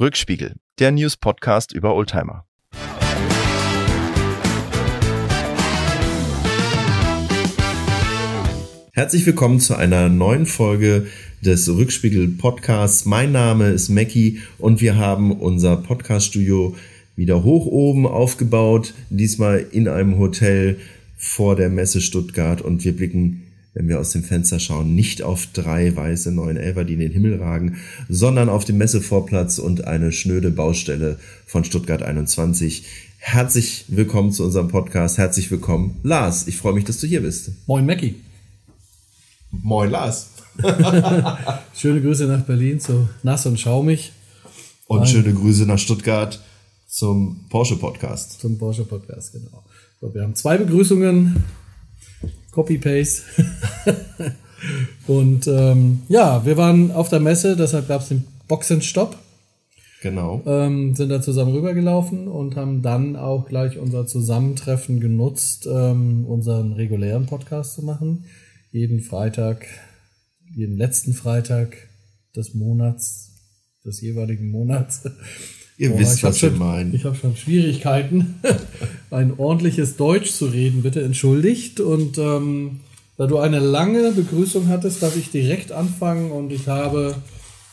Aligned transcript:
Rückspiegel, 0.00 0.56
der 0.80 0.90
News-Podcast 0.90 1.72
über 1.72 1.94
Oldtimer. 1.94 2.44
Herzlich 8.92 9.24
willkommen 9.24 9.60
zu 9.60 9.76
einer 9.76 10.08
neuen 10.08 10.46
Folge 10.46 11.06
des 11.42 11.68
Rückspiegel 11.68 12.26
Podcasts. 12.26 13.04
Mein 13.04 13.30
Name 13.30 13.68
ist 13.68 13.88
Mackie 13.88 14.40
und 14.58 14.80
wir 14.80 14.96
haben 14.96 15.30
unser 15.30 15.76
Podcaststudio 15.76 16.74
wieder 17.14 17.44
hoch 17.44 17.66
oben 17.66 18.08
aufgebaut, 18.08 18.94
diesmal 19.10 19.64
in 19.70 19.86
einem 19.86 20.18
Hotel 20.18 20.80
vor 21.16 21.54
der 21.54 21.70
Messe 21.70 22.00
Stuttgart 22.00 22.60
und 22.60 22.84
wir 22.84 22.96
blicken 22.96 23.43
wenn 23.74 23.88
wir 23.88 23.98
aus 23.98 24.10
dem 24.12 24.22
Fenster 24.22 24.60
schauen, 24.60 24.94
nicht 24.94 25.22
auf 25.22 25.48
drei 25.52 25.94
weiße 25.94 26.30
911er, 26.30 26.84
die 26.84 26.94
in 26.94 27.00
den 27.00 27.12
Himmel 27.12 27.42
ragen, 27.42 27.78
sondern 28.08 28.48
auf 28.48 28.64
den 28.64 28.78
Messevorplatz 28.78 29.58
und 29.58 29.84
eine 29.84 30.12
schnöde 30.12 30.52
Baustelle 30.52 31.18
von 31.44 31.64
Stuttgart 31.64 32.02
21. 32.02 32.84
Herzlich 33.18 33.86
willkommen 33.88 34.30
zu 34.30 34.44
unserem 34.44 34.68
Podcast. 34.68 35.18
Herzlich 35.18 35.50
willkommen, 35.50 35.98
Lars. 36.04 36.46
Ich 36.46 36.56
freue 36.56 36.72
mich, 36.72 36.84
dass 36.84 37.00
du 37.00 37.08
hier 37.08 37.22
bist. 37.22 37.50
Moin, 37.66 37.84
Mackie. 37.84 38.14
Moin, 39.50 39.90
Lars. 39.90 40.28
schöne 41.74 42.00
Grüße 42.00 42.26
nach 42.26 42.42
Berlin 42.42 42.78
zu 42.78 43.08
Nass 43.24 43.44
und 43.46 43.58
Schaumig. 43.58 44.12
Und 44.86 45.00
Nein. 45.00 45.08
schöne 45.08 45.34
Grüße 45.34 45.66
nach 45.66 45.78
Stuttgart 45.78 46.40
zum 46.86 47.46
Porsche 47.48 47.76
Podcast. 47.76 48.40
Zum 48.40 48.56
Porsche 48.56 48.84
Podcast, 48.84 49.32
genau. 49.32 49.64
So, 50.00 50.14
wir 50.14 50.22
haben 50.22 50.36
zwei 50.36 50.58
Begrüßungen 50.58 51.42
Copy-Paste. 52.54 53.22
und 55.06 55.46
ähm, 55.46 56.02
ja, 56.08 56.46
wir 56.46 56.56
waren 56.56 56.92
auf 56.92 57.08
der 57.08 57.20
Messe, 57.20 57.56
deshalb 57.56 57.88
gab 57.88 58.02
es 58.02 58.08
den 58.08 58.24
Boxenstopp. 58.48 59.18
Genau. 60.02 60.42
Ähm, 60.44 60.94
sind 60.94 61.08
da 61.08 61.22
zusammen 61.22 61.52
rübergelaufen 61.52 62.28
und 62.28 62.56
haben 62.56 62.82
dann 62.82 63.16
auch 63.16 63.48
gleich 63.48 63.78
unser 63.78 64.06
Zusammentreffen 64.06 65.00
genutzt, 65.00 65.66
ähm, 65.66 66.26
unseren 66.26 66.74
regulären 66.74 67.24
Podcast 67.24 67.74
zu 67.74 67.82
machen. 67.82 68.26
Jeden 68.70 69.00
Freitag, 69.00 69.66
jeden 70.54 70.76
letzten 70.76 71.14
Freitag 71.14 71.88
des 72.36 72.52
Monats, 72.52 73.32
des 73.84 74.02
jeweiligen 74.02 74.50
Monats. 74.50 75.04
Ihr 75.78 75.90
Boah, 75.90 75.98
wisst, 75.98 76.22
was 76.22 76.42
wir 76.42 76.50
meinen. 76.52 76.94
Ich 76.94 77.04
habe 77.04 77.16
schon 77.16 77.34
Schwierigkeiten, 77.34 78.34
ein 79.14 79.38
ordentliches 79.38 79.96
Deutsch 79.96 80.32
zu 80.32 80.46
reden, 80.46 80.82
bitte 80.82 81.02
entschuldigt. 81.02 81.80
Und 81.80 82.18
ähm, 82.18 82.80
da 83.16 83.26
du 83.26 83.38
eine 83.38 83.60
lange 83.60 84.10
Begrüßung 84.10 84.68
hattest, 84.68 85.02
darf 85.02 85.16
ich 85.16 85.30
direkt 85.30 85.70
anfangen 85.70 86.32
und 86.32 86.52
ich 86.52 86.66
habe 86.66 87.14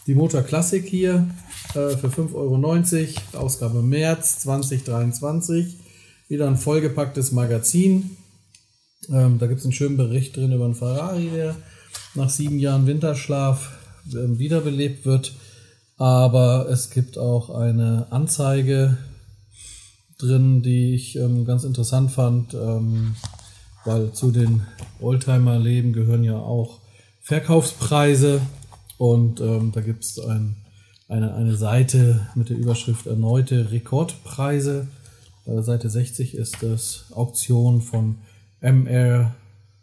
die 0.05 0.13
Motor 0.13 0.43
Classic 0.43 0.85
hier 0.85 1.27
äh, 1.69 1.97
für 1.97 2.09
5,90 2.09 2.35
Euro, 2.35 3.43
Ausgabe 3.43 3.81
März 3.81 4.39
2023. 4.41 5.77
Wieder 6.27 6.47
ein 6.47 6.57
vollgepacktes 6.57 7.31
Magazin. 7.31 8.17
Ähm, 9.09 9.39
da 9.39 9.47
gibt 9.47 9.59
es 9.59 9.65
einen 9.65 9.73
schönen 9.73 9.97
Bericht 9.97 10.37
drin 10.37 10.51
über 10.51 10.65
einen 10.65 10.75
Ferrari, 10.75 11.29
der 11.33 11.55
nach 12.13 12.29
sieben 12.29 12.59
Jahren 12.59 12.85
Winterschlaf 12.85 13.71
äh, 14.09 14.37
wiederbelebt 14.37 15.05
wird. 15.05 15.33
Aber 15.97 16.67
es 16.69 16.91
gibt 16.91 17.17
auch 17.17 17.49
eine 17.49 18.07
Anzeige 18.11 18.97
drin, 20.21 20.61
die 20.61 20.93
ich 20.93 21.15
ähm, 21.15 21.45
ganz 21.45 21.63
interessant 21.63 22.11
fand, 22.11 22.53
ähm, 22.53 23.15
weil 23.85 24.11
zu 24.13 24.31
den 24.31 24.61
Oldtimer-Leben 24.99 25.93
gehören 25.93 26.23
ja 26.23 26.37
auch 26.37 26.79
Verkaufspreise 27.21 28.41
und 28.97 29.41
ähm, 29.41 29.71
da 29.71 29.81
gibt 29.81 30.03
es 30.03 30.19
ein, 30.19 30.55
eine, 31.07 31.33
eine 31.33 31.55
Seite 31.55 32.27
mit 32.35 32.49
der 32.49 32.57
Überschrift 32.57 33.07
erneute 33.07 33.71
Rekordpreise. 33.71 34.87
Äh, 35.45 35.61
Seite 35.61 35.89
60 35.89 36.35
ist 36.35 36.57
das 36.61 37.05
Auktion 37.11 37.81
von 37.81 38.17
MR 38.59 39.33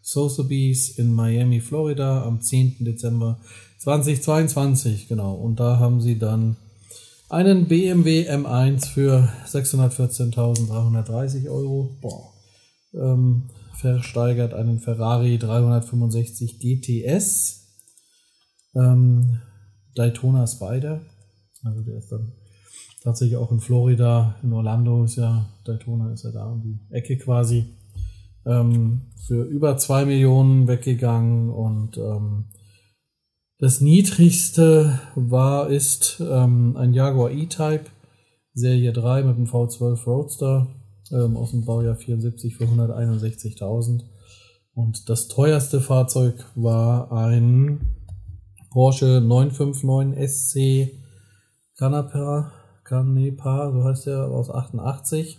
Sotheby's 0.01 0.91
in 0.91 1.13
Miami, 1.13 1.61
Florida 1.61 2.23
am 2.25 2.41
10. 2.41 2.77
Dezember 2.81 3.39
2022, 3.79 5.09
genau. 5.09 5.35
Und 5.35 5.61
da 5.61 5.79
haben 5.79 6.01
sie 6.01 6.19
dann 6.19 6.57
einen 7.29 7.69
BMW 7.69 8.31
M1 8.31 8.87
für 8.87 9.29
614.330 9.47 11.51
Euro. 11.51 11.99
Boah. 12.01 12.33
Ähm, 12.95 13.51
versteigert 13.75 14.55
einen 14.55 14.79
Ferrari 14.79 15.37
365 15.39 16.59
GTS. 16.59 17.67
Ähm, 18.75 19.43
Daytona 19.95 20.47
Spider. 20.47 21.03
Also 21.65 21.83
der 21.83 21.99
ist 21.99 22.11
dann 22.11 22.33
tatsächlich 23.03 23.37
auch 23.37 23.53
in 23.53 23.61
Florida, 23.61 24.37
in 24.43 24.51
Orlando 24.53 25.05
ist 25.05 25.17
ja, 25.17 25.47
Daytona 25.65 26.13
ist 26.13 26.25
ja 26.25 26.31
da 26.31 26.47
um 26.47 26.63
die 26.63 26.79
Ecke 26.91 27.19
quasi. 27.19 27.75
Ähm, 28.47 29.03
für 29.27 29.43
über 29.45 29.77
zwei 29.77 30.07
Millionen 30.07 30.69
weggegangen 30.69 31.51
und 31.51 31.99
ähm, 31.99 32.47
das 33.59 33.81
niedrigste 33.81 35.01
war, 35.15 35.69
ist 35.69 36.21
ähm, 36.21 36.77
ein 36.77 36.93
Jaguar 36.93 37.31
E-Type 37.31 37.87
Serie 38.55 38.93
3 38.93 39.23
mit 39.23 39.37
einem 39.37 39.47
V12 39.47 40.05
Roadster 40.05 40.69
ähm, 41.13 41.37
aus 41.37 41.51
dem 41.51 41.65
Baujahr 41.65 41.97
74 41.97 42.57
für 42.57 42.65
161.000. 42.65 44.05
Und 44.75 45.09
das 45.09 45.29
teuerste 45.29 45.81
Fahrzeug 45.81 46.45
war 46.55 47.11
ein 47.13 47.97
Porsche 48.71 49.21
959 49.21 50.29
SC 50.29 50.93
Canepa, 51.77 52.53
Canepa, 52.85 53.73
so 53.73 53.85
heißt 53.85 54.07
der, 54.07 54.25
aus 54.27 54.51
88. 54.51 55.39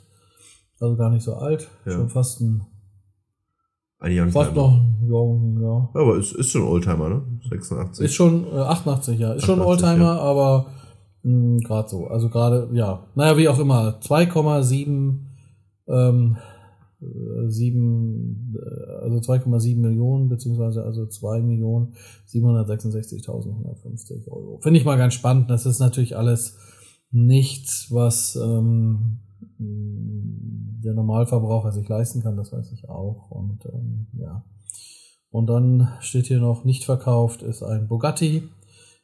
Also 0.80 0.96
gar 0.96 1.09
nicht 1.09 1.24
so 1.24 1.36
alt, 1.36 1.69
ja. 1.86 1.91
schon 1.91 2.09
fast 2.09 2.40
ein 2.41 2.66
ein 4.00 4.12
Youngtimer. 4.12 4.44
Fast 4.44 4.56
noch 4.56 4.82
jung, 5.08 5.62
ja. 5.62 5.90
Aber 5.94 6.18
es 6.18 6.32
ist 6.32 6.52
schon 6.52 6.64
Oldtimer, 6.64 7.10
ne? 7.10 7.22
86. 7.50 8.06
Ist 8.06 8.14
schon 8.14 8.46
äh, 8.46 8.58
88, 8.58 9.20
ja. 9.20 9.34
Ist 9.34 9.44
88, 9.44 9.46
schon 9.46 9.62
Oldtimer, 9.62 10.16
ja. 10.16 10.20
aber 10.20 10.68
gerade 11.24 11.90
so. 11.90 12.08
Also 12.08 12.30
gerade, 12.30 12.70
ja. 12.74 13.06
Naja, 13.16 13.38
wie 13.38 13.50
auch 13.50 13.60
immer. 13.60 14.00
2,7 14.02 15.20
ähm, 15.88 16.38
7, 17.02 18.56
äh, 18.56 19.04
also 19.04 19.18
2,7 19.18 19.78
Millionen, 19.78 20.30
beziehungsweise 20.30 20.84
also 20.84 21.06
2 21.06 21.42
Millionen 21.42 21.94
766.150 22.28 24.28
Euro. 24.28 24.60
Finde 24.62 24.80
ich 24.80 24.86
mal 24.86 24.98
ganz 24.98 25.14
spannend. 25.14 25.50
Das 25.50 25.66
ist 25.66 25.80
natürlich 25.80 26.18
alles 26.18 26.58
nichts, 27.12 27.88
was 27.90 28.36
ähm, 28.36 29.20
der 29.59 30.94
Normalverbraucher 30.94 31.72
sich 31.72 31.88
leisten 31.88 32.22
kann, 32.22 32.38
das 32.38 32.53
weiß 32.53 32.72
ich 32.72 32.90
auch. 32.90 33.30
Und 33.30 33.66
ähm, 33.66 34.08
ja. 34.14 34.46
Und 35.30 35.47
dann 35.47 35.90
steht 36.00 36.28
hier 36.28 36.40
noch 36.40 36.64
nicht 36.64 36.86
verkauft, 36.86 37.44
ist 37.44 37.62
ein 37.62 37.88
Bugatti 37.88 38.50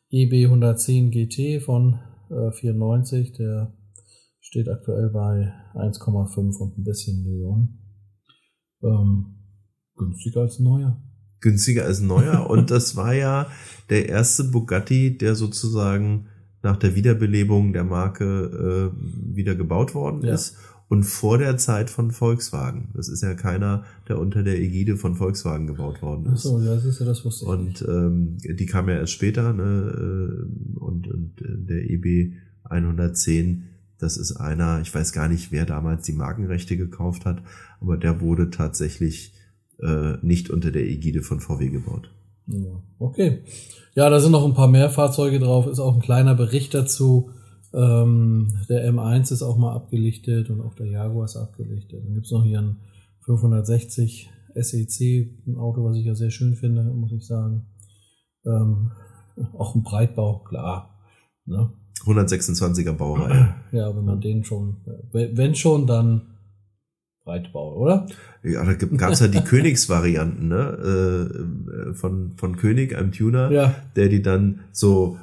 EB 0.09 0.45
110 0.45 1.11
GT 1.11 1.61
von 1.61 1.99
äh, 2.29 2.51
94. 2.51 3.33
Der 3.33 3.73
steht 4.39 4.69
aktuell 4.69 5.09
bei 5.09 5.53
1,5 5.73 6.57
und 6.57 6.77
ein 6.77 6.83
bisschen 6.83 7.23
Millionen. 7.23 7.79
Ähm, 8.81 9.35
günstiger 9.95 10.41
als 10.41 10.59
neuer. 10.59 11.01
Günstiger 11.41 11.83
als 11.83 11.99
neuer. 11.99 12.49
und 12.49 12.71
das 12.71 12.95
war 12.95 13.13
ja 13.13 13.47
der 13.89 14.07
erste 14.07 14.45
Bugatti, 14.45 15.17
der 15.17 15.35
sozusagen 15.35 16.27
nach 16.65 16.77
der 16.77 16.95
Wiederbelebung 16.95 17.73
der 17.73 17.83
Marke 17.83 18.91
äh, 18.91 19.35
wieder 19.35 19.53
gebaut 19.53 19.93
worden 19.93 20.25
ja. 20.25 20.33
ist 20.33 20.57
und 20.87 21.03
vor 21.03 21.37
der 21.37 21.57
Zeit 21.57 21.91
von 21.91 22.09
Volkswagen. 22.09 22.89
Das 22.95 23.07
ist 23.07 23.21
ja 23.21 23.35
keiner, 23.35 23.83
der 24.07 24.19
unter 24.19 24.41
der 24.41 24.59
Ägide 24.59 24.97
von 24.97 25.13
Volkswagen 25.13 25.67
gebaut 25.67 26.01
worden 26.01 26.25
ist. 26.33 26.39
Ach 26.47 26.51
so, 26.51 26.59
ja, 26.59 26.73
das 26.73 26.85
ist 26.85 26.99
ja 26.99 27.05
das 27.05 27.23
wusste 27.23 27.45
ich. 27.45 27.49
Und 27.51 27.85
ähm, 27.87 28.37
die 28.39 28.65
kam 28.65 28.89
ja 28.89 28.95
erst 28.95 29.13
später, 29.13 29.53
ne? 29.53 29.63
Äh, 29.63 30.79
und, 30.79 31.07
und 31.07 31.33
der 31.39 31.87
EB 31.87 32.33
110, 32.63 33.65
das 33.99 34.17
ist 34.17 34.35
einer, 34.35 34.81
ich 34.81 34.93
weiß 34.93 35.13
gar 35.13 35.29
nicht, 35.29 35.51
wer 35.51 35.67
damals 35.67 36.03
die 36.03 36.13
Markenrechte 36.13 36.77
gekauft 36.77 37.25
hat, 37.25 37.43
aber 37.79 37.95
der 37.95 38.21
wurde 38.21 38.49
tatsächlich 38.49 39.35
äh, 39.79 40.17
nicht 40.23 40.49
unter 40.49 40.71
der 40.71 40.87
Ägide 40.87 41.21
von 41.21 41.39
VW 41.39 41.69
gebaut. 41.69 42.11
Ja, 42.47 42.81
okay. 42.99 43.43
Ja, 43.95 44.09
da 44.09 44.19
sind 44.19 44.31
noch 44.31 44.45
ein 44.45 44.53
paar 44.53 44.67
mehr 44.67 44.89
Fahrzeuge 44.89 45.39
drauf, 45.39 45.67
ist 45.67 45.79
auch 45.79 45.95
ein 45.95 46.01
kleiner 46.01 46.35
Bericht 46.35 46.73
dazu. 46.73 47.31
Ähm, 47.73 48.59
der 48.69 48.89
M1 48.91 49.31
ist 49.31 49.41
auch 49.41 49.57
mal 49.57 49.73
abgelichtet 49.73 50.49
und 50.49 50.61
auch 50.61 50.75
der 50.75 50.87
Jaguar 50.87 51.25
ist 51.25 51.35
abgelichtet. 51.35 52.03
Dann 52.05 52.13
gibt's 52.13 52.31
noch 52.31 52.43
hier 52.43 52.59
ein 52.59 52.77
560 53.25 54.29
SEC, 54.53 55.29
ein 55.47 55.57
Auto, 55.57 55.83
was 55.83 55.97
ich 55.97 56.05
ja 56.05 56.15
sehr 56.15 56.31
schön 56.31 56.55
finde, 56.55 56.83
muss 56.83 57.11
ich 57.11 57.25
sagen. 57.25 57.65
Ähm, 58.45 58.91
auch 59.57 59.75
ein 59.75 59.83
Breitbau, 59.83 60.39
klar. 60.39 60.97
Ne? 61.45 61.71
126er 62.05 62.93
Baureihe. 62.93 63.55
Ja, 63.71 63.95
wenn 63.95 64.05
man 64.05 64.21
den 64.21 64.43
schon, 64.43 64.77
wenn 65.11 65.55
schon, 65.55 65.87
dann 65.87 66.34
Breitbau, 67.25 67.75
oder? 67.75 68.05
Ja, 68.43 68.63
da 68.63 68.73
gab 68.73 69.11
es 69.11 69.19
ja 69.19 69.27
die 69.27 69.41
Königsvarianten, 69.43 70.47
ne? 70.47 71.31
Äh, 71.89 71.93
von, 71.93 72.33
von 72.37 72.55
König, 72.55 72.95
einem 72.95 73.11
Tuner, 73.11 73.51
ja. 73.51 73.75
der 73.95 74.09
die 74.09 74.21
dann 74.21 74.61
so 74.71 75.17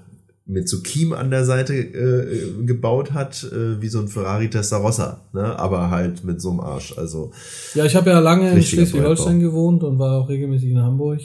mit 0.44 0.68
so 0.68 0.82
Kiem 0.82 1.12
an 1.12 1.30
der 1.30 1.44
Seite 1.44 1.74
äh, 1.74 2.64
gebaut 2.64 3.12
hat, 3.12 3.44
äh, 3.44 3.80
wie 3.80 3.88
so 3.88 4.00
ein 4.00 4.08
Ferrari 4.08 4.50
Testarossa, 4.50 5.20
ne? 5.32 5.56
aber 5.56 5.90
halt 5.90 6.24
mit 6.24 6.40
so 6.40 6.50
einem 6.50 6.60
Arsch. 6.60 6.98
Also 6.98 7.30
Ja, 7.74 7.84
ich 7.84 7.94
habe 7.94 8.10
ja 8.10 8.18
lange 8.18 8.50
in 8.50 8.62
Schleswig-Holstein 8.62 9.38
gewohnt 9.38 9.84
und 9.84 10.00
war 10.00 10.18
auch 10.18 10.28
regelmäßig 10.28 10.70
in 10.70 10.82
Hamburg. 10.82 11.20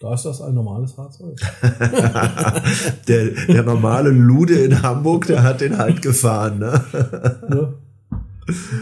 Da 0.00 0.14
ist 0.14 0.24
das 0.24 0.40
ein 0.40 0.54
normales 0.54 0.92
Fahrzeug. 0.92 1.38
der, 3.08 3.30
der 3.48 3.62
normale 3.62 4.10
Lude 4.10 4.54
in 4.54 4.82
Hamburg, 4.82 5.26
der 5.26 5.44
hat 5.44 5.60
den 5.60 5.78
halt 5.78 6.02
gefahren. 6.02 6.58
Ne? 6.58 6.80
ne? 7.48 7.74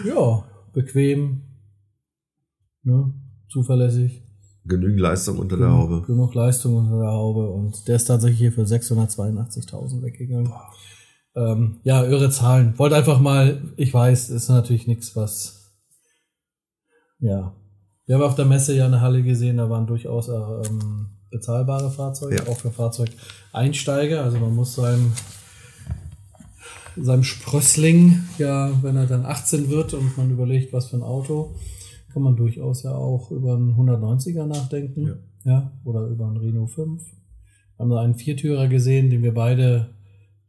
Ja, 0.05 0.45
bequem, 0.77 1.41
ne? 2.83 3.13
zuverlässig. 3.49 4.23
Genügend 4.67 5.01
Leistung 5.01 5.39
unter 5.39 5.57
der 5.57 5.71
Haube. 5.71 6.03
Genug 6.07 6.35
Leistung 6.35 6.77
unter 6.77 6.99
der 6.99 7.11
Haube 7.13 7.49
und 7.51 7.89
der 7.89 7.97
ist 7.97 8.05
tatsächlich 8.05 8.39
hier 8.39 8.53
für 8.53 8.63
682.000 8.65 10.03
weggegangen. 10.03 10.53
Ähm, 11.35 11.81
ja, 11.85 12.05
irre 12.05 12.31
Zahlen. 12.31 12.79
Wollte 12.79 12.97
einfach 12.97 13.21
mal, 13.21 13.63
ich 13.77 13.93
weiß, 13.95 14.31
ist 14.31 14.49
natürlich 14.49 14.87
nichts, 14.87 15.17
was, 15.17 15.73
ja. 17.21 17.55
Wir 18.07 18.15
haben 18.17 18.23
auf 18.23 18.35
der 18.35 18.45
Messe 18.45 18.75
ja 18.77 18.87
eine 18.87 19.01
Halle 19.01 19.23
gesehen, 19.23 19.57
da 19.57 19.69
waren 19.71 19.87
durchaus 19.87 20.29
ähm, 20.29 21.07
bezahlbare 21.31 21.91
Fahrzeuge, 21.91 22.37
Ja. 22.37 22.47
auch 22.47 22.59
für 22.59 22.71
Fahrzeugeinsteiger. 22.71 24.23
Also 24.23 24.39
man 24.39 24.55
muss 24.55 24.75
seinem, 24.75 25.13
seinem 27.05 27.25
Sprössling, 27.25 28.21
ja, 28.39 28.73
wenn 28.83 28.97
er 28.97 29.07
dann 29.07 29.25
18 29.25 29.71
wird 29.71 29.95
und 29.95 30.17
man 30.17 30.31
überlegt, 30.31 30.73
was 30.73 30.89
für 30.89 30.97
ein 30.97 31.03
Auto, 31.03 31.55
kann 32.13 32.23
man 32.23 32.37
durchaus 32.37 32.83
ja 32.83 32.95
auch 32.95 33.31
über 33.31 33.55
einen 33.55 33.75
190er 33.75 34.47
nachdenken. 34.47 35.07
Ja. 35.07 35.17
Ja, 35.45 35.73
oder 35.85 36.07
über 36.09 36.27
einen 36.27 36.39
Renault 36.39 36.71
5. 36.71 37.03
Wir 37.03 37.79
haben 37.79 37.91
da 37.91 38.01
einen 38.01 38.15
Viertürer 38.17 38.67
gesehen, 38.69 39.11
den 39.11 39.23
wir 39.23 39.33
beide 39.35 39.91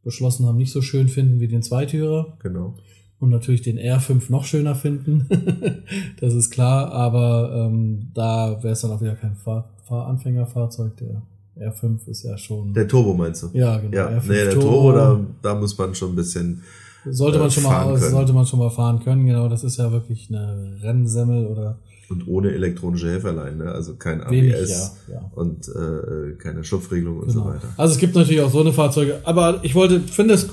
beschlossen 0.03 0.45
haben, 0.45 0.57
nicht 0.57 0.71
so 0.71 0.81
schön 0.81 1.07
finden 1.07 1.39
wie 1.39 1.47
den 1.47 1.61
Zweitürer 1.61 2.38
Genau. 2.41 2.75
und 3.19 3.29
natürlich 3.29 3.61
den 3.61 3.77
R5 3.77 4.31
noch 4.31 4.45
schöner 4.45 4.73
finden. 4.73 5.27
das 6.19 6.33
ist 6.33 6.50
klar, 6.50 6.91
aber 6.93 7.67
ähm, 7.67 8.09
da 8.13 8.63
wäre 8.63 8.73
es 8.73 8.81
dann 8.81 8.91
auch 8.91 9.01
wieder 9.01 9.15
kein 9.15 9.35
Fahr 9.35 9.69
Fahranfängerfahrzeug. 9.83 10.97
Der 10.97 11.21
R5 11.59 12.07
ist 12.07 12.24
ja 12.24 12.38
schon. 12.38 12.74
Der 12.74 12.88
Turbo 12.88 13.13
meinst 13.13 13.44
du? 13.44 13.50
ja, 13.54 13.77
genau. 13.77 13.95
Ja, 13.95 14.07
R5 14.09 14.21
nee, 14.27 14.33
der 14.45 14.54
Turbo, 14.54 14.92
da, 14.92 15.19
da 15.42 15.56
muss 15.56 15.77
man 15.77 15.94
schon 15.95 16.12
ein 16.12 16.15
bisschen. 16.15 16.62
sollte 17.09 17.39
man 17.39 17.48
äh, 17.48 17.51
schon 17.51 17.63
mal 17.63 17.69
fahren 17.69 18.00
können. 18.00 18.12
sollte 18.12 18.33
man 18.33 18.45
schon 18.45 18.59
mal 18.59 18.69
fahren 18.69 19.00
können. 19.04 19.25
Genau, 19.25 19.48
das 19.50 19.63
ist 19.63 19.77
ja 19.77 19.92
wirklich 19.92 20.27
eine 20.30 20.77
Rennsemmel 20.81 21.48
oder 21.48 21.77
Und 22.09 22.27
ohne 22.27 22.51
elektronische 22.51 23.09
Helferlein, 23.09 23.57
ne? 23.57 23.71
Also 23.71 23.95
kein 23.95 24.19
wenig, 24.30 24.56
ABS 24.56 24.95
ja, 25.07 25.13
ja. 25.15 25.31
und 25.36 25.68
äh, 25.69 26.33
keine 26.38 26.63
Schupfregelung 26.63 27.19
und 27.19 27.27
Genau. 27.27 27.44
so 27.44 27.50
weiter. 27.50 27.68
Also 27.77 27.94
es 27.94 28.00
gibt 28.00 28.15
natürlich 28.15 28.42
auch 28.42 28.51
so 28.51 28.62
eine 28.62 28.74
Fahrzeuge, 28.74 29.19
aber 29.24 29.60
ich 29.63 29.74
wollte, 29.75 30.00
finde 30.01 30.33
es 30.36 30.48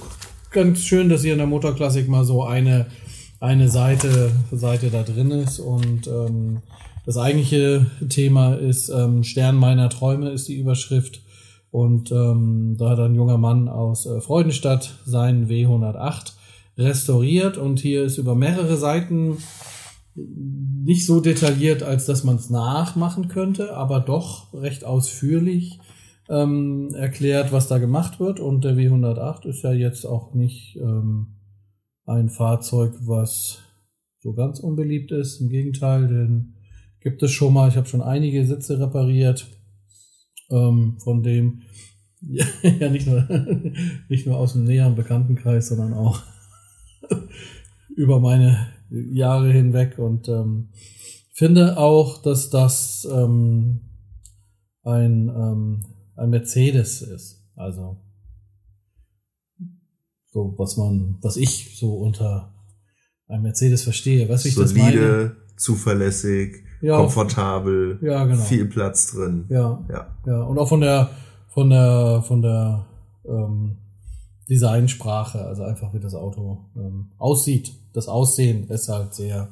ganz 0.50 0.81
schön, 0.81 1.09
dass 1.09 1.23
hier 1.23 1.33
in 1.33 1.39
der 1.39 1.47
Motorklassik 1.49 2.09
mal 2.09 2.25
so 2.25 2.45
eine, 2.45 2.87
eine 3.41 3.69
Seite, 3.69 4.31
Seite 4.53 4.91
da 4.91 5.03
drin 5.03 5.31
ist 5.33 5.59
und 5.59 6.07
ähm, 6.07 6.59
das 7.05 7.17
eigentliche 7.17 7.87
Thema 8.09 8.55
ist 8.55 8.89
ähm, 8.89 9.25
Stern 9.25 9.56
meiner 9.56 9.91
Träume 9.91 10.31
ist 10.31 10.49
die 10.49 10.59
Überschrift 10.59 11.23
und 11.71 12.12
ähm, 12.12 12.77
da 12.79 12.91
hat 12.91 13.01
ein 13.01 13.15
junger 13.15 13.39
Mann 13.39 13.69
aus 13.69 14.06
äh, 14.06 14.21
Freudenstadt 14.21 14.95
seinen 15.05 15.49
W108 15.49 16.33
restauriert 16.79 17.56
und 17.56 17.81
hier 17.81 18.05
ist 18.05 18.19
über 18.19 18.35
mehrere 18.35 18.77
Seiten 18.77 19.39
nicht 20.15 21.06
so 21.06 21.21
detailliert, 21.21 21.83
als 21.83 22.06
dass 22.06 22.25
man 22.25 22.37
es 22.37 22.51
nachmachen 22.51 23.29
könnte, 23.29 23.77
aber 23.77 24.00
doch 24.00 24.53
recht 24.55 24.85
ausführlich 24.85 25.81
ähm, 26.29 26.95
erklärt, 26.95 27.53
was 27.53 27.69
da 27.69 27.79
gemacht 27.79 28.21
wird. 28.21 28.41
Und 28.41 28.65
der 28.65 28.77
W108 28.77 29.47
ist 29.47 29.62
ja 29.62 29.73
jetzt 29.73 30.05
auch 30.07 30.35
nicht 30.35 30.77
ähm, 30.77 31.39
ein 32.07 32.29
Fahrzeug, 32.29 32.95
was 33.00 33.59
so 34.21 34.33
ganz 34.33 34.61
unbeliebt 34.61 35.11
ist. 35.11 35.41
Im 35.41 35.49
Gegenteil, 35.49 36.07
den 36.07 36.54
gibt 37.05 37.23
es 37.23 37.31
schon 37.31 37.53
mal. 37.53 37.69
Ich 37.69 37.77
habe 37.77 37.87
schon 37.87 38.03
einige 38.03 38.45
Sitze 38.45 38.81
repariert, 38.81 39.47
ähm, 40.51 40.97
von 40.99 41.23
dem 41.23 41.62
ja 42.21 42.89
nicht 42.89 43.06
nur 43.06 43.29
nicht 44.09 44.27
nur 44.27 44.39
aus 44.39 44.55
dem 44.55 44.65
näheren 44.65 44.97
Bekanntenkreis, 44.97 45.69
sondern 45.69 45.95
auch 45.95 46.23
über 47.97 48.19
meine 48.19 48.73
Jahre 48.91 49.53
hinweg 49.53 49.99
und 49.99 50.29
ähm, 50.29 50.71
finde 51.33 51.77
auch, 51.79 52.23
dass 52.23 52.51
das 52.51 53.07
ähm, 53.11 53.81
ein, 54.83 55.29
ähm, 55.29 55.85
ein 56.17 56.31
Mercedes 56.31 57.03
ist. 57.03 57.45
Also 57.57 58.00
so 60.31 60.55
was 60.59 60.77
man, 60.77 61.19
was 61.23 61.37
ich 61.37 61.77
so 61.79 61.99
unter 61.99 62.55
einem 63.29 63.45
Mercedes 63.45 63.83
verstehe. 63.83 64.29
Wie 64.29 64.49
ich 64.49 64.55
das 64.55 64.75
meine? 64.75 64.93
Solide, 64.93 65.37
zuverlässig, 65.57 66.63
Ja. 66.85 66.99
komfortabel, 66.99 67.99
Ja, 68.03 68.25
genau. 68.25 68.43
viel 68.43 68.67
Platz 68.67 69.13
drin. 69.13 69.47
Ja, 69.49 69.83
Ja. 69.89 70.07
ja. 70.27 70.43
Und 70.43 70.59
auch 70.59 70.69
von 70.69 70.81
der, 70.81 71.11
von 71.49 71.71
der, 71.71 72.23
von 72.27 72.43
der 72.43 72.85
ähm, 73.27 73.77
Designsprache, 74.49 75.45
also 75.45 75.63
einfach 75.63 75.95
wie 75.95 76.01
das 76.01 76.15
Auto 76.15 76.59
ähm, 76.77 77.07
aussieht. 77.19 77.73
Das 77.95 78.09
Aussehen 78.09 78.69
ist 78.69 78.89
halt 78.89 79.15
sehr, 79.15 79.49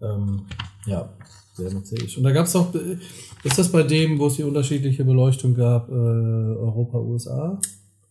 ähm, 0.00 0.42
ja, 0.86 1.08
sehr 1.54 1.72
Mercedes. 1.72 2.16
Und 2.16 2.22
da 2.22 2.30
gab 2.30 2.46
es 2.46 2.54
auch, 2.54 2.72
äh, 2.74 2.98
ist 3.42 3.58
das 3.58 3.72
bei 3.72 3.82
dem, 3.82 4.18
wo 4.18 4.26
es 4.28 4.36
die 4.36 4.44
unterschiedliche 4.44 5.04
Beleuchtung 5.04 5.54
gab, 5.54 5.88
äh, 5.88 5.92
Europa, 5.92 6.98
USA? 6.98 7.58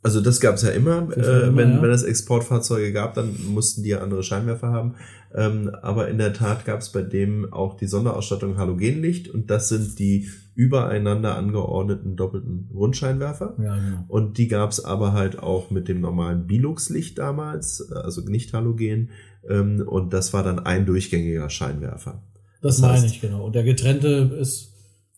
Also 0.02 0.22
das 0.22 0.40
gab's 0.40 0.62
ja 0.62 0.70
immer. 0.70 1.02
Das 1.14 1.28
Äh, 1.28 1.48
immer, 1.48 1.58
wenn, 1.58 1.72
ja. 1.74 1.82
wenn 1.82 1.90
es 1.92 2.04
Exportfahrzeuge 2.04 2.94
gab, 2.94 3.16
dann 3.16 3.36
mussten 3.50 3.84
die 3.84 3.90
ja 3.90 4.00
andere 4.00 4.24
Scheinwerfer 4.24 4.70
haben. 4.70 4.96
Ähm, 5.36 5.70
aber 5.82 6.08
in 6.08 6.18
der 6.18 6.34
Tat 6.34 6.66
gab's 6.66 6.92
bei 6.92 7.02
dem 7.02 7.52
auch 7.54 7.76
die 7.76 7.86
Sonderausstattung 7.86 8.58
Halogenlicht 8.58 9.28
und 9.28 9.50
das 9.52 9.70
sind 9.70 10.00
die 10.00 10.28
übereinander 10.56 11.36
angeordneten 11.36 12.16
doppelten 12.16 12.70
Rundscheinwerfer. 12.74 13.56
Ja, 13.62 13.76
genau. 13.76 14.06
Und 14.08 14.38
die 14.38 14.48
gab's 14.48 14.80
aber 14.84 15.14
halt 15.14 15.40
auch 15.40 15.70
mit 15.70 15.88
dem 15.88 16.02
normalen 16.02 16.48
Bilux-Licht 16.48 17.18
damals, 17.18 17.92
also 17.92 18.22
nicht 18.22 18.54
Halogen. 18.54 19.10
Ähm, 19.50 19.84
und 19.86 20.14
das 20.14 20.34
war 20.34 20.44
dann 20.44 20.60
ein 20.60 20.86
durchgängiger 20.86 21.50
Scheinwerfer. 21.50 22.24
Das, 22.62 22.78
Das 22.78 22.84
heißt- 22.90 22.94
meine 22.96 23.06
ich, 23.06 23.22
genau. 23.22 23.46
Und 23.46 23.56
der 23.56 23.64
getrennte 23.64 24.36
ist, 24.40 24.74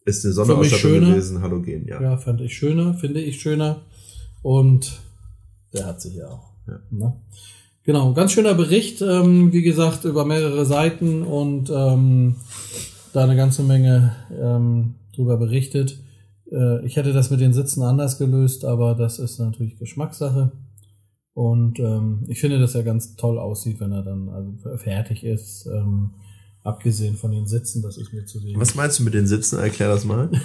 Ist 0.05 0.25
eine 0.25 0.33
Sonderausstattung 0.33 0.99
gewesen, 1.11 1.41
Halogen, 1.41 1.87
ja. 1.87 2.01
ja, 2.01 2.17
fand 2.17 2.41
ich 2.41 2.55
schöner, 2.57 2.95
finde 2.95 3.19
ich 3.21 3.39
schöner. 3.41 3.81
Und 4.41 5.01
der 5.73 5.85
hat 5.85 6.01
sich 6.01 6.15
ja 6.15 6.27
auch. 6.27 6.51
Ja. 6.67 6.79
Ne? 6.89 7.13
Genau, 7.83 8.13
ganz 8.13 8.31
schöner 8.31 8.53
Bericht, 8.53 9.01
ähm, 9.01 9.51
wie 9.51 9.63
gesagt, 9.63 10.05
über 10.05 10.23
mehrere 10.25 10.65
Seiten 10.65 11.23
und 11.23 11.71
ähm, 11.71 12.35
da 13.13 13.23
eine 13.23 13.35
ganze 13.35 13.63
Menge 13.63 14.15
ähm, 14.39 14.95
drüber 15.15 15.37
berichtet. 15.37 15.97
Äh, 16.51 16.85
ich 16.85 16.95
hätte 16.95 17.11
das 17.11 17.31
mit 17.31 17.39
den 17.39 17.53
Sitzen 17.53 17.81
anders 17.81 18.19
gelöst, 18.19 18.65
aber 18.65 18.93
das 18.93 19.17
ist 19.17 19.39
natürlich 19.39 19.79
Geschmackssache. 19.79 20.51
Und 21.33 21.79
ähm, 21.79 22.25
ich 22.27 22.39
finde, 22.39 22.59
dass 22.59 22.75
er 22.75 22.83
ganz 22.83 23.15
toll 23.15 23.39
aussieht, 23.39 23.79
wenn 23.79 23.91
er 23.91 24.03
dann 24.03 24.29
also 24.29 24.77
fertig 24.77 25.23
ist. 25.23 25.65
Ähm, 25.65 26.11
abgesehen 26.63 27.15
von 27.15 27.31
den 27.31 27.47
Sitzen, 27.47 27.81
das 27.81 27.97
ist 27.97 28.13
mir 28.13 28.25
zu 28.25 28.39
sehen. 28.39 28.59
Was 28.59 28.75
meinst 28.75 28.99
du 28.99 29.03
mit 29.03 29.13
den 29.13 29.25
Sitzen? 29.27 29.57
Erklär 29.59 29.89
das 29.89 30.05
mal. 30.05 30.29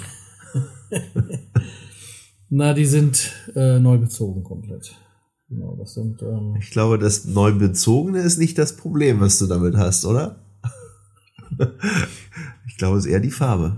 Na, 2.48 2.74
die 2.74 2.86
sind 2.86 3.32
äh, 3.54 3.78
neu 3.78 3.98
bezogen 3.98 4.44
komplett. 4.44 4.94
Genau, 5.48 5.76
das 5.76 5.94
sind 5.94 6.22
ähm, 6.22 6.56
Ich 6.60 6.70
glaube, 6.70 6.98
das 6.98 7.24
neu 7.24 7.52
bezogene 7.52 8.18
ist 8.20 8.38
nicht 8.38 8.58
das 8.58 8.76
Problem, 8.76 9.20
was 9.20 9.38
du 9.38 9.46
damit 9.46 9.76
hast, 9.76 10.04
oder? 10.04 10.36
ich 12.66 12.76
glaube, 12.76 12.98
es 12.98 13.04
ist 13.06 13.10
eher 13.12 13.20
die 13.20 13.30
Farbe. 13.30 13.76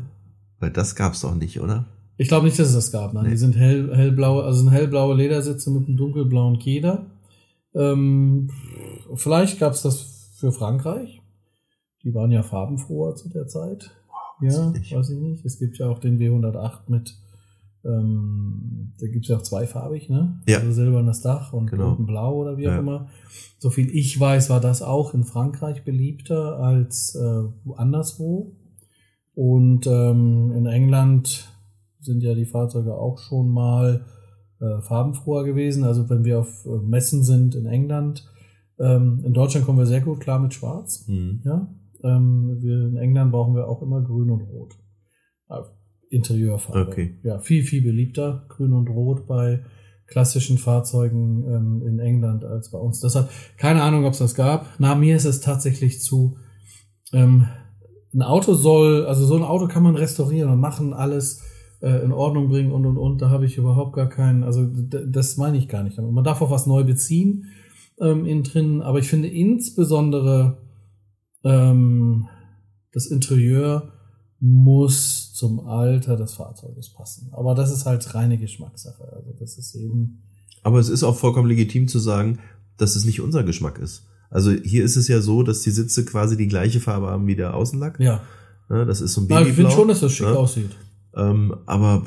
Weil 0.60 0.70
das 0.70 0.96
gab's 0.96 1.20
doch 1.20 1.34
nicht, 1.34 1.60
oder? 1.60 1.86
Ich 2.16 2.26
glaube 2.28 2.46
nicht, 2.46 2.58
dass 2.58 2.68
es 2.68 2.74
das 2.74 2.90
gab. 2.92 3.14
Nein, 3.14 3.24
Nee. 3.24 3.30
die 3.30 3.36
sind 3.36 3.56
hell, 3.56 3.94
hellblaue, 3.94 4.42
also 4.44 4.60
sind 4.60 4.70
hellblaue 4.72 5.14
Ledersitze 5.14 5.70
mit 5.70 5.86
einem 5.86 5.96
dunkelblauen 5.96 6.58
Keder. 6.58 7.06
Ähm, 7.74 8.50
vielleicht 9.14 9.60
gab 9.60 9.72
es 9.74 9.82
das 9.82 10.32
für 10.36 10.50
Frankreich. 10.50 11.22
Die 12.02 12.14
waren 12.14 12.32
ja 12.32 12.42
farbenfroher 12.42 13.14
zu 13.14 13.28
der 13.28 13.46
Zeit. 13.46 13.90
ja, 14.40 14.72
ich 14.80 14.94
weiß 14.94 15.10
ich 15.10 15.18
nicht. 15.18 15.44
Es 15.44 15.58
gibt 15.58 15.78
ja 15.78 15.86
auch 15.88 16.00
den 16.00 16.18
W108 16.18 16.78
mit, 16.88 17.14
ähm, 17.84 18.92
da 19.00 19.06
gibt 19.06 19.24
es 19.24 19.28
ja 19.30 19.36
auch 19.36 19.42
zweifarbig, 19.42 20.08
ne? 20.08 20.40
Ja. 20.48 20.58
Also 20.58 20.72
silbernes 20.72 21.20
Dach 21.20 21.52
und 21.52 21.70
Genau. 21.70 21.94
und 21.94 22.06
Blau 22.06 22.36
oder 22.36 22.56
wie 22.56 22.68
auch 22.68 22.72
Ja. 22.72 22.78
immer. 22.78 23.08
So 23.58 23.70
viel 23.70 23.88
ich 23.94 24.18
weiß, 24.18 24.50
war 24.50 24.60
das 24.60 24.82
auch 24.82 25.14
in 25.14 25.24
Frankreich 25.24 25.84
beliebter 25.84 26.58
als 26.58 27.14
äh, 27.14 27.42
anderswo. 27.76 28.56
Und 29.34 29.86
ähm, 29.86 30.52
in 30.56 30.66
England 30.66 31.48
sind 32.00 32.22
ja 32.22 32.34
die 32.34 32.46
Fahrzeuge 32.46 32.94
auch 32.96 33.18
schon 33.18 33.50
mal 33.50 34.04
äh, 34.60 34.80
farbenfroher 34.82 35.44
gewesen. 35.44 35.84
Also 35.84 36.08
wenn 36.10 36.24
wir 36.24 36.40
auf 36.40 36.66
äh, 36.66 36.78
Messen 36.84 37.22
sind 37.22 37.54
in 37.54 37.66
England, 37.66 38.24
ähm, 38.80 39.22
in 39.24 39.34
Deutschland 39.34 39.64
kommen 39.66 39.78
wir 39.78 39.86
sehr 39.86 40.00
gut 40.00 40.20
klar 40.20 40.38
mit 40.40 40.54
Schwarz. 40.54 41.04
Hm. 41.06 41.40
Ja, 41.44 41.68
ähm, 42.02 42.56
wir 42.60 42.86
in 42.88 42.96
England 42.96 43.30
brauchen 43.32 43.54
wir 43.54 43.68
auch 43.68 43.82
immer 43.82 44.00
Grün 44.02 44.30
und 44.30 44.42
Rot. 44.42 44.74
Äh, 45.48 45.60
Interieurfarbe. 46.10 46.90
Okay. 46.90 47.14
Ja, 47.22 47.38
viel 47.38 47.62
viel 47.62 47.82
beliebter 47.82 48.46
Grün 48.48 48.72
und 48.72 48.88
Rot 48.88 49.26
bei 49.26 49.64
klassischen 50.06 50.58
Fahrzeugen 50.58 51.44
ähm, 51.44 51.86
in 51.86 51.98
England 51.98 52.44
als 52.44 52.70
bei 52.70 52.78
uns. 52.78 53.00
Deshalb 53.00 53.28
keine 53.56 53.82
Ahnung, 53.82 54.04
ob 54.04 54.14
es 54.14 54.18
das 54.18 54.34
gab. 54.34 54.66
Na, 54.78 54.94
mir 54.94 55.16
ist 55.16 55.26
es 55.26 55.40
tatsächlich 55.40 56.00
zu. 56.00 56.38
Ähm, 57.12 57.46
ein 58.14 58.22
Auto 58.22 58.54
soll, 58.54 59.04
also 59.06 59.26
so 59.26 59.36
ein 59.36 59.42
Auto 59.42 59.68
kann 59.68 59.82
man 59.82 59.94
restaurieren 59.94 60.50
und 60.50 60.60
machen, 60.60 60.94
alles 60.94 61.42
äh, 61.82 62.02
in 62.02 62.12
Ordnung 62.12 62.48
bringen 62.48 62.72
und 62.72 62.86
und 62.86 62.96
und. 62.96 63.20
Da 63.20 63.28
habe 63.28 63.44
ich 63.44 63.58
überhaupt 63.58 63.94
gar 63.94 64.08
keinen, 64.08 64.44
also 64.44 64.66
das 64.66 65.36
meine 65.36 65.58
ich 65.58 65.68
gar 65.68 65.82
nicht. 65.82 65.98
Man 65.98 66.24
darf 66.24 66.40
auch 66.40 66.50
was 66.50 66.66
neu 66.66 66.84
beziehen 66.84 67.46
ähm, 68.00 68.24
innen 68.24 68.44
drin, 68.44 68.80
aber 68.80 68.98
ich 68.98 69.08
finde 69.08 69.28
insbesondere 69.28 70.58
ähm, 71.44 72.28
das 72.92 73.06
Interieur 73.06 73.92
muss 74.40 75.32
zum 75.32 75.66
Alter 75.66 76.16
des 76.16 76.34
Fahrzeuges 76.34 76.90
passen. 76.90 77.28
Aber 77.32 77.54
das 77.54 77.72
ist 77.72 77.86
halt 77.86 78.14
reine 78.14 78.38
Geschmackssache. 78.38 79.12
Also 79.12 79.32
das 79.38 79.58
ist 79.58 79.74
eben. 79.74 80.22
Aber 80.62 80.78
es 80.78 80.88
ist 80.88 81.02
auch 81.02 81.16
vollkommen 81.16 81.48
legitim 81.48 81.88
zu 81.88 81.98
sagen, 81.98 82.38
dass 82.76 82.96
es 82.96 83.04
nicht 83.04 83.20
unser 83.20 83.42
Geschmack 83.42 83.78
ist. 83.78 84.04
Also 84.30 84.50
hier 84.50 84.84
ist 84.84 84.96
es 84.96 85.08
ja 85.08 85.20
so, 85.20 85.42
dass 85.42 85.62
die 85.62 85.70
Sitze 85.70 86.04
quasi 86.04 86.36
die 86.36 86.48
gleiche 86.48 86.80
Farbe 86.80 87.08
haben 87.08 87.26
wie 87.26 87.36
der 87.36 87.54
Außenlack. 87.54 87.98
Ja. 87.98 88.22
ja 88.68 88.84
das 88.84 89.00
ist 89.00 89.14
so 89.14 89.22
ein 89.22 89.28
Babyblau. 89.28 89.48
ich 89.48 89.54
finde 89.56 89.70
schon, 89.72 89.88
dass 89.88 90.00
das 90.00 90.12
schick 90.12 90.26
ja. 90.26 90.34
aussieht. 90.34 90.70
Ähm, 91.14 91.56
aber 91.66 92.06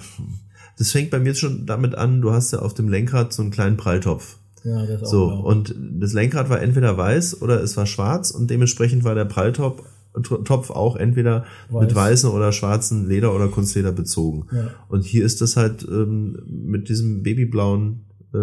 das 0.77 0.91
fängt 0.91 1.09
bei 1.09 1.19
mir 1.19 1.35
schon 1.35 1.65
damit 1.65 1.95
an, 1.95 2.21
du 2.21 2.31
hast 2.31 2.53
ja 2.53 2.59
auf 2.59 2.73
dem 2.73 2.87
Lenkrad 2.87 3.33
so 3.33 3.41
einen 3.41 3.51
kleinen 3.51 3.77
Pralltopf. 3.77 4.37
Ja, 4.63 4.85
das 4.85 5.03
auch 5.03 5.07
So, 5.07 5.25
und 5.27 5.75
das 5.99 6.13
Lenkrad 6.13 6.49
war 6.49 6.61
entweder 6.61 6.95
weiß 6.95 7.41
oder 7.41 7.61
es 7.61 7.75
war 7.77 7.87
schwarz 7.87 8.31
und 8.31 8.49
dementsprechend 8.49 9.03
war 9.03 9.15
der 9.15 9.25
Pralltopf 9.25 9.83
Topf 10.23 10.71
auch 10.71 10.95
entweder 10.95 11.45
Weiß. 11.69 11.81
mit 11.81 11.95
weißem 11.95 12.31
oder 12.31 12.51
schwarzen 12.51 13.07
Leder 13.07 13.33
oder 13.33 13.47
Kunstleder 13.47 13.91
bezogen. 13.91 14.47
Ja. 14.51 14.71
Und 14.89 15.05
hier 15.05 15.25
ist 15.25 15.41
das 15.41 15.55
halt 15.55 15.87
ähm, 15.89 16.37
mit 16.47 16.89
diesem 16.89 17.23
babyblauen 17.23 18.05
äh, 18.33 18.37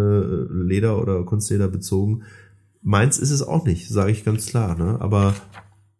Leder 0.51 0.99
oder 1.01 1.23
Kunstleder 1.23 1.67
bezogen. 1.67 2.23
Meins 2.81 3.19
ist 3.19 3.31
es 3.31 3.41
auch 3.43 3.65
nicht, 3.65 3.89
sage 3.89 4.11
ich 4.11 4.25
ganz 4.25 4.47
klar. 4.47 4.77
Ne? 4.77 4.97
Aber 4.99 5.35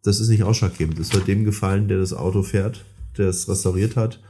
das 0.02 0.18
ist 0.20 0.28
nicht 0.28 0.42
ausschlaggebend. 0.42 0.98
Es 0.98 1.12
wird 1.14 1.28
dem 1.28 1.44
gefallen, 1.44 1.88
der 1.88 1.98
das 1.98 2.12
Auto 2.14 2.42
fährt, 2.42 2.84
der 3.18 3.28
es 3.28 3.48
restauriert 3.48 3.96
hat. 3.96 4.20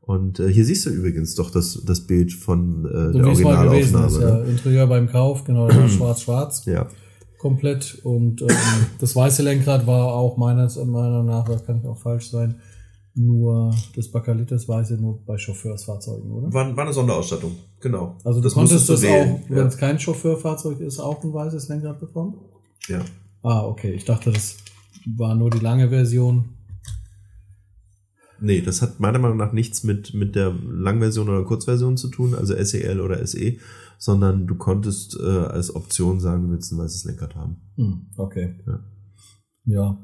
Und 0.00 0.38
äh, 0.38 0.48
hier 0.48 0.64
siehst 0.64 0.86
du 0.86 0.90
übrigens 0.90 1.34
doch 1.34 1.50
das, 1.50 1.82
das 1.84 2.02
Bild 2.02 2.32
von 2.32 2.84
äh, 2.84 3.12
so 3.12 3.18
der 3.18 3.22
mal 3.22 3.32
gewesen 3.68 4.04
ist, 4.06 4.14
Originalaufnahme. 4.14 4.44
ja. 4.44 4.44
Interieur 4.44 4.86
beim 4.86 5.08
Kauf, 5.08 5.42
genau, 5.44 5.68
schwarz-schwarz. 5.88 6.64
ne? 6.66 6.72
Ja. 6.74 6.86
Komplett 7.46 8.00
und 8.02 8.42
ähm, 8.42 8.48
das 8.98 9.14
weiße 9.14 9.42
Lenkrad 9.44 9.86
war 9.86 10.14
auch 10.14 10.36
meines 10.36 10.76
Meinung 10.76 11.26
nach, 11.26 11.44
das 11.44 11.64
kann 11.64 11.78
ich 11.78 11.86
auch 11.86 11.96
falsch 11.96 12.30
sein, 12.30 12.56
nur 13.14 13.72
das 13.94 14.10
das 14.10 14.68
weiße 14.68 14.94
nur 15.00 15.24
bei 15.24 15.38
Chauffeursfahrzeugen, 15.38 16.28
oder? 16.32 16.52
War, 16.52 16.76
war 16.76 16.84
eine 16.84 16.92
Sonderausstattung, 16.92 17.52
genau. 17.80 18.16
Also 18.24 18.40
du 18.40 18.44
das 18.44 18.54
konntest 18.54 18.88
musstest 18.88 18.90
das 18.90 19.00
du 19.00 19.06
wählen. 19.06 19.42
auch, 19.44 19.50
wenn 19.50 19.66
es 19.68 19.76
kein 19.76 20.00
Chauffeurfahrzeug 20.00 20.80
ist, 20.80 20.98
auch 20.98 21.22
ein 21.22 21.32
weißes 21.32 21.68
Lenkrad 21.68 22.00
bekommen? 22.00 22.34
Ja. 22.88 22.98
ja. 22.98 23.04
Ah, 23.42 23.64
okay. 23.64 23.92
Ich 23.92 24.04
dachte, 24.04 24.32
das 24.32 24.56
war 25.16 25.36
nur 25.36 25.50
die 25.50 25.60
lange 25.60 25.88
Version. 25.88 26.46
Nee, 28.40 28.60
das 28.60 28.82
hat 28.82 28.98
meiner 28.98 29.20
Meinung 29.20 29.36
nach 29.36 29.52
nichts 29.52 29.84
mit, 29.84 30.14
mit 30.14 30.34
der 30.34 30.50
Langversion 30.50 31.28
oder 31.28 31.44
Kurzversion 31.44 31.96
zu 31.96 32.08
tun, 32.08 32.34
also 32.34 32.54
SEL 32.60 33.00
oder 33.00 33.24
SE, 33.24 33.54
sondern 33.98 34.46
du 34.46 34.54
konntest 34.54 35.18
äh, 35.18 35.26
als 35.26 35.74
Option 35.74 36.20
sagen, 36.20 36.44
du 36.44 36.50
willst 36.50 36.72
ein 36.72 36.78
weißes 36.78 37.04
Lenkrad 37.04 37.34
haben. 37.34 37.56
Hm, 37.76 38.06
okay. 38.16 38.54
Ja. 38.66 38.80
Ja. 39.66 39.98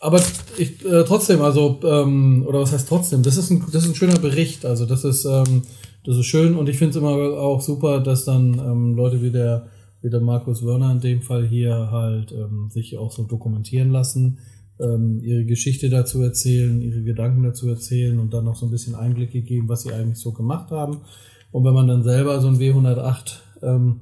Aber 0.00 0.20
ich 0.58 0.84
äh, 0.84 1.04
trotzdem, 1.04 1.40
also, 1.40 1.80
ähm, 1.82 2.44
oder 2.46 2.60
was 2.60 2.72
heißt 2.72 2.88
trotzdem, 2.88 3.22
das 3.22 3.36
ist 3.36 3.50
ein, 3.50 3.64
das 3.72 3.84
ist 3.84 3.90
ein 3.90 3.94
schöner 3.94 4.18
Bericht. 4.18 4.66
Also 4.66 4.84
das 4.84 5.04
ist, 5.04 5.24
ähm, 5.24 5.62
das 6.04 6.16
ist 6.16 6.26
schön 6.26 6.54
und 6.54 6.68
ich 6.68 6.76
finde 6.76 6.90
es 6.90 6.96
immer 6.96 7.10
auch 7.10 7.60
super, 7.60 8.00
dass 8.00 8.24
dann 8.24 8.58
ähm, 8.58 8.94
Leute 8.94 9.22
wie 9.22 9.30
der, 9.30 9.66
wie 10.02 10.10
der 10.10 10.20
Markus 10.20 10.62
Wörner 10.64 10.92
in 10.92 11.00
dem 11.00 11.22
Fall 11.22 11.46
hier 11.46 11.90
halt 11.90 12.32
ähm, 12.32 12.68
sich 12.70 12.98
auch 12.98 13.10
so 13.10 13.24
dokumentieren 13.24 13.90
lassen, 13.90 14.38
ähm, 14.78 15.20
ihre 15.22 15.44
Geschichte 15.44 15.88
dazu 15.88 16.20
erzählen, 16.22 16.80
ihre 16.82 17.02
Gedanken 17.02 17.42
dazu 17.42 17.68
erzählen 17.68 18.18
und 18.18 18.34
dann 18.34 18.44
noch 18.44 18.56
so 18.56 18.66
ein 18.66 18.70
bisschen 18.70 18.94
Einblicke 18.94 19.40
geben, 19.40 19.68
was 19.68 19.82
sie 19.82 19.92
eigentlich 19.92 20.18
so 20.18 20.32
gemacht 20.32 20.70
haben. 20.70 20.98
Und 21.50 21.64
wenn 21.64 21.74
man 21.74 21.88
dann 21.88 22.02
selber 22.02 22.40
so 22.40 22.48
ein 22.48 22.58
W108 22.58 23.38
ähm, 23.62 24.00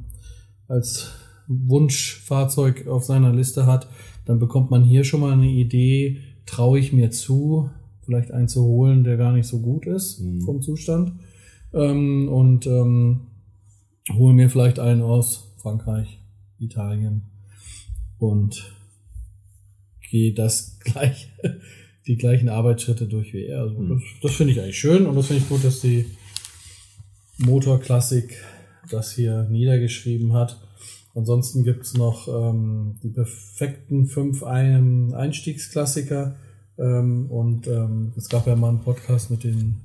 als 0.69 1.13
Wunschfahrzeug 1.47 2.87
auf 2.87 3.05
seiner 3.05 3.33
Liste 3.33 3.67
hat, 3.67 3.89
dann 4.25 4.39
bekommt 4.39 4.71
man 4.71 4.83
hier 4.85 5.05
schon 5.05 5.21
mal 5.21 5.33
eine 5.33 5.49
Idee, 5.51 6.19
traue 6.47 6.79
ich 6.79 6.93
mir 6.93 7.11
zu, 7.11 7.71
vielleicht 8.05 8.31
einen 8.33 8.49
zu 8.49 8.63
holen, 8.65 9.05
der 9.05 9.17
gar 9.17 9.33
nicht 9.33 9.47
so 9.47 9.61
gut 9.61 9.87
ist 9.87 10.21
Mhm. 10.21 10.41
vom 10.43 10.63
Zustand. 10.63 11.13
Ähm, 11.73 12.29
und 12.29 12.67
ähm, 12.67 13.21
hole 14.13 14.35
mir 14.35 14.49
vielleicht 14.51 14.79
einen 14.79 15.03
aus 15.03 15.55
Frankreich, 15.59 16.19
Italien 16.59 17.23
und 18.19 18.73
gehe 20.11 20.33
das 20.35 20.79
gleich, 20.85 21.31
die 22.07 22.17
gleichen 22.17 22.49
Arbeitsschritte 22.49 23.07
durch 23.07 23.33
wie 23.33 23.45
er. 23.47 23.63
Also 23.63 23.79
Mhm. 23.79 23.89
das, 23.91 24.03
das 24.23 24.33
finde 24.33 24.53
ich 24.53 24.61
eigentlich 24.61 24.79
schön 24.79 25.07
und 25.07 25.15
das 25.17 25.27
finde 25.27 25.43
ich 25.43 25.49
gut, 25.49 25.65
dass 25.65 25.81
die 25.81 26.07
Motorklassik 27.39 28.37
das 28.91 29.13
hier 29.13 29.45
niedergeschrieben 29.45 30.33
hat. 30.35 30.61
Ansonsten 31.15 31.65
gibt's 31.65 31.95
noch 31.95 32.29
ähm, 32.29 32.97
die 33.03 33.09
perfekten 33.11 34.07
fünf 34.07 34.43
Ein 34.43 35.15
Einstiegsklassiker. 35.15 36.37
Ähm, 36.77 37.31
und 37.31 37.67
ähm, 37.69 38.13
es 38.17 38.29
gab 38.29 38.47
ja 38.47 38.57
mal 38.57 38.71
einen 38.71 38.81
Podcast 38.83 39.31
mit 39.31 39.45
den, 39.45 39.77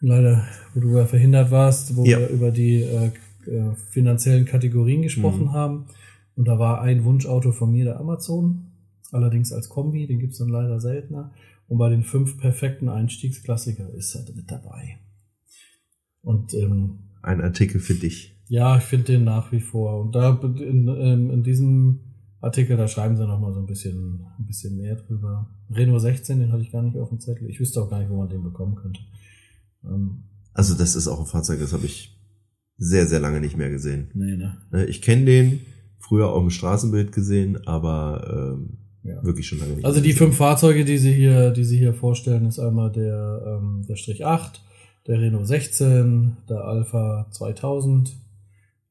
leider, 0.00 0.46
wo 0.74 0.80
du 0.80 0.96
ja 0.98 1.06
verhindert 1.06 1.50
warst, 1.50 1.96
wo 1.96 2.04
Ja. 2.04 2.18
wir 2.20 2.28
über 2.28 2.50
die 2.50 2.82
äh, 2.82 3.10
äh, 3.46 3.74
finanziellen 3.90 4.44
Kategorien 4.44 5.02
gesprochen 5.02 5.44
Mhm. 5.46 5.52
haben. 5.52 5.86
Und 6.36 6.46
da 6.48 6.58
war 6.58 6.80
ein 6.82 7.04
Wunschauto 7.04 7.52
von 7.52 7.70
mir 7.72 7.84
der 7.84 7.98
Amazon, 8.00 8.72
allerdings 9.10 9.52
als 9.52 9.68
Kombi, 9.68 10.06
den 10.06 10.18
gibt's 10.18 10.38
dann 10.38 10.48
leider 10.48 10.80
seltener. 10.80 11.32
Und 11.68 11.78
bei 11.78 11.88
den 11.88 12.02
fünf 12.02 12.38
perfekten 12.38 12.88
Einstiegsklassiker 12.90 13.88
ist 13.94 14.14
er 14.14 14.24
mit 14.34 14.50
dabei. 14.50 14.98
Und 16.22 16.54
ähm, 16.54 16.98
Ein 17.22 17.40
Artikel 17.40 17.80
für 17.80 17.94
dich. 17.94 18.36
ja, 18.48 18.76
ich 18.78 18.84
finde 18.84 19.06
den 19.06 19.24
nach 19.24 19.52
wie 19.52 19.60
vor. 19.60 20.00
Und 20.00 20.14
da 20.14 20.38
in, 20.42 20.88
ähm, 20.88 21.30
in 21.30 21.42
diesem 21.42 22.00
Artikel, 22.40 22.76
da 22.76 22.88
schreiben 22.88 23.16
sie 23.16 23.26
noch 23.26 23.38
mal 23.40 23.52
so 23.52 23.60
ein 23.60 23.66
bisschen, 23.66 24.24
ein 24.38 24.46
bisschen 24.46 24.76
mehr 24.76 24.96
drüber. 24.96 25.48
Renault 25.70 26.00
16, 26.02 26.40
den 26.40 26.52
hatte 26.52 26.62
ich 26.62 26.72
gar 26.72 26.82
nicht 26.82 26.96
auf 26.98 27.08
dem 27.10 27.20
Zettel. 27.20 27.48
Ich 27.48 27.60
wüsste 27.60 27.80
auch 27.82 27.90
gar 27.90 27.98
nicht, 28.00 28.10
wo 28.10 28.16
man 28.16 28.28
den 28.28 28.42
bekommen 28.42 28.74
könnte. 28.76 29.00
Ähm, 29.84 30.24
Also 30.54 30.74
das 30.74 30.94
ist 30.96 31.06
auch 31.08 31.20
ein 31.20 31.26
Fahrzeug, 31.26 31.60
das 31.60 31.72
habe 31.72 31.86
ich 31.86 32.18
sehr, 32.78 33.06
sehr 33.06 33.20
lange 33.20 33.40
nicht 33.40 33.56
mehr 33.56 33.70
gesehen. 33.70 34.10
nee, 34.14 34.36
ne? 34.36 34.58
Ne, 34.72 34.86
Ich 34.86 35.02
kenne 35.02 35.24
den, 35.24 35.60
früher 36.00 36.28
auch 36.32 36.42
im 36.42 36.50
Straßenbild 36.50 37.12
gesehen, 37.12 37.64
aber 37.66 38.56
ähm, 38.58 38.78
Ja. 39.04 39.22
wirklich 39.24 39.46
schon 39.46 39.58
lange 39.60 39.74
nicht 39.74 39.84
Also 39.84 40.00
die 40.00 40.12
fünf 40.12 40.36
Fahrzeuge, 40.36 40.84
die 40.84 40.98
sie 40.98 41.12
hier, 41.12 41.50
die 41.52 41.64
sie 41.64 41.78
hier 41.78 41.94
vorstellen, 41.94 42.44
ist 42.46 42.58
einmal 42.58 42.90
der, 42.90 43.58
ähm, 43.60 43.84
der 43.88 43.96
Strich 43.96 44.24
8, 44.26 44.60
der 45.06 45.20
Renault 45.20 45.46
16, 45.46 46.36
der 46.48 46.64
Alpha 46.64 47.26
2000, 47.30 48.16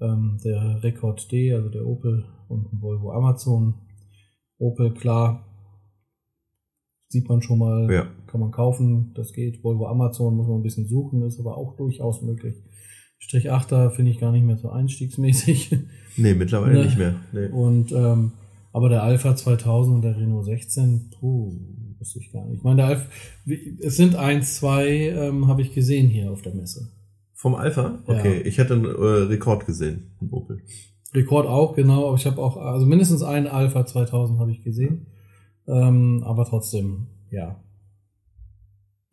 ähm, 0.01 0.39
der 0.43 0.83
Rekord 0.83 1.31
D, 1.31 1.53
also 1.53 1.69
der 1.69 1.85
Opel 1.85 2.25
und 2.49 2.71
ein 2.73 2.81
Volvo 2.81 3.11
Amazon. 3.11 3.75
Opel, 4.57 4.93
klar, 4.93 5.45
sieht 7.07 7.27
man 7.29 7.41
schon 7.41 7.59
mal, 7.59 7.91
Ja. 7.91 8.07
kann 8.27 8.39
man 8.41 8.51
kaufen, 8.51 9.11
das 9.15 9.33
geht. 9.33 9.63
Volvo 9.63 9.87
Amazon 9.87 10.35
muss 10.35 10.47
man 10.47 10.57
ein 10.59 10.63
bisschen 10.63 10.87
suchen, 10.87 11.23
ist 11.23 11.39
aber 11.39 11.57
auch 11.57 11.75
durchaus 11.77 12.21
möglich. 12.21 12.55
Strich 13.19 13.51
8er 13.51 13.91
finde 13.91 14.11
ich 14.11 14.19
gar 14.19 14.31
nicht 14.31 14.45
mehr 14.45 14.57
so 14.57 14.69
einstiegsmäßig. 14.69 15.77
Nee, 16.17 16.33
mittlerweile 16.33 16.79
Ne. 16.79 16.85
nicht 16.85 16.97
mehr. 16.97 17.15
Nee. 17.31 17.47
Und 17.47 17.91
ähm, 17.91 18.33
aber 18.73 18.89
der 18.89 19.03
Alpha 19.03 19.35
2000 19.35 19.95
und 19.95 20.01
der 20.01 20.17
Renault 20.17 20.45
16, 20.45 21.09
puh, 21.19 21.53
wusste 22.01 22.19
ich 22.19 22.31
gar 22.33 22.43
nicht. 22.45 22.57
Ich 22.57 22.63
meine, 22.63 23.05
wie- 23.45 23.77
es 23.81 23.95
sind 23.95 24.15
eins, 24.15 24.57
zwei, 24.57 24.87
ähm, 24.89 25.47
habe 25.47 25.61
ich 25.61 25.73
gesehen 25.73 26.09
hier 26.09 26.31
auf 26.31 26.41
der 26.41 26.53
Messe. 26.53 26.89
Vom 27.33 27.55
Alpha? 27.55 28.03
Ja. 28.07 28.13
Okay, 28.19 28.41
ich 28.41 28.59
hatte 28.59 28.73
einen 28.73 28.85
äh, 28.85 28.89
Rekord 28.89 29.65
gesehen, 29.65 30.11
einen 30.19 30.31
Opel. 30.31 30.61
Rekord 31.13 31.47
auch, 31.47 31.75
genau. 31.75 32.07
Aber 32.07 32.15
ich 32.17 32.25
habe 32.25 32.41
auch, 32.41 32.57
also 32.57 32.85
mindestens 32.85 33.21
einen 33.23 33.47
Alpha 33.47 33.85
2000 33.85 34.39
habe 34.39 34.51
ich 34.51 34.63
gesehen. 34.63 35.07
Ähm, 35.67 36.23
aber 36.25 36.45
trotzdem, 36.45 37.07
ja. 37.29 37.63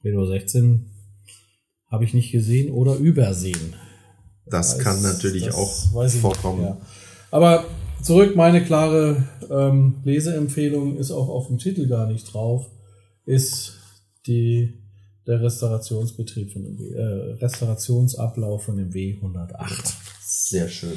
Renault 0.04 0.28
16 0.28 0.86
habe 1.90 2.04
ich 2.04 2.14
nicht 2.14 2.30
gesehen 2.32 2.70
oder 2.72 2.96
übersehen. 2.96 3.74
Das 4.46 4.78
Weiß- 4.78 4.82
kann 4.82 5.02
natürlich 5.02 5.44
das 5.44 5.54
auch 5.54 6.08
vorkommen. 6.20 6.60
Nicht, 6.60 6.68
ja. 6.70 6.80
Aber 7.30 7.64
zurück, 8.02 8.36
meine 8.36 8.62
klare 8.64 9.24
ähm, 9.50 9.96
Leseempfehlung 10.04 10.96
ist 10.98 11.10
auch 11.10 11.28
auf 11.28 11.48
dem 11.48 11.58
Titel 11.58 11.86
gar 11.88 12.06
nicht 12.06 12.32
drauf, 12.32 12.66
ist 13.28 13.74
die, 14.26 14.72
der 15.26 15.42
Restaurationsbetrieb 15.42 16.50
von 16.50 16.62
dem 16.62 16.78
äh, 16.94 17.02
Restaurationsablauf 17.44 18.64
von 18.64 18.76
dem 18.76 18.90
W108. 18.90 19.94
Sehr 20.22 20.68
schön. 20.68 20.96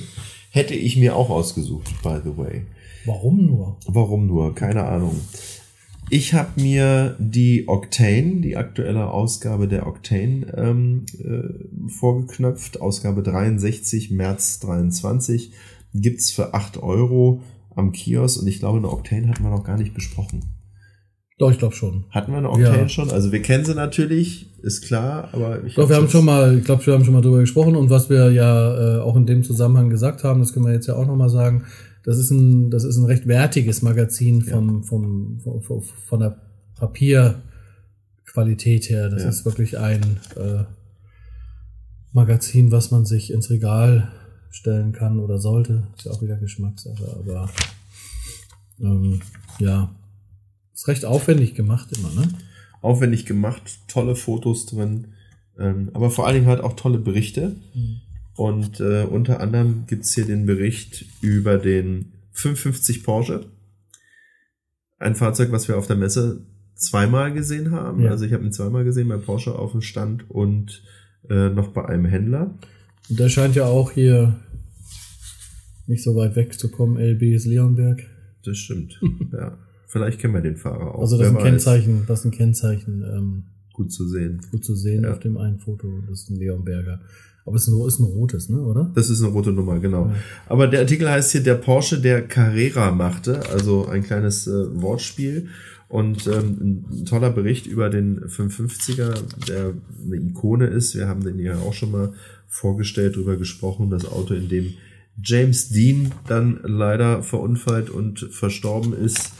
Hätte 0.49 0.73
ich 0.73 0.95
mir 0.97 1.15
auch 1.15 1.29
ausgesucht, 1.29 1.91
by 2.01 2.19
the 2.23 2.37
way. 2.37 2.65
Warum 3.05 3.45
nur? 3.45 3.77
Warum 3.85 4.27
nur? 4.27 4.55
Keine 4.55 4.83
Ahnung. 4.85 5.19
Ich 6.09 6.33
habe 6.33 6.61
mir 6.61 7.15
die 7.19 7.67
Octane, 7.67 8.41
die 8.41 8.57
aktuelle 8.57 9.11
Ausgabe 9.11 9.67
der 9.67 9.87
Octane, 9.87 10.53
ähm, 10.55 11.05
äh, 11.19 11.89
vorgeknöpft. 11.89 12.81
Ausgabe 12.81 13.23
63, 13.23 14.11
März 14.11 14.59
23. 14.59 15.51
Gibt's 15.93 16.31
für 16.31 16.53
8 16.53 16.77
Euro 16.77 17.41
am 17.75 17.91
Kiosk 17.91 18.41
und 18.41 18.47
ich 18.47 18.59
glaube, 18.59 18.77
eine 18.77 18.89
Octane 18.89 19.27
hatten 19.27 19.43
wir 19.43 19.51
noch 19.51 19.63
gar 19.63 19.77
nicht 19.77 19.93
besprochen. 19.93 20.60
Doch, 21.41 21.49
ich 21.49 21.57
glaube 21.57 21.73
schon. 21.73 22.03
Hatten 22.11 22.33
wir 22.33 22.37
eine 22.37 22.51
Octane 22.51 22.81
Ja. 22.83 22.87
schon? 22.87 23.09
Also 23.09 23.31
wir 23.31 23.41
kennen 23.41 23.65
sie 23.65 23.73
natürlich, 23.73 24.45
ist 24.61 24.83
klar, 24.83 25.29
aber 25.33 25.63
ich 25.63 25.73
Doch, 25.73 25.89
wir 25.89 25.95
haben 25.95 26.07
schon 26.07 26.23
mal, 26.23 26.59
ich 26.59 26.63
glaube, 26.63 26.85
wir 26.85 26.93
haben 26.93 27.03
schon 27.03 27.15
mal 27.15 27.21
drüber 27.21 27.39
gesprochen 27.39 27.75
und 27.75 27.89
was 27.89 28.11
wir 28.11 28.31
ja 28.31 28.97
äh, 28.97 28.99
auch 29.01 29.15
in 29.15 29.25
dem 29.25 29.43
Zusammenhang 29.43 29.89
gesagt 29.89 30.23
haben, 30.23 30.39
das 30.39 30.53
können 30.53 30.67
wir 30.67 30.73
jetzt 30.73 30.85
ja 30.85 30.93
auch 30.93 31.07
nochmal 31.07 31.29
sagen, 31.29 31.63
das 32.03 32.19
ist 32.19 32.29
ein, 32.29 32.69
das 32.69 32.83
ist 32.83 32.95
ein 32.97 33.05
recht 33.05 33.27
wertiges 33.27 33.81
Magazin 33.81 34.43
vom, 34.43 34.83
vom, 34.83 35.39
vom, 35.43 35.63
vom, 35.63 35.81
von 35.81 36.19
der 36.19 36.37
Papierqualität 36.77 38.91
her. 38.91 39.09
Das 39.09 39.23
Ja. 39.23 39.29
ist 39.29 39.43
wirklich 39.43 39.79
ein 39.79 40.19
äh, 40.35 40.63
Magazin, 42.13 42.71
was 42.71 42.91
man 42.91 43.05
sich 43.05 43.33
ins 43.33 43.49
Regal 43.49 44.09
stellen 44.51 44.91
kann 44.91 45.19
oder 45.19 45.39
sollte. 45.39 45.87
Ist 45.97 46.05
ja 46.05 46.11
auch 46.11 46.21
wieder 46.21 46.35
Geschmackssache, 46.37 47.17
aber 47.19 47.49
ähm, 48.79 49.21
ja, 49.59 49.89
ist 50.81 50.87
recht 50.87 51.05
aufwendig 51.05 51.53
gemacht 51.53 51.89
immer, 51.95 52.09
ne? 52.13 52.27
aufwendig 52.81 53.27
gemacht, 53.27 53.61
tolle 53.87 54.15
Fotos 54.15 54.65
drin, 54.65 55.09
ähm, 55.59 55.91
aber 55.93 56.09
vor 56.09 56.25
allen 56.25 56.35
Dingen 56.35 56.47
halt 56.47 56.61
auch 56.61 56.75
tolle 56.75 56.97
Berichte. 56.97 57.55
Und 58.35 58.79
äh, 58.79 59.03
unter 59.03 59.39
anderem 59.41 59.83
gibt's 59.85 60.15
hier 60.15 60.25
den 60.25 60.47
Bericht 60.47 61.05
über 61.21 61.59
den 61.59 62.13
550 62.31 63.03
Porsche. 63.03 63.45
Ein 64.97 65.13
Fahrzeug, 65.13 65.51
was 65.51 65.67
wir 65.67 65.77
auf 65.77 65.85
der 65.85 65.97
Messe 65.97 66.41
zweimal 66.73 67.31
gesehen 67.31 67.69
haben. 67.69 68.01
Ja. 68.01 68.09
Also 68.09 68.25
ich 68.25 68.33
habe 68.33 68.43
ihn 68.43 68.51
zweimal 68.51 68.83
gesehen 68.83 69.09
bei 69.09 69.17
Porsche 69.17 69.53
auf 69.53 69.73
dem 69.73 69.81
Stand 69.81 70.27
und 70.31 70.81
äh, 71.29 71.49
noch 71.49 71.67
bei 71.67 71.85
einem 71.85 72.05
Händler. 72.05 72.57
Und 73.09 73.19
der 73.19 73.29
scheint 73.29 73.55
ja 73.55 73.65
auch 73.65 73.91
hier 73.91 74.39
nicht 75.85 76.03
so 76.03 76.15
weit 76.15 76.35
weg 76.35 76.57
zu 76.57 76.71
kommen. 76.71 76.97
LB 76.97 77.21
ist 77.21 77.45
Leonberg. 77.45 78.01
Das 78.43 78.57
stimmt. 78.57 78.99
ja. 79.31 79.59
Vielleicht 79.91 80.19
kennen 80.19 80.33
wir 80.33 80.41
den 80.41 80.55
Fahrer 80.55 80.95
auch. 80.95 81.01
Also 81.01 81.17
das 81.17 81.27
ist 81.27 81.31
ein 81.33 81.35
weiß. 81.37 81.43
Kennzeichen, 81.43 82.03
das 82.07 82.19
ist 82.19 82.25
ein 82.25 82.31
Kennzeichen 82.31 83.03
ähm, 83.03 83.43
Gut 83.73 83.91
zu 83.91 84.07
sehen. 84.07 84.39
gut 84.51 84.63
zu 84.63 84.75
sehen 84.75 85.03
Ja. 85.03 85.11
auf 85.11 85.19
dem 85.19 85.37
einen 85.37 85.59
Foto. 85.59 85.87
Das 86.09 86.21
ist 86.23 86.29
ein 86.29 86.37
Leonberger. 86.37 86.99
Aber 87.45 87.55
es 87.55 87.67
ist 87.67 87.73
ein, 87.73 87.87
ist 87.87 87.99
ein 87.99 88.03
rotes, 88.05 88.49
ne, 88.49 88.61
oder? 88.61 88.91
Das 88.95 89.09
ist 89.09 89.21
eine 89.21 89.31
rote 89.31 89.51
Nummer, 89.51 89.79
genau. 89.79 90.07
Ja. 90.07 90.15
Aber 90.47 90.67
der 90.67 90.81
Artikel 90.81 91.09
heißt 91.09 91.31
hier, 91.31 91.41
der 91.43 91.55
Porsche, 91.55 91.99
der 91.99 92.21
Carrera 92.27 92.91
machte, 92.91 93.49
also 93.49 93.87
ein 93.87 94.03
kleines 94.03 94.47
äh, 94.47 94.81
Wortspiel 94.81 95.47
und 95.89 96.27
ähm, 96.27 96.85
ein 96.99 97.05
toller 97.05 97.31
Bericht 97.31 97.65
über 97.67 97.89
den 97.89 98.21
550er, 98.25 99.13
der 99.47 99.73
eine 100.05 100.15
Ikone 100.17 100.67
ist. 100.67 100.95
Wir 100.95 101.07
haben 101.07 101.23
den 101.23 101.39
ja 101.39 101.57
auch 101.57 101.73
schon 101.73 101.91
mal 101.91 102.13
vorgestellt, 102.47 103.15
drüber 103.17 103.35
gesprochen, 103.37 103.89
das 103.89 104.05
Auto, 104.05 104.33
in 104.35 104.47
dem 104.47 104.73
James 105.21 105.69
Dean 105.69 106.11
dann 106.27 106.59
leider 106.63 107.23
verunfallt 107.23 107.89
und 107.89 108.19
verstorben 108.31 108.93
ist. 108.93 109.31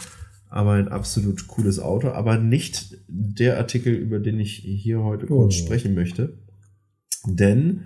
Aber 0.53 0.73
ein 0.73 0.89
absolut 0.89 1.47
cooles 1.47 1.79
Auto, 1.79 2.09
aber 2.09 2.37
nicht 2.37 2.97
der 3.07 3.57
Artikel, 3.57 3.93
über 3.93 4.19
den 4.19 4.37
ich 4.39 4.55
hier 4.57 5.01
heute 5.01 5.25
kurz 5.27 5.55
Oh. 5.55 5.57
sprechen 5.65 5.93
möchte. 5.95 6.37
Denn 7.25 7.85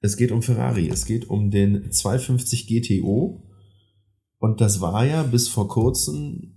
es 0.00 0.16
geht 0.16 0.32
um 0.32 0.40
Ferrari. 0.42 0.88
Es 0.88 1.04
geht 1.04 1.28
um 1.28 1.50
den 1.50 1.92
250 1.92 2.66
GTO. 2.66 3.46
Und 4.38 4.62
das 4.62 4.80
war 4.80 5.04
ja 5.04 5.22
bis 5.24 5.48
vor 5.48 5.68
kurzem 5.68 6.54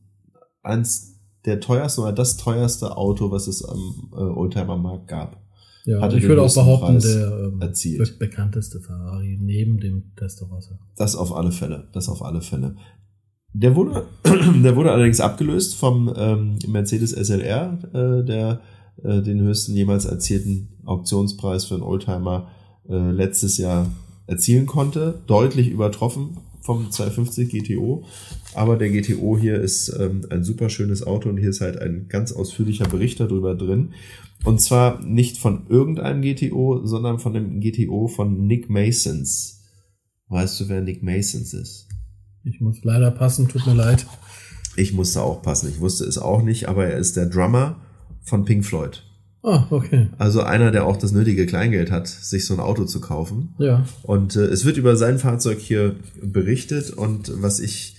eins 0.61 1.19
der 1.45 1.59
teuersten 1.59 2.01
oder 2.03 2.13
das 2.13 2.37
teuerste 2.37 2.95
Auto, 2.95 3.29
was 3.29 3.47
es 3.47 3.65
am 3.65 4.11
äh, 4.13 4.15
Oldtimer-Markt 4.15 5.09
gab. 5.09 5.43
Ja, 5.83 5.99
Hatte 5.99 6.17
ich 6.17 6.23
würde 6.23 6.41
auch 6.41 6.53
behaupten, 6.53 6.93
Preis 6.93 7.03
der 7.03 7.49
ähm, 7.51 7.59
erzielt. 7.61 8.17
bekannteste 8.17 8.79
Ferrari 8.79 9.37
neben 9.41 9.77
dem 9.81 10.13
Testarossa. 10.15 10.79
Das 10.95 11.17
auf 11.17 11.35
alle 11.35 11.51
Fälle. 11.51 11.89
Das 11.91 12.07
auf 12.07 12.21
alle 12.23 12.39
Fälle. 12.41 12.77
Der 13.53 13.75
wurde, 13.75 14.07
der 14.63 14.75
wurde 14.75 14.91
allerdings 14.91 15.19
abgelöst 15.19 15.75
vom 15.75 16.11
ähm, 16.15 16.57
Mercedes 16.67 17.11
SLR, 17.11 17.77
äh, 17.93 18.25
der 18.25 18.61
äh, 19.03 19.21
den 19.21 19.41
höchsten 19.41 19.75
jemals 19.75 20.05
erzielten 20.05 20.69
Auktionspreis 20.85 21.65
für 21.65 21.75
einen 21.75 21.83
Oldtimer 21.83 22.49
äh, 22.89 23.11
letztes 23.11 23.57
Jahr 23.57 23.91
erzielen 24.27 24.65
konnte. 24.65 25.21
Deutlich 25.27 25.69
übertroffen 25.69 26.37
vom 26.61 26.89
250 26.89 27.49
GTO. 27.49 28.05
Aber 28.55 28.77
der 28.77 28.89
GTO 28.89 29.37
hier 29.37 29.59
ist 29.59 29.95
ähm, 29.99 30.25
ein 30.29 30.43
super 30.43 30.69
schönes 30.69 31.05
Auto 31.05 31.29
und 31.29 31.37
hier 31.37 31.49
ist 31.49 31.61
halt 31.61 31.77
ein 31.79 32.07
ganz 32.07 32.31
ausführlicher 32.31 32.87
Bericht 32.87 33.19
darüber 33.19 33.55
drin. 33.55 33.93
Und 34.45 34.61
zwar 34.61 35.01
nicht 35.01 35.37
von 35.37 35.67
irgendeinem 35.69 36.21
GTO, 36.21 36.85
sondern 36.85 37.19
von 37.19 37.33
dem 37.33 37.59
GTO 37.59 38.07
von 38.07 38.47
Nick 38.47 38.69
Masons. 38.69 39.61
Weißt 40.27 40.59
du, 40.59 40.69
wer 40.69 40.81
Nick 40.81 41.03
Masons 41.03 41.53
ist? 41.53 41.87
Ich 42.43 42.59
muss 42.59 42.83
leider 42.83 43.11
passen, 43.11 43.47
tut 43.47 43.65
mir 43.65 43.73
leid. 43.73 44.05
Ich 44.75 44.93
musste 44.93 45.21
auch 45.21 45.41
passen. 45.41 45.69
Ich 45.69 45.79
wusste 45.79 46.03
es 46.05 46.17
auch 46.17 46.41
nicht, 46.41 46.67
aber 46.67 46.85
er 46.87 46.97
ist 46.97 47.15
der 47.15 47.27
Drummer 47.27 47.77
von 48.21 48.43
Pink 48.43 48.65
Floyd. 48.65 49.03
Ah, 49.43 49.67
okay. 49.69 50.07
Also 50.17 50.41
einer, 50.41 50.71
der 50.71 50.85
auch 50.85 50.97
das 50.97 51.11
nötige 51.11 51.45
Kleingeld 51.45 51.91
hat, 51.91 52.07
sich 52.07 52.45
so 52.45 52.53
ein 52.53 52.61
Auto 52.61 52.85
zu 52.85 53.01
kaufen. 53.01 53.53
Ja. 53.57 53.85
Und 54.03 54.35
äh, 54.35 54.45
es 54.45 54.63
wird 54.63 54.77
über 54.77 54.95
sein 54.95 55.19
Fahrzeug 55.19 55.59
hier 55.59 55.97
berichtet 56.21 56.91
und 56.91 57.31
was 57.41 57.59
ich 57.59 57.97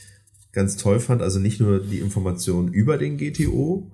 ganz 0.52 0.76
toll 0.76 1.00
fand, 1.00 1.20
also 1.20 1.38
nicht 1.38 1.60
nur 1.60 1.80
die 1.80 1.98
Informationen 1.98 2.72
über 2.72 2.96
den 2.96 3.18
GTO, 3.18 3.90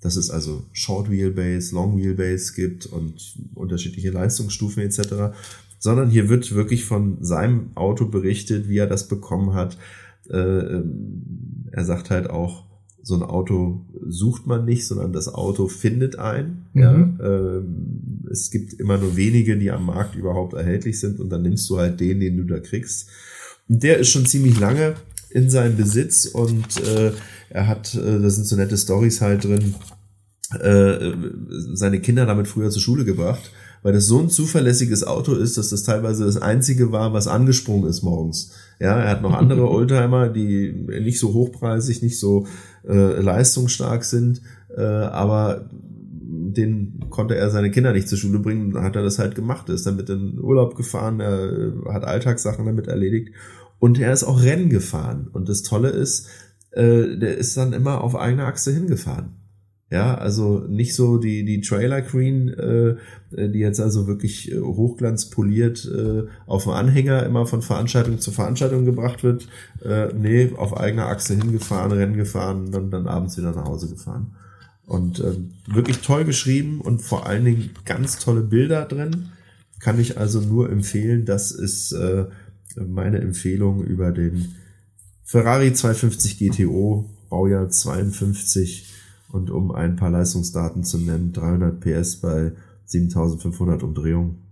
dass 0.00 0.16
es 0.16 0.30
also 0.30 0.64
Short 0.72 1.10
Wheelbase, 1.10 1.74
Long 1.74 1.96
Wheelbase 1.96 2.54
gibt 2.54 2.86
und 2.86 3.34
unterschiedliche 3.54 4.10
Leistungsstufen 4.10 4.82
etc., 4.82 5.34
sondern 5.82 6.10
hier 6.10 6.28
wird 6.28 6.54
wirklich 6.54 6.84
von 6.84 7.16
seinem 7.22 7.72
Auto 7.74 8.06
berichtet, 8.06 8.68
wie 8.68 8.78
er 8.78 8.86
das 8.86 9.08
bekommen 9.08 9.52
hat. 9.52 9.76
Äh, 10.30 10.36
ähm, 10.36 11.66
er 11.72 11.84
sagt 11.84 12.08
halt 12.08 12.30
auch, 12.30 12.66
so 13.02 13.16
ein 13.16 13.24
Auto 13.24 13.84
sucht 14.06 14.46
man 14.46 14.64
nicht, 14.64 14.86
sondern 14.86 15.12
das 15.12 15.26
Auto 15.26 15.66
findet 15.66 16.20
ein. 16.20 16.66
Mhm. 16.72 16.80
Ja, 16.80 16.94
ähm, 16.94 18.28
es 18.30 18.52
gibt 18.52 18.74
immer 18.74 18.96
nur 18.96 19.16
wenige, 19.16 19.58
die 19.58 19.72
am 19.72 19.86
Markt 19.86 20.14
überhaupt 20.14 20.52
erhältlich 20.52 21.00
sind 21.00 21.18
und 21.18 21.30
dann 21.30 21.42
nimmst 21.42 21.68
du 21.68 21.78
halt 21.78 21.98
den, 21.98 22.20
den 22.20 22.36
du 22.36 22.44
da 22.44 22.60
kriegst. 22.60 23.08
Und 23.68 23.82
der 23.82 23.98
ist 23.98 24.10
schon 24.10 24.24
ziemlich 24.24 24.60
lange 24.60 24.94
in 25.30 25.50
seinem 25.50 25.76
Besitz 25.76 26.26
und 26.26 26.80
äh, 26.86 27.10
er 27.50 27.66
hat, 27.66 27.96
äh, 27.96 28.20
da 28.20 28.30
sind 28.30 28.46
so 28.46 28.54
nette 28.54 28.78
Stories 28.78 29.20
halt 29.20 29.42
drin, 29.42 29.74
äh, 30.60 31.12
seine 31.74 32.00
Kinder 32.00 32.24
damit 32.24 32.46
früher 32.46 32.70
zur 32.70 32.82
Schule 32.82 33.04
gebracht, 33.04 33.50
weil 33.82 33.92
das 33.92 34.06
so 34.06 34.18
ein 34.20 34.28
zuverlässiges 34.28 35.04
Auto 35.04 35.34
ist, 35.34 35.58
dass 35.58 35.70
das 35.70 35.82
teilweise 35.82 36.24
das 36.24 36.40
einzige 36.40 36.92
war, 36.92 37.12
was 37.12 37.26
angesprungen 37.26 37.88
ist 37.88 38.02
morgens. 38.02 38.52
Ja, 38.80 38.98
er 38.98 39.10
hat 39.10 39.22
noch 39.22 39.34
andere 39.34 39.68
Oldtimer, 39.70 40.28
die 40.28 40.72
nicht 40.72 41.18
so 41.18 41.34
hochpreisig, 41.34 42.02
nicht 42.02 42.18
so 42.18 42.46
äh, 42.86 43.20
leistungsstark 43.20 44.04
sind, 44.04 44.42
äh, 44.76 44.82
aber 44.82 45.68
den 45.70 47.06
konnte 47.10 47.36
er 47.36 47.50
seine 47.50 47.70
Kinder 47.70 47.92
nicht 47.92 48.08
zur 48.08 48.18
Schule 48.18 48.38
bringen, 48.38 48.72
dann 48.72 48.84
hat 48.84 48.96
er 48.96 49.02
das 49.02 49.18
halt 49.18 49.34
gemacht, 49.34 49.68
ist 49.68 49.86
damit 49.86 50.08
in 50.10 50.38
Urlaub 50.38 50.76
gefahren, 50.76 51.20
er 51.20 51.52
äh, 51.52 51.72
hat 51.92 52.04
Alltagssachen 52.04 52.64
damit 52.64 52.86
erledigt 52.86 53.30
und 53.78 53.98
er 53.98 54.12
ist 54.12 54.24
auch 54.24 54.42
Rennen 54.42 54.68
gefahren. 54.70 55.28
Und 55.32 55.48
das 55.48 55.62
Tolle 55.62 55.88
ist, 55.88 56.28
äh, 56.70 57.16
der 57.16 57.36
ist 57.36 57.56
dann 57.56 57.72
immer 57.72 58.02
auf 58.02 58.14
eigener 58.14 58.46
Achse 58.46 58.72
hingefahren. 58.72 59.41
Ja, 59.92 60.14
also 60.14 60.60
nicht 60.70 60.94
so 60.94 61.18
die, 61.18 61.44
die 61.44 61.60
Trailer 61.60 62.00
Queen, 62.00 62.48
äh, 62.48 62.96
die 63.30 63.58
jetzt 63.58 63.78
also 63.78 64.06
wirklich 64.06 64.50
äh, 64.50 64.58
hochglanzpoliert 64.58 65.84
äh, 65.84 66.22
auf 66.46 66.62
dem 66.62 66.72
Anhänger 66.72 67.26
immer 67.26 67.44
von 67.44 67.60
Veranstaltung 67.60 68.18
zu 68.18 68.30
Veranstaltung 68.30 68.86
gebracht 68.86 69.22
wird. 69.22 69.48
Äh, 69.84 70.14
nee, 70.14 70.50
auf 70.56 70.74
eigener 70.74 71.08
Achse 71.08 71.34
hingefahren, 71.34 71.92
Rennen 71.92 72.16
gefahren, 72.16 72.72
dann, 72.72 72.90
dann 72.90 73.06
abends 73.06 73.36
wieder 73.36 73.52
nach 73.52 73.66
Hause 73.66 73.90
gefahren. 73.90 74.34
Und 74.86 75.20
äh, 75.20 75.34
wirklich 75.66 75.98
toll 75.98 76.24
geschrieben 76.24 76.80
und 76.80 77.02
vor 77.02 77.26
allen 77.26 77.44
Dingen 77.44 77.70
ganz 77.84 78.18
tolle 78.18 78.40
Bilder 78.40 78.86
drin. 78.86 79.28
Kann 79.78 80.00
ich 80.00 80.16
also 80.16 80.40
nur 80.40 80.70
empfehlen. 80.70 81.26
Das 81.26 81.50
ist 81.50 81.92
äh, 81.92 82.24
meine 82.76 83.20
Empfehlung 83.20 83.84
über 83.84 84.10
den 84.10 84.54
Ferrari 85.22 85.74
250 85.74 86.38
GTO, 86.38 87.10
Baujahr 87.28 87.68
52 87.68 88.91
und 89.32 89.50
um 89.50 89.72
ein 89.72 89.96
paar 89.96 90.10
Leistungsdaten 90.10 90.84
zu 90.84 90.98
nennen, 90.98 91.32
300 91.32 91.80
PS 91.80 92.20
bei 92.20 92.52
7500 92.84 93.82
Umdrehungen 93.82 94.42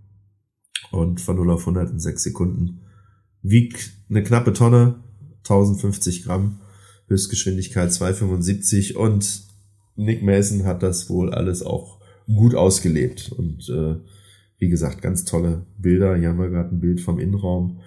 und 0.91 1.21
von 1.21 1.35
0 1.35 1.51
auf 1.51 1.61
100 1.61 1.91
in 1.91 1.99
6 1.99 2.23
Sekunden. 2.23 2.81
Wiegt 3.43 3.91
eine 4.09 4.23
knappe 4.23 4.53
Tonne, 4.53 4.95
1050 5.43 6.23
Gramm, 6.23 6.59
Höchstgeschwindigkeit 7.07 7.93
275 7.93 8.95
und 8.95 9.43
Nick 9.95 10.23
Mason 10.23 10.65
hat 10.65 10.81
das 10.81 11.09
wohl 11.09 11.31
alles 11.31 11.61
auch 11.61 11.99
gut 12.27 12.55
ausgelebt 12.55 13.31
und 13.31 13.69
äh, 13.69 13.95
wie 14.57 14.69
gesagt, 14.69 15.01
ganz 15.01 15.25
tolle 15.25 15.65
Bilder. 15.77 16.15
Hier 16.15 16.29
haben 16.29 16.39
wir 16.39 16.49
gerade 16.49 16.69
ein 16.69 16.79
Bild 16.79 17.01
vom 17.01 17.19
Innenraum 17.19 17.79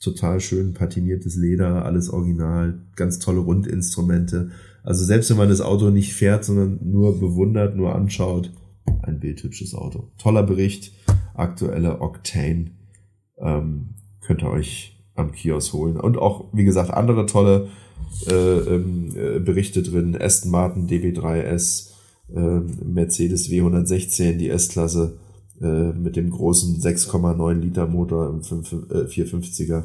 total 0.00 0.40
schön 0.40 0.74
patiniertes 0.74 1.36
Leder, 1.36 1.84
alles 1.84 2.10
original, 2.10 2.80
ganz 2.96 3.18
tolle 3.18 3.40
Rundinstrumente. 3.40 4.50
Also 4.82 5.04
selbst 5.04 5.30
wenn 5.30 5.36
man 5.36 5.48
das 5.48 5.60
Auto 5.60 5.90
nicht 5.90 6.14
fährt, 6.14 6.44
sondern 6.44 6.78
nur 6.82 7.18
bewundert, 7.18 7.76
nur 7.76 7.94
anschaut, 7.94 8.52
ein 9.02 9.20
bildhübsches 9.20 9.74
Auto. 9.74 10.08
Toller 10.18 10.42
Bericht, 10.42 10.92
aktuelle 11.34 12.00
Octane. 12.00 12.70
Ähm, 13.38 13.94
könnt 14.20 14.42
ihr 14.42 14.50
euch 14.50 14.98
am 15.14 15.32
Kiosk 15.32 15.72
holen. 15.72 15.98
Und 15.98 16.16
auch, 16.16 16.46
wie 16.52 16.64
gesagt, 16.64 16.90
andere 16.90 17.26
tolle 17.26 17.68
äh, 18.30 18.34
ähm, 18.34 19.12
äh, 19.16 19.38
Berichte 19.40 19.82
drin. 19.82 20.16
Aston 20.18 20.50
Martin 20.50 20.88
DB3S, 20.88 21.90
äh, 22.34 22.60
Mercedes 22.84 23.48
W116, 23.48 24.36
die 24.36 24.48
S-Klasse 24.50 25.18
äh, 25.60 25.92
mit 25.92 26.16
dem 26.16 26.30
großen 26.30 26.80
6,9 26.80 27.54
Liter 27.54 27.86
Motor 27.86 28.30
im 28.30 28.42
5, 28.42 28.72
äh, 28.72 28.76
450er. 29.06 29.84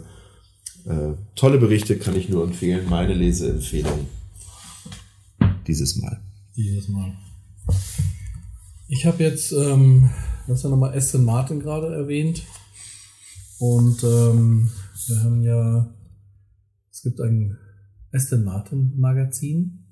Äh, 0.85 1.13
tolle 1.35 1.57
Berichte 1.57 1.97
kann 1.97 2.15
ich 2.15 2.29
nur 2.29 2.43
empfehlen. 2.43 2.87
Meine 2.89 3.13
Leseempfehlung 3.13 4.07
dieses 5.67 5.95
Mal. 5.97 6.19
Dieses 6.55 6.87
Mal. 6.89 7.13
Ich 8.87 9.05
habe 9.05 9.23
jetzt, 9.23 9.51
ähm, 9.53 10.09
du 10.45 10.53
hast 10.53 10.63
ja 10.63 10.69
nochmal 10.69 10.95
Aston 10.95 11.23
Martin 11.23 11.59
gerade 11.59 11.93
erwähnt. 11.93 12.43
Und 13.59 14.03
ähm, 14.03 14.69
wir 15.07 15.23
haben 15.23 15.41
ja, 15.41 15.89
es 16.91 17.01
gibt 17.01 17.21
ein 17.21 17.57
Aston 18.11 18.43
Martin 18.43 18.93
Magazin. 18.97 19.82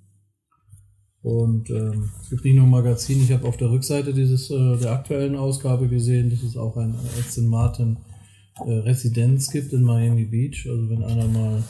Und 1.23 1.69
ähm, 1.69 2.09
es 2.21 2.29
gibt 2.29 2.45
nicht 2.45 2.55
nur 2.55 2.65
ein 2.65 2.71
Magazin, 2.71 3.21
ich 3.21 3.31
habe 3.31 3.47
auf 3.47 3.57
der 3.57 3.69
Rückseite 3.69 4.13
dieses 4.13 4.49
äh, 4.49 4.77
der 4.77 4.91
aktuellen 4.91 5.35
Ausgabe 5.35 5.87
gesehen, 5.87 6.31
dass 6.31 6.41
es 6.41 6.57
auch 6.57 6.77
ein 6.77 6.95
Aston 7.19 7.47
Martin 7.47 7.97
äh, 8.65 8.71
Residenz 8.71 9.51
gibt 9.51 9.71
in 9.71 9.83
Miami 9.83 10.25
Beach. 10.25 10.67
Also 10.67 10.89
wenn 10.89 11.03
einer 11.03 11.27
mal 11.27 11.63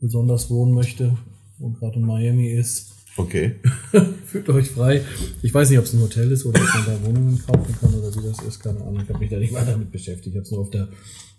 besonders 0.00 0.48
wohnen 0.48 0.72
möchte 0.72 1.18
und 1.58 1.78
gerade 1.78 1.96
in 1.96 2.06
Miami 2.06 2.48
ist, 2.48 2.96
Okay. 3.16 3.56
fühlt 4.26 4.48
euch 4.48 4.70
frei. 4.70 5.02
Ich 5.42 5.52
weiß 5.52 5.68
nicht, 5.68 5.78
ob 5.78 5.84
es 5.84 5.92
ein 5.92 6.00
Hotel 6.00 6.30
ist 6.30 6.46
oder 6.46 6.60
ob 6.60 6.68
man 6.74 6.86
da 6.86 7.06
Wohnungen 7.06 7.42
kaufen 7.44 7.74
kann 7.78 7.92
oder 7.92 8.14
wie 8.14 8.26
das 8.26 8.40
ist, 8.46 8.60
keine 8.60 8.80
Ahnung. 8.80 9.00
Ich 9.02 9.08
habe 9.08 9.18
mich 9.18 9.30
da 9.30 9.38
nicht 9.38 9.52
weiter 9.52 9.72
damit 9.72 9.90
beschäftigt. 9.90 10.28
Ich 10.28 10.36
habe 10.36 10.44
es 10.44 10.50
nur 10.50 10.60
auf 10.60 10.70
der 10.70 10.88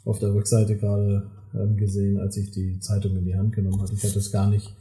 auf 0.04 0.20
der 0.20 0.34
Rückseite 0.34 0.78
gerade 0.78 1.28
ähm, 1.54 1.78
gesehen, 1.78 2.20
als 2.20 2.36
ich 2.38 2.52
die 2.52 2.80
Zeitung 2.80 3.16
in 3.18 3.26
die 3.26 3.36
Hand 3.36 3.54
genommen 3.54 3.82
hatte. 3.82 3.94
Ich 3.94 4.04
hatte 4.04 4.20
es 4.20 4.32
gar 4.32 4.50
nicht 4.50 4.74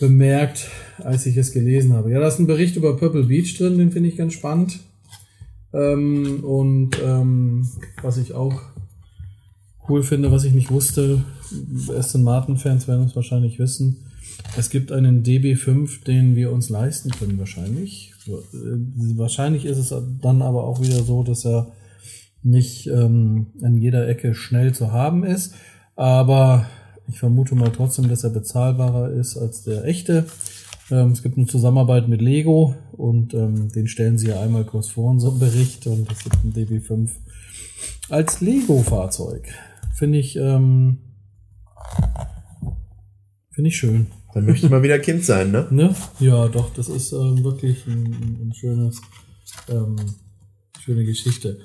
bemerkt, 0.00 0.68
als 0.98 1.26
ich 1.26 1.36
es 1.36 1.52
gelesen 1.52 1.92
habe. 1.92 2.10
Ja, 2.10 2.18
da 2.18 2.26
ist 2.26 2.40
ein 2.40 2.46
Bericht 2.46 2.76
über 2.76 2.96
Purple 2.96 3.24
Beach 3.24 3.56
drin, 3.56 3.78
den 3.78 3.92
finde 3.92 4.08
ich 4.08 4.16
ganz 4.16 4.32
spannend. 4.32 4.80
Ähm, 5.72 6.42
und 6.42 6.96
ähm, 7.04 7.68
was 8.02 8.16
ich 8.16 8.34
auch 8.34 8.60
cool 9.88 10.02
finde, 10.02 10.32
was 10.32 10.44
ich 10.44 10.52
nicht 10.52 10.70
wusste, 10.70 11.22
Aston 11.96 12.22
Martin-Fans 12.22 12.88
werden 12.88 13.06
es 13.06 13.14
wahrscheinlich 13.14 13.58
wissen. 13.58 13.98
Es 14.56 14.70
gibt 14.70 14.90
einen 14.90 15.22
DB5, 15.22 16.04
den 16.04 16.34
wir 16.34 16.50
uns 16.50 16.70
leisten 16.70 17.10
können, 17.10 17.38
wahrscheinlich. 17.38 18.12
Wahrscheinlich 18.52 19.64
ist 19.64 19.78
es 19.78 19.94
dann 20.22 20.42
aber 20.42 20.64
auch 20.64 20.80
wieder 20.80 21.02
so, 21.02 21.22
dass 21.22 21.44
er 21.44 21.72
nicht 22.42 22.86
ähm, 22.86 23.48
an 23.62 23.76
jeder 23.76 24.08
Ecke 24.08 24.34
schnell 24.34 24.72
zu 24.72 24.92
haben 24.92 25.24
ist. 25.24 25.54
Aber 25.94 26.66
ich 27.10 27.18
vermute 27.18 27.54
mal 27.54 27.72
trotzdem, 27.72 28.08
dass 28.08 28.24
er 28.24 28.30
bezahlbarer 28.30 29.10
ist 29.10 29.36
als 29.36 29.64
der 29.64 29.84
echte. 29.84 30.26
Ähm, 30.90 31.10
es 31.10 31.22
gibt 31.22 31.36
eine 31.36 31.46
Zusammenarbeit 31.46 32.08
mit 32.08 32.22
Lego 32.22 32.76
und 32.92 33.34
ähm, 33.34 33.70
den 33.70 33.88
stellen 33.88 34.16
sie 34.16 34.28
ja 34.28 34.40
einmal 34.40 34.64
kurz 34.64 34.88
vor 34.88 35.10
in 35.12 35.20
so 35.20 35.30
einem 35.30 35.40
Bericht 35.40 35.86
und 35.86 36.10
es 36.10 36.22
gibt 36.22 36.36
einen 36.42 36.52
DB5 36.52 37.10
als 38.08 38.40
Lego-Fahrzeug. 38.40 39.48
Finde 39.94 40.18
ich, 40.18 40.36
ähm, 40.36 40.98
finde 43.50 43.68
ich 43.68 43.76
schön. 43.76 44.06
Dann 44.32 44.46
möchte 44.46 44.66
ich 44.66 44.70
mal 44.70 44.82
wieder 44.84 44.98
Kind 45.00 45.24
sein, 45.24 45.50
ne? 45.50 45.66
Ne? 45.70 45.94
Ja, 46.20 46.46
doch, 46.48 46.72
das 46.74 46.88
ist 46.88 47.12
ähm, 47.12 47.42
wirklich 47.42 47.86
ein, 47.88 48.06
ein, 48.48 48.52
schönes, 48.54 49.00
ähm, 49.68 49.96
schöne 50.78 51.04
Geschichte. 51.04 51.58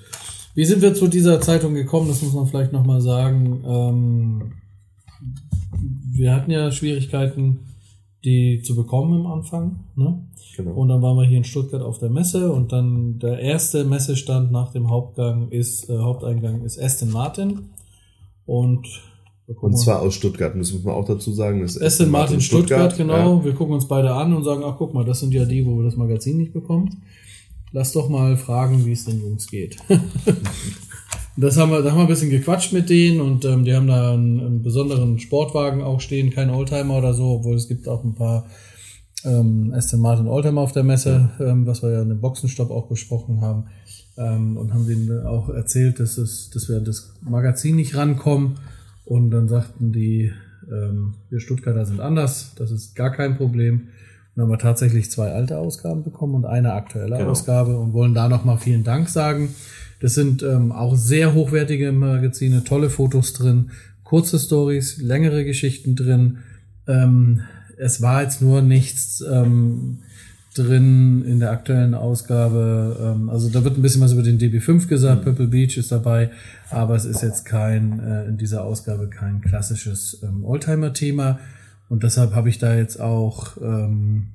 Wie 0.56 0.66
sind 0.66 0.82
wir 0.82 0.96
zu 0.96 1.08
dieser 1.08 1.40
Zeitung 1.42 1.76
gekommen? 1.76 2.08
Das 2.08 2.24
muss 2.24 2.34
man 2.34 2.48
vielleicht 2.48 2.72
nochmal 2.72 3.02
sagen. 3.02 3.64
Ähm, 3.68 4.54
wir 5.72 6.34
hatten 6.34 6.52
ja 6.52 6.72
Schwierigkeiten, 6.72 7.60
die 8.24 8.62
zu 8.64 8.76
bekommen 8.76 9.26
am 9.26 9.32
Anfang. 9.32 9.86
Ne? 9.96 10.28
Genau. 10.58 10.72
Und 10.72 10.88
dann 10.90 11.02
waren 11.02 11.18
wir 11.18 11.26
hier 11.26 11.38
in 11.38 11.44
Stuttgart 11.44 11.82
auf 11.82 12.00
der 12.00 12.10
Messe 12.10 12.52
und 12.52 12.72
dann 12.72 13.20
der 13.20 13.40
erste 13.40 13.84
Messestand 13.86 14.52
nach 14.52 14.72
dem 14.72 14.90
Hauptgang 14.90 15.50
ist, 15.50 15.90
äh, 15.90 15.98
Haupteingang 15.98 16.64
ist 16.64 16.80
Aston 16.82 17.12
Martin. 17.12 17.70
Und 18.46 18.88
Und 19.60 19.78
zwar 19.78 20.02
aus 20.02 20.16
Stuttgart, 20.16 20.56
das 20.56 20.72
muss 20.72 20.84
man 20.84 20.96
auch 20.96 21.06
dazu 21.06 21.32
sagen. 21.32 21.62
Das 21.62 21.80
Aston 21.80 22.10
Martin 22.10 22.42
Stuttgart, 22.42 22.96
genau. 22.98 23.38
Ja. 23.38 23.46
Wir 23.46 23.54
gucken 23.54 23.76
uns 23.76 23.88
beide 23.88 24.14
an 24.14 24.34
und 24.34 24.44
sagen, 24.44 24.64
ach 24.66 24.76
guck 24.78 24.94
mal, 24.94 25.06
das 25.06 25.20
sind 25.20 25.34
ja 25.34 25.46
die, 25.46 25.66
wo 25.66 25.78
wir 25.78 25.84
das 25.84 25.96
Magazin 25.96 26.38
nicht 26.38 26.54
bekommen. 26.54 27.04
Lass 27.72 27.92
doch 27.92 28.10
mal 28.10 28.38
fragen, 28.38 28.86
wie 28.86 28.94
es 28.94 29.06
den 29.06 29.22
Jungs 29.22 29.48
geht. 29.48 29.78
Und 31.36 31.44
das 31.44 31.58
haben 31.58 31.72
wir, 31.72 31.82
da 31.82 31.92
haben 31.92 31.98
wir 31.98 32.04
ein 32.04 32.08
bisschen 32.08 32.30
gequatscht 32.30 32.72
mit 32.72 32.90
denen 32.90 33.20
und 33.20 33.44
ähm, 33.46 33.66
die 33.66 33.74
haben 33.76 33.88
da 33.88 34.14
einen, 34.14 34.40
einen 34.40 34.62
besonderen 34.62 35.20
Sportwagen 35.20 35.82
auch 35.82 36.00
stehen, 36.00 36.30
kein 36.32 36.50
Oldtimer 36.50 36.98
oder 36.98 37.14
so, 37.14 37.32
obwohl 37.40 37.56
es 37.56 37.68
gibt 37.68 37.88
auch 37.90 38.04
ein 38.04 38.16
paar 38.16 38.46
ähm, 39.26 39.74
Aston 39.76 40.00
Martin 40.00 40.28
Oldtimer 40.28 40.62
auf 40.62 40.72
der 40.72 40.84
Messe, 40.84 41.32
ähm, 41.40 41.66
was 41.66 41.84
wir 41.84 41.92
ja 41.92 42.02
in 42.02 42.10
dem 42.10 42.22
Boxenstopp 42.22 42.72
auch 42.72 42.88
besprochen 42.88 43.42
haben. 43.42 43.66
Ähm, 44.18 44.56
und 44.56 44.74
haben 44.74 44.88
denen 44.88 45.26
auch 45.26 45.50
erzählt, 45.50 46.00
dass, 46.00 46.18
es, 46.18 46.50
dass 46.52 46.70
wir 46.70 46.78
an 46.78 46.86
das 46.86 47.14
Magazin 47.22 47.76
nicht 47.76 47.96
rankommen. 47.96 48.56
Und 49.04 49.32
dann 49.32 49.50
sagten 49.50 49.92
die, 49.92 50.32
ähm, 50.72 51.16
wir 51.30 51.42
Stuttgarter 51.42 51.86
sind 51.86 52.00
anders, 52.00 52.54
das 52.56 52.72
ist 52.72 52.96
gar 52.96 53.12
kein 53.12 53.36
Problem. 53.36 53.76
Und 53.82 53.90
dann 54.36 54.44
haben 54.44 54.52
wir 54.52 54.58
tatsächlich 54.58 55.12
zwei 55.12 55.32
alte 55.32 55.58
Ausgaben 55.58 56.04
bekommen 56.04 56.36
und 56.36 56.46
eine 56.46 56.74
aktuelle 56.74 57.18
Genau. 57.18 57.32
Ausgabe 57.32 57.78
und 57.78 57.92
wollen 57.94 58.14
da 58.14 58.30
nochmal 58.30 58.58
vielen 58.58 58.84
Dank 58.86 59.10
sagen. 59.10 59.50
Das 60.06 60.14
sind 60.14 60.44
ähm, 60.44 60.72
auch 60.72 60.96
sehr 60.96 61.34
hochwertige 61.34 61.92
Magazine, 61.92 62.64
tolle 62.64 62.92
Fotos 62.92 63.34
drin, 63.34 63.72
kurze 64.04 64.38
Stories, 64.38 65.02
längere 65.02 65.44
Geschichten 65.46 65.96
drin. 65.96 66.44
Ähm, 66.88 67.42
es 67.80 68.04
war 68.04 68.22
jetzt 68.22 68.40
nur 68.40 68.62
nichts 68.62 69.22
ähm, 69.28 69.98
drin 70.54 71.26
in 71.26 71.40
der 71.40 71.50
aktuellen 71.50 71.96
Ausgabe. 71.96 73.16
Ähm, 73.16 73.32
also 73.32 73.50
da 73.50 73.64
wird 73.64 73.80
ein 73.80 73.82
bisschen 73.82 74.04
was 74.04 74.12
über 74.12 74.22
den 74.22 74.38
DB5 74.38 74.86
gesagt, 74.86 75.24
Purple 75.24 75.48
Beach 75.48 75.76
ist 75.76 75.92
dabei, 75.92 76.30
aber 76.70 76.94
es 76.94 77.06
ist 77.06 77.24
jetzt 77.24 77.46
kein, 77.46 78.00
äh, 78.00 78.26
in 78.26 78.38
dieser 78.38 78.64
Ausgabe 78.64 79.10
kein 79.10 79.42
klassisches 79.42 80.22
ähm, 80.22 80.46
Oldtimer-Thema. 80.46 81.40
Und 81.90 82.04
deshalb 82.04 82.36
habe 82.36 82.50
ich 82.50 82.60
da 82.60 82.76
jetzt 82.76 83.02
auch 83.02 83.58
ähm, 83.60 84.28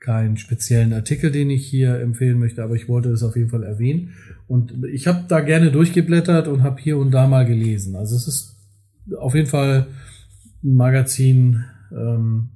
keinen 0.00 0.38
speziellen 0.38 0.94
Artikel, 0.94 1.30
den 1.30 1.50
ich 1.50 1.66
hier 1.66 2.00
empfehlen 2.00 2.38
möchte, 2.38 2.64
aber 2.64 2.74
ich 2.74 2.88
wollte 2.88 3.10
es 3.10 3.22
auf 3.22 3.36
jeden 3.36 3.50
Fall 3.50 3.64
erwähnen. 3.64 4.14
Und 4.50 4.84
ich 4.92 5.06
habe 5.06 5.26
da 5.28 5.38
gerne 5.40 5.70
durchgeblättert 5.70 6.48
und 6.48 6.64
habe 6.64 6.80
hier 6.82 6.98
und 6.98 7.12
da 7.12 7.28
mal 7.28 7.46
gelesen. 7.46 7.94
Also 7.94 8.16
es 8.16 8.26
ist 8.26 8.56
auf 9.16 9.34
jeden 9.36 9.46
Fall 9.46 9.86
ein 10.64 10.74
Magazin, 10.74 11.64
ähm, 11.96 12.48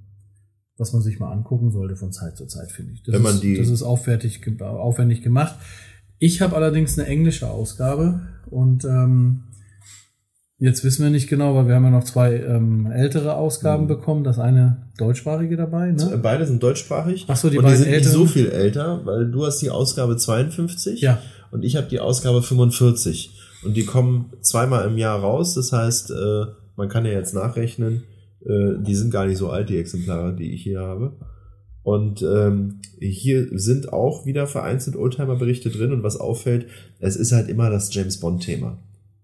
was 0.77 0.93
man 0.93 1.03
sich 1.03 1.21
mal 1.21 1.31
angucken 1.31 1.71
sollte 1.71 1.95
von 1.95 2.11
Zeit 2.11 2.37
zu 2.37 2.47
Zeit, 2.47 2.73
finde 2.73 2.95
ich. 2.95 3.05
Das, 3.05 3.15
Wenn 3.15 3.23
man 3.23 3.35
ist, 3.35 3.43
die- 3.45 3.57
das 3.57 3.69
ist 3.69 3.83
aufwertig, 3.85 4.41
aufwendig 4.61 5.23
gemacht. 5.23 5.55
Ich 6.19 6.41
habe 6.43 6.57
allerdings 6.57 6.99
eine 6.99 7.07
englische 7.07 7.49
Ausgabe 7.49 8.23
und 8.51 8.85
ähm, 8.85 9.45
jetzt 10.59 10.83
wissen 10.83 11.05
wir 11.05 11.11
nicht 11.11 11.29
genau, 11.29 11.55
weil 11.55 11.69
wir 11.69 11.77
haben 11.77 11.85
ja 11.85 11.91
noch 11.91 12.05
zwei 12.05 12.35
ähm, 12.39 12.91
ältere 12.91 13.37
Ausgaben 13.37 13.85
Mhm. 13.85 13.89
bekommen. 13.89 14.25
Das 14.25 14.41
eine 14.41 14.91
deutschsprachige 14.99 15.57
dabei, 15.57 15.93
ne? 15.93 16.19
Beide 16.23 16.45
sind 16.47 16.61
deutschsprachig. 16.61 17.27
Ach 17.29 17.37
so, 17.37 17.51
die 17.51 17.59
und 17.59 17.65
die 17.65 17.67
beiden 17.69 17.79
sind 17.85 17.87
nicht 17.91 17.97
älteren. 17.99 18.13
so 18.15 18.27
viel 18.27 18.49
älter, 18.51 19.07
weil 19.07 19.31
du 19.31 19.47
hast 19.47 19.61
die 19.61 19.71
Ausgabe 19.71 20.17
52 20.17 21.01
Ja. 21.01 21.21
Und 21.51 21.65
ich 21.65 21.77
habe 21.77 21.89
die 21.89 22.01
Ausgabe 22.01 22.43
45. 22.43 23.31
Und 23.65 23.77
die 23.77 23.85
kommen 23.85 24.33
zweimal 24.41 24.87
im 24.87 24.99
Jahr 24.99 25.21
raus. 25.21 25.55
Das 25.55 25.73
heißt, 25.73 26.11
äh, 26.11 26.45
man 26.77 26.89
kann 26.89 27.07
ja 27.07 27.13
jetzt 27.13 27.35
nachrechnen, 27.35 28.05
äh, 28.45 28.75
die 28.79 28.95
sind 28.95 29.11
gar 29.11 29.27
nicht 29.27 29.39
so 29.39 29.49
alt, 29.49 29.71
die 29.71 29.79
Exemplare, 29.79 30.35
die 30.35 30.53
ich 30.53 30.63
hier 30.63 30.81
habe. 30.81 31.13
Und 31.83 32.23
ähm, 32.23 32.81
hier 32.99 33.49
sind 33.53 33.93
auch 33.93 34.27
wieder 34.27 34.47
vereinzelt 34.47 34.97
Oldtimer-Berichte 34.97 35.71
drin. 35.71 35.93
Und 35.93 36.03
was 36.03 36.19
auffällt, 36.19 36.67
es 36.99 37.17
ist 37.17 37.33
halt 37.33 37.49
immer 37.49 37.71
das 37.71 37.95
James 37.95 38.19
Bond-Thema. 38.21 38.79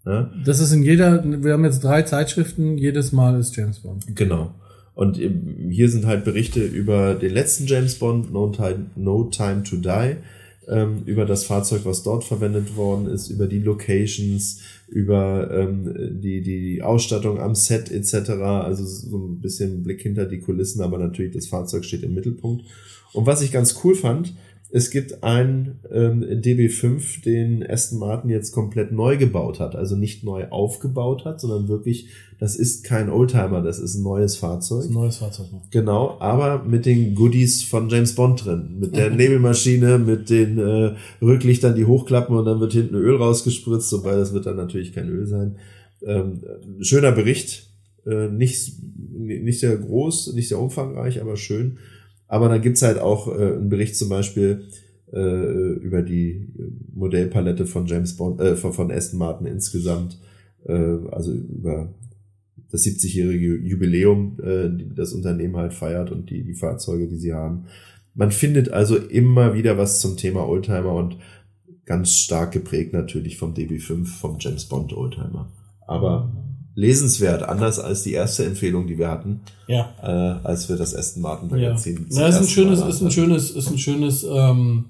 Ne? 0.04 0.30
Das 0.44 0.60
ist 0.60 0.72
in 0.72 0.82
jeder, 0.82 1.22
wir 1.42 1.52
haben 1.52 1.64
jetzt 1.64 1.84
drei 1.84 2.02
Zeitschriften, 2.02 2.78
jedes 2.78 3.12
Mal 3.12 3.38
ist 3.38 3.54
James 3.56 3.80
Bond. 3.80 4.06
Genau. 4.14 4.54
Und 4.94 5.20
ähm, 5.20 5.68
hier 5.70 5.88
sind 5.88 6.06
halt 6.06 6.24
Berichte 6.24 6.62
über 6.62 7.14
den 7.14 7.32
letzten 7.32 7.66
James 7.66 7.96
Bond, 7.96 8.32
No 8.32 8.48
Time, 8.48 8.86
no 8.96 9.24
Time 9.24 9.62
to 9.62 9.76
Die, 9.76 10.16
ähm, 10.70 11.02
über 11.04 11.26
das 11.26 11.44
Fahrzeug, 11.44 11.82
was 11.84 12.02
dort 12.04 12.24
verwendet 12.24 12.76
worden 12.76 13.06
ist, 13.06 13.28
über 13.28 13.46
die 13.46 13.58
Locations, 13.58 14.60
über 14.88 15.50
ähm, 15.52 16.20
die, 16.20 16.40
die 16.42 16.82
Ausstattung 16.82 17.40
am 17.40 17.54
Set 17.54 17.90
etc. 17.90 18.30
Also 18.30 18.84
so 18.84 19.18
ein 19.18 19.40
bisschen 19.40 19.82
Blick 19.82 20.00
hinter 20.00 20.26
die 20.26 20.38
Kulissen, 20.38 20.80
aber 20.80 20.98
natürlich 20.98 21.34
das 21.34 21.48
Fahrzeug 21.48 21.84
steht 21.84 22.04
im 22.04 22.14
Mittelpunkt. 22.14 22.64
Und 23.12 23.26
was 23.26 23.42
ich 23.42 23.50
ganz 23.50 23.80
cool 23.82 23.96
fand, 23.96 24.34
es 24.72 24.90
gibt 24.90 25.24
einen 25.24 25.80
ähm, 25.90 26.22
DB5, 26.22 27.22
den 27.24 27.68
Aston 27.68 27.98
Martin 27.98 28.30
jetzt 28.30 28.52
komplett 28.52 28.92
neu 28.92 29.16
gebaut 29.16 29.58
hat. 29.58 29.74
Also 29.74 29.96
nicht 29.96 30.22
neu 30.22 30.46
aufgebaut 30.48 31.24
hat, 31.24 31.40
sondern 31.40 31.68
wirklich, 31.68 32.08
das 32.38 32.54
ist 32.54 32.84
kein 32.84 33.10
Oldtimer, 33.10 33.62
das 33.62 33.80
ist 33.80 33.96
ein 33.96 34.04
neues 34.04 34.36
Fahrzeug. 34.36 34.86
Ein 34.86 34.92
neues 34.92 35.16
Fahrzeug, 35.16 35.52
ne? 35.52 35.60
Genau, 35.72 36.16
aber 36.20 36.62
mit 36.62 36.86
den 36.86 37.16
Goodies 37.16 37.64
von 37.64 37.88
James 37.88 38.14
Bond 38.14 38.44
drin. 38.44 38.76
Mit 38.78 38.96
der 38.96 39.10
Nebelmaschine, 39.14 39.98
mit 39.98 40.30
den 40.30 40.58
äh, 40.58 40.94
Rücklichtern, 41.20 41.74
die 41.74 41.86
hochklappen 41.86 42.36
und 42.36 42.44
dann 42.44 42.60
wird 42.60 42.72
hinten 42.72 42.94
Öl 42.94 43.16
rausgespritzt, 43.16 43.92
wobei 43.92 44.14
das 44.14 44.32
wird 44.32 44.46
dann 44.46 44.56
natürlich 44.56 44.92
kein 44.92 45.08
Öl 45.08 45.26
sein. 45.26 45.56
Ähm, 46.06 46.42
schöner 46.80 47.12
Bericht, 47.12 47.66
äh, 48.06 48.28
nicht, 48.28 48.74
nicht 49.10 49.58
sehr 49.58 49.76
groß, 49.76 50.32
nicht 50.34 50.48
sehr 50.48 50.60
umfangreich, 50.60 51.20
aber 51.20 51.36
schön. 51.36 51.78
Aber 52.30 52.48
dann 52.48 52.62
gibt's 52.62 52.82
halt 52.82 53.00
auch 53.00 53.26
äh, 53.26 53.54
einen 53.54 53.68
Bericht 53.68 53.96
zum 53.96 54.08
Beispiel 54.08 54.62
äh, 55.12 55.18
über 55.18 56.00
die 56.00 56.46
Modellpalette 56.94 57.66
von 57.66 57.86
James 57.86 58.16
Bond, 58.16 58.40
äh, 58.40 58.54
von, 58.54 58.72
von 58.72 58.92
Aston 58.92 59.18
Martin 59.18 59.48
insgesamt, 59.48 60.20
äh, 60.64 60.72
also 61.10 61.32
über 61.32 61.92
das 62.70 62.84
70-jährige 62.84 63.56
Jubiläum, 63.56 64.38
äh, 64.44 64.70
das 64.94 65.12
Unternehmen 65.12 65.56
halt 65.56 65.74
feiert 65.74 66.12
und 66.12 66.30
die, 66.30 66.44
die 66.44 66.54
Fahrzeuge, 66.54 67.08
die 67.08 67.18
sie 67.18 67.32
haben. 67.32 67.64
Man 68.14 68.30
findet 68.30 68.70
also 68.70 68.96
immer 68.96 69.54
wieder 69.54 69.76
was 69.76 69.98
zum 69.98 70.16
Thema 70.16 70.48
Oldtimer 70.48 70.94
und 70.94 71.16
ganz 71.84 72.14
stark 72.14 72.52
geprägt 72.52 72.92
natürlich 72.92 73.38
vom 73.38 73.54
DB5, 73.54 74.04
vom 74.06 74.36
James 74.38 74.66
Bond 74.66 74.92
Oldtimer. 74.92 75.50
Aber 75.84 76.30
lesenswert, 76.74 77.42
anders 77.42 77.78
als 77.78 78.02
die 78.02 78.12
erste 78.12 78.44
Empfehlung, 78.44 78.86
die 78.86 78.96
wir 78.98 79.10
hatten, 79.10 79.40
Ja. 79.66 79.92
äh, 80.02 80.46
als 80.46 80.68
wir 80.68 80.76
das 80.76 80.94
Aston 80.94 81.22
Martin 81.22 81.50
Ja, 81.50 81.70
Magazin. 81.70 82.06
ja 82.10 82.28
ist 82.28 82.36
ein 82.36 82.46
schönes, 82.48 82.80
ist 82.80 83.00
ein 83.02 83.10
schönes, 83.10 83.50
ist 83.50 83.70
ein 83.70 83.78
schönes 83.78 84.22
ähm, 84.24 84.86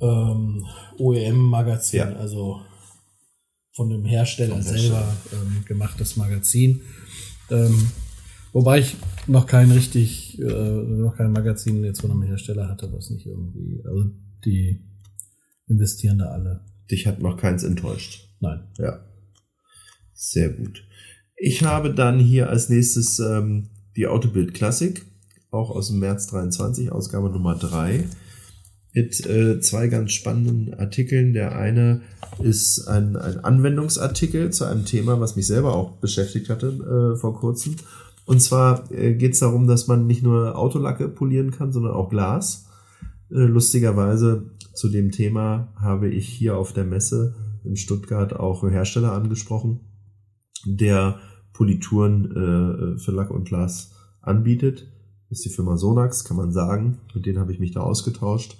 ähm, 0.00 0.64
OEM-Magazin, 0.98 1.98
Ja. 2.00 2.12
also 2.16 2.60
von 3.74 3.90
dem 3.90 4.04
Hersteller 4.04 4.54
Vom 4.54 4.62
selber 4.62 5.16
ähm, 5.32 5.64
gemachtes 5.66 6.16
Magazin. 6.16 6.80
Ähm, 7.50 7.88
wobei 8.52 8.80
ich 8.80 8.96
noch 9.26 9.46
kein 9.46 9.70
richtig, 9.70 10.38
äh, 10.40 10.44
noch 10.44 11.16
kein 11.16 11.32
Magazin 11.32 11.84
jetzt 11.84 12.00
von 12.00 12.10
einem 12.10 12.22
Hersteller 12.22 12.68
hatte, 12.68 12.92
was 12.92 13.10
nicht 13.10 13.26
irgendwie, 13.26 13.80
also 13.86 14.10
die 14.44 14.80
investieren 15.68 16.18
da 16.18 16.26
alle. 16.26 16.64
Dich 16.90 17.06
hat 17.06 17.20
noch 17.20 17.36
keins 17.36 17.62
enttäuscht. 17.62 18.28
Nein. 18.40 18.64
Ja. 18.78 19.00
Sehr 20.20 20.48
gut. 20.48 20.84
Ich 21.36 21.62
habe 21.62 21.94
dann 21.94 22.18
hier 22.18 22.50
als 22.50 22.68
nächstes 22.68 23.20
ähm, 23.20 23.68
die 23.94 24.08
Autobild 24.08 24.52
Classic, 24.52 25.06
auch 25.52 25.70
aus 25.70 25.90
dem 25.90 26.00
März 26.00 26.26
23, 26.26 26.90
Ausgabe 26.90 27.30
Nummer 27.30 27.54
3, 27.54 28.04
mit 28.94 29.24
äh, 29.26 29.60
zwei 29.60 29.86
ganz 29.86 30.10
spannenden 30.10 30.74
Artikeln. 30.74 31.34
Der 31.34 31.56
eine 31.56 32.00
ist 32.42 32.88
ein, 32.88 33.14
ein 33.14 33.44
Anwendungsartikel 33.44 34.50
zu 34.50 34.64
einem 34.64 34.84
Thema, 34.84 35.20
was 35.20 35.36
mich 35.36 35.46
selber 35.46 35.76
auch 35.76 35.92
beschäftigt 35.98 36.48
hatte 36.48 37.14
äh, 37.14 37.16
vor 37.16 37.38
kurzem. 37.38 37.76
Und 38.26 38.42
zwar 38.42 38.90
äh, 38.90 39.14
geht 39.14 39.34
es 39.34 39.38
darum, 39.38 39.68
dass 39.68 39.86
man 39.86 40.08
nicht 40.08 40.24
nur 40.24 40.58
Autolacke 40.58 41.08
polieren 41.08 41.52
kann, 41.52 41.70
sondern 41.70 41.92
auch 41.92 42.10
Glas. 42.10 42.66
Äh, 43.30 43.36
lustigerweise 43.36 44.50
zu 44.74 44.88
dem 44.88 45.12
Thema 45.12 45.72
habe 45.76 46.08
ich 46.08 46.28
hier 46.28 46.56
auf 46.56 46.72
der 46.72 46.84
Messe 46.84 47.36
in 47.62 47.76
Stuttgart 47.76 48.34
auch 48.34 48.68
Hersteller 48.68 49.12
angesprochen, 49.12 49.78
der 50.66 51.18
Polituren 51.52 52.96
äh, 52.96 52.98
für 52.98 53.12
Lack 53.12 53.30
und 53.30 53.44
Glas 53.44 53.92
anbietet. 54.20 54.88
Das 55.28 55.38
ist 55.38 55.44
die 55.44 55.54
Firma 55.54 55.76
Sonax, 55.76 56.24
kann 56.24 56.36
man 56.36 56.52
sagen. 56.52 56.98
Mit 57.14 57.26
denen 57.26 57.38
habe 57.38 57.52
ich 57.52 57.60
mich 57.60 57.72
da 57.72 57.80
ausgetauscht. 57.80 58.56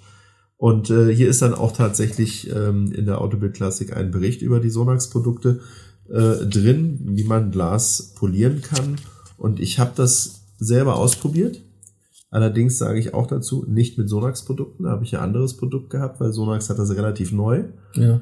Und 0.57 0.89
äh, 0.89 1.13
hier 1.15 1.29
ist 1.29 1.41
dann 1.41 1.53
auch 1.53 1.71
tatsächlich 1.71 2.53
ähm, 2.53 2.91
in 2.91 3.05
der 3.05 3.21
Autobild 3.21 3.53
Classic 3.53 3.95
ein 3.95 4.11
Bericht 4.11 4.41
über 4.41 4.59
die 4.59 4.69
Sonax-Produkte 4.69 5.61
äh, 6.09 6.45
drin, 6.45 6.99
wie 7.03 7.23
man 7.23 7.51
Glas 7.51 8.13
polieren 8.15 8.61
kann. 8.61 8.97
Und 9.37 9.61
ich 9.61 9.79
habe 9.79 9.91
das 9.95 10.41
selber 10.57 10.97
ausprobiert. 10.97 11.61
Allerdings 12.29 12.77
sage 12.77 12.99
ich 12.99 13.13
auch 13.13 13.25
dazu, 13.25 13.65
nicht 13.67 13.97
mit 13.97 14.09
Sonax-Produkten. 14.09 14.83
Da 14.83 14.91
habe 14.91 15.05
ich 15.05 15.15
ein 15.15 15.23
anderes 15.23 15.55
Produkt 15.55 15.89
gehabt, 15.89 16.19
weil 16.19 16.33
Sonax 16.33 16.69
hat 16.69 16.77
das 16.77 16.93
relativ 16.95 17.31
neu. 17.31 17.63
Ja. 17.95 18.21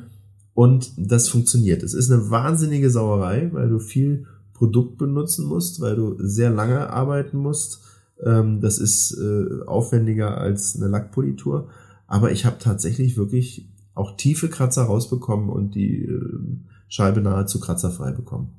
Und 0.57 0.91
das 0.97 1.29
funktioniert. 1.29 1.83
Es 1.83 1.93
ist 1.93 2.11
eine 2.11 2.31
wahnsinnige 2.31 2.89
Sauerei, 2.89 3.47
weil 3.53 3.69
du 3.69 3.77
viel 3.77 4.25
Produkt 4.55 4.97
benutzen 4.97 5.45
musst, 5.45 5.81
weil 5.81 5.95
du 5.95 6.15
sehr 6.17 6.49
lange 6.49 6.89
arbeiten 6.89 7.37
musst. 7.37 7.81
Ähm, 8.25 8.59
das 8.59 8.79
ist 8.79 9.15
äh, 9.19 9.67
aufwendiger 9.67 10.39
als 10.39 10.75
eine 10.75 10.87
Lackpolitur. 10.87 11.69
Aber 12.07 12.31
ich 12.31 12.43
habe 12.43 12.55
tatsächlich 12.57 13.17
wirklich 13.17 13.69
auch 13.93 14.17
tiefe 14.17 14.49
Kratzer 14.49 14.81
rausbekommen 14.85 15.49
und 15.49 15.75
die 15.75 16.05
äh, 16.05 16.39
Scheibe 16.87 17.21
nahezu 17.21 17.59
kratzerfrei 17.59 18.09
bekommen. 18.09 18.49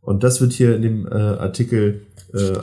Und 0.00 0.24
das 0.24 0.40
wird 0.40 0.54
hier 0.54 0.74
in 0.74 0.80
dem 0.80 1.06
äh, 1.06 1.10
Artikel 1.10 2.06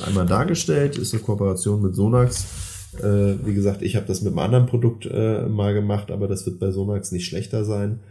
einmal 0.08 0.26
dargestellt. 0.26 0.98
Ist 0.98 1.13
eine 1.13 1.22
Kooperation 1.22 1.84
mit 1.84 1.96
Sonax. 1.96 2.46
Wie 2.94 3.54
gesagt, 3.54 3.84
ich 3.84 3.96
habe 3.96 4.06
das 4.06 4.22
mit 4.22 4.34
einem 4.34 4.39
anderen 4.39 4.65
Produkt 4.65 5.06
mal 5.06 5.74
gemacht, 5.74 6.12
aber 6.12 6.28
das 6.28 6.46
wird 6.46 6.60
bei 6.60 6.72
Sonax 6.72 7.13
nicht 7.13 7.26
schlechter 7.26 7.63
sein. 7.63 8.02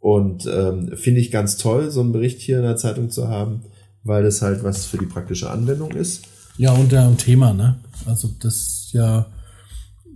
Und 0.00 0.46
ähm, 0.46 0.92
finde 0.94 1.20
ich 1.20 1.30
ganz 1.30 1.56
toll, 1.56 1.90
so 1.90 2.00
einen 2.00 2.12
Bericht 2.12 2.40
hier 2.40 2.58
in 2.58 2.62
der 2.64 2.76
Zeitung 2.76 3.10
zu 3.10 3.28
haben, 3.28 3.62
weil 4.04 4.22
das 4.22 4.42
halt 4.42 4.62
was 4.62 4.84
für 4.86 4.98
die 4.98 5.06
praktische 5.06 5.50
Anwendung 5.50 5.90
ist. 5.92 6.24
Ja, 6.58 6.72
und 6.72 6.92
der 6.92 7.16
Thema, 7.16 7.52
ne? 7.52 7.76
Also 8.06 8.28
das 8.40 8.90
ja, 8.92 9.26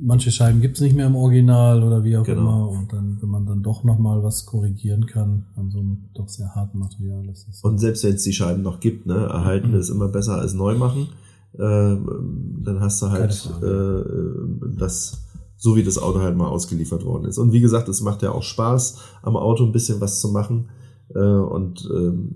manche 0.01 0.31
Scheiben 0.31 0.61
gibt's 0.61 0.81
nicht 0.81 0.97
mehr 0.97 1.07
im 1.07 1.16
Original 1.16 1.83
oder 1.83 2.05
wie 2.05 2.16
auch 2.16 2.25
Genau. 2.25 2.40
immer. 2.40 2.69
Und 2.71 2.93
dann, 2.93 3.19
wenn 3.21 3.29
man 3.29 3.47
dann 3.47 3.62
doch 3.62 3.85
nochmal 3.85 4.23
was 4.23 4.47
korrigieren 4.47 5.07
kann 5.07 5.47
an 5.57 5.71
so 5.71 5.81
einem 5.81 6.05
doch 6.14 6.29
sehr 6.29 6.55
harten 6.55 6.79
Material, 6.79 7.27
das 7.27 7.45
ist. 7.49 7.64
Und 7.64 7.79
selbst 7.79 8.05
wenn 8.05 8.14
es 8.14 8.23
die 8.23 8.33
Scheiben 8.33 8.62
noch 8.62 8.81
gibt, 8.81 9.07
ne, 9.07 9.14
erhalten 9.14 9.75
ist 9.75 9.90
immer 9.90 10.09
besser 10.09 10.37
als 10.37 10.55
neu 10.55 10.77
machen. 10.77 11.09
Äh, 11.55 11.59
dann 11.59 12.79
hast 12.81 13.03
du 13.03 13.11
halt 13.11 13.51
äh, 13.62 14.77
das, 14.79 15.25
so 15.61 15.77
wie 15.77 15.83
das 15.83 15.99
Auto 15.99 16.20
halt 16.20 16.37
mal 16.37 16.49
ausgeliefert 16.49 17.05
worden 17.05 17.27
ist. 17.27 17.37
Und 17.37 17.53
wie 17.53 17.61
gesagt, 17.61 17.88
es 17.88 18.01
macht 18.01 18.23
ja 18.23 18.33
auch 18.33 18.42
Spaß, 18.42 18.99
am 19.23 19.37
Auto 19.37 19.64
ein 19.64 19.73
bisschen 19.73 20.01
was 20.01 20.18
zu 20.18 20.29
machen. 20.29 20.70
Äh, 21.14 21.18
und 21.18 21.87
ähm, 21.94 22.35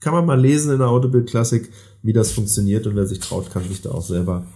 kann 0.00 0.14
man 0.14 0.24
mal 0.24 0.40
lesen 0.40 0.72
in 0.72 0.78
der 0.78 0.88
Autobild 0.88 1.28
Classic, 1.28 1.68
wie 2.02 2.14
das 2.14 2.32
funktioniert. 2.32 2.86
Und 2.86 2.96
wer 2.96 3.06
sich 3.06 3.20
traut, 3.20 3.50
kann 3.50 3.64
sich 3.64 3.82
da 3.82 3.90
auch 3.90 4.02
selber 4.02 4.46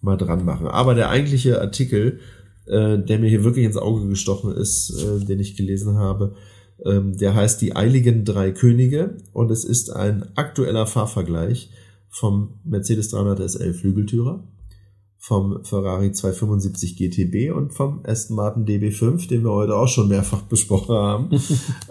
mal 0.00 0.16
dran 0.16 0.46
machen. 0.46 0.66
Aber 0.66 0.94
der 0.94 1.10
eigentliche 1.10 1.60
Artikel, 1.60 2.20
äh, 2.64 2.98
der 2.98 3.18
mir 3.18 3.28
hier 3.28 3.44
wirklich 3.44 3.66
ins 3.66 3.76
Auge 3.76 4.08
gestochen 4.08 4.54
ist, 4.54 4.90
äh, 4.90 5.22
den 5.22 5.38
ich 5.38 5.54
gelesen 5.54 5.98
habe, 5.98 6.34
ähm, 6.86 7.18
der 7.18 7.34
heißt 7.34 7.60
Die 7.60 7.76
Eiligen 7.76 8.24
Drei 8.24 8.50
Könige 8.52 9.18
und 9.34 9.50
es 9.50 9.64
ist 9.64 9.90
ein 9.90 10.24
aktueller 10.36 10.86
Fahrvergleich 10.86 11.70
vom 12.08 12.60
Mercedes 12.64 13.10
300 13.10 13.40
SL 13.40 13.74
Flügeltürer, 13.74 14.42
vom 15.24 15.62
Ferrari 15.62 16.10
275 16.10 16.96
GTB 16.96 17.54
und 17.54 17.72
vom 17.72 18.00
Aston 18.02 18.34
Martin 18.34 18.66
DB5, 18.66 19.28
den 19.28 19.44
wir 19.44 19.52
heute 19.52 19.76
auch 19.76 19.86
schon 19.86 20.08
mehrfach 20.08 20.42
besprochen 20.48 20.96
haben. 20.96 21.30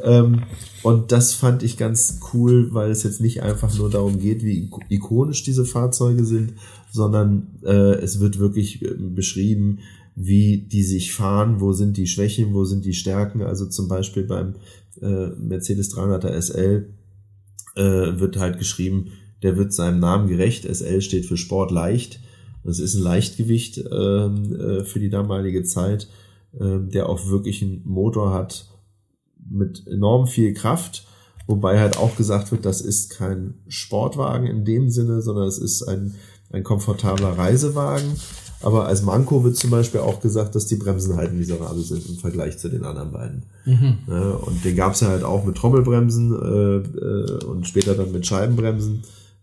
ähm, 0.04 0.41
und 0.84 1.13
das 1.13 1.34
fand 1.34 1.63
ich 1.63 1.78
ganz 1.78 2.20
cool, 2.34 2.74
weil 2.74 2.91
es 2.91 3.04
jetzt 3.04 3.22
nicht 3.22 3.41
einfach 3.41 3.74
nur 3.78 3.89
darum 3.89 4.20
geht, 4.20 4.44
wie 4.44 4.70
ikonisch 4.89 5.44
diese 5.44 5.63
Fahrzeuge 5.63 6.26
sind, 6.26 6.56
sondern 6.91 7.48
äh, 7.63 7.94
es 8.02 8.20
wird 8.20 8.38
wirklich 8.38 8.82
äh, 8.82 8.96
beschrieben, 8.96 9.80
wie 10.13 10.67
die 10.70 10.84
sich 10.84 11.13
fahren, 11.13 11.62
wo 11.62 11.72
sind 11.72 11.96
die 11.96 12.08
Schwächen, 12.08 12.54
wo 12.54 12.65
sind 12.65 12.84
die 12.84 12.94
Stärken. 12.94 13.44
Also 13.44 13.65
zum 13.65 13.88
Beispiel 13.88 14.24
beim 14.24 14.56
äh, 15.02 15.28
Mercedes 15.38 15.96
300er 15.96 16.38
SL 16.38 16.89
äh, 17.76 18.20
wird 18.20 18.36
halt 18.36 18.60
geschrieben, 18.60 19.13
der 19.41 19.56
wird 19.56 19.72
seinem 19.72 20.02
Namen 20.02 20.28
gerecht. 20.28 20.65
SL 20.65 21.00
steht 21.00 21.26
für 21.26 21.38
Sport 21.38 21.72
leicht. 21.72 22.20
Das 22.63 22.80
ist 22.80 22.95
ein 22.95 23.04
Leichtgewicht 23.04 23.84
ähm, 23.91 24.56
äh, 24.56 24.84
für 24.84 25.00
die 25.00 25.10
damalige 25.10 25.63
Zeit, 25.63 26.08
äh, 26.60 26.80
der 26.80 27.10
auch 27.10 27.28
wirklich 27.28 27.62
einen 27.62 27.82
Motor 27.86 28.34
hat 28.34 28.67
mit 29.50 29.88
enorm 29.88 30.28
viel 30.28 30.54
Kraft. 30.54 31.08
Wobei 31.47 31.80
halt 31.80 31.97
auch 31.97 32.15
gesagt 32.15 32.52
wird, 32.52 32.65
das 32.65 32.82
ist 32.82 33.10
kein 33.10 33.56
Sportwagen 33.67 34.47
in 34.47 34.63
dem 34.63 34.89
Sinne, 34.89 35.21
sondern 35.21 35.47
es 35.47 35.58
ist 35.58 35.84
ein, 35.84 36.15
ein 36.52 36.63
komfortabler 36.63 37.38
Reisewagen. 37.38 38.15
Aber 38.63 38.86
als 38.86 39.02
Manko 39.02 39.43
wird 39.43 39.58
zum 39.58 39.71
Beispiel 39.71 40.02
auch 40.02 40.21
gesagt, 40.21 40.54
dass 40.54 40.67
die 40.67 40.76
Bremsen 40.76 41.15
halt 41.15 41.34
miserabel 41.34 41.82
sind 41.84 42.08
im 42.08 42.17
Vergleich 42.17 42.60
zu 42.60 42.69
den 42.69 42.86
anderen 42.86 43.12
beiden. 43.12 43.43
Mhm. 43.65 43.97
Ne? 44.08 44.38
Und 44.38 44.63
den 44.63 44.76
gab's 44.76 45.00
ja 45.02 45.08
halt 45.08 45.24
auch 45.24 45.43
mit 45.45 45.56
Trommelbremsen 45.58 46.32
äh, 46.32 46.76
äh, 46.78 47.43
und 47.45 47.67
später 47.67 47.95
dann 47.95 48.12
mit 48.12 48.26
Scheibenbremsen 48.26 49.02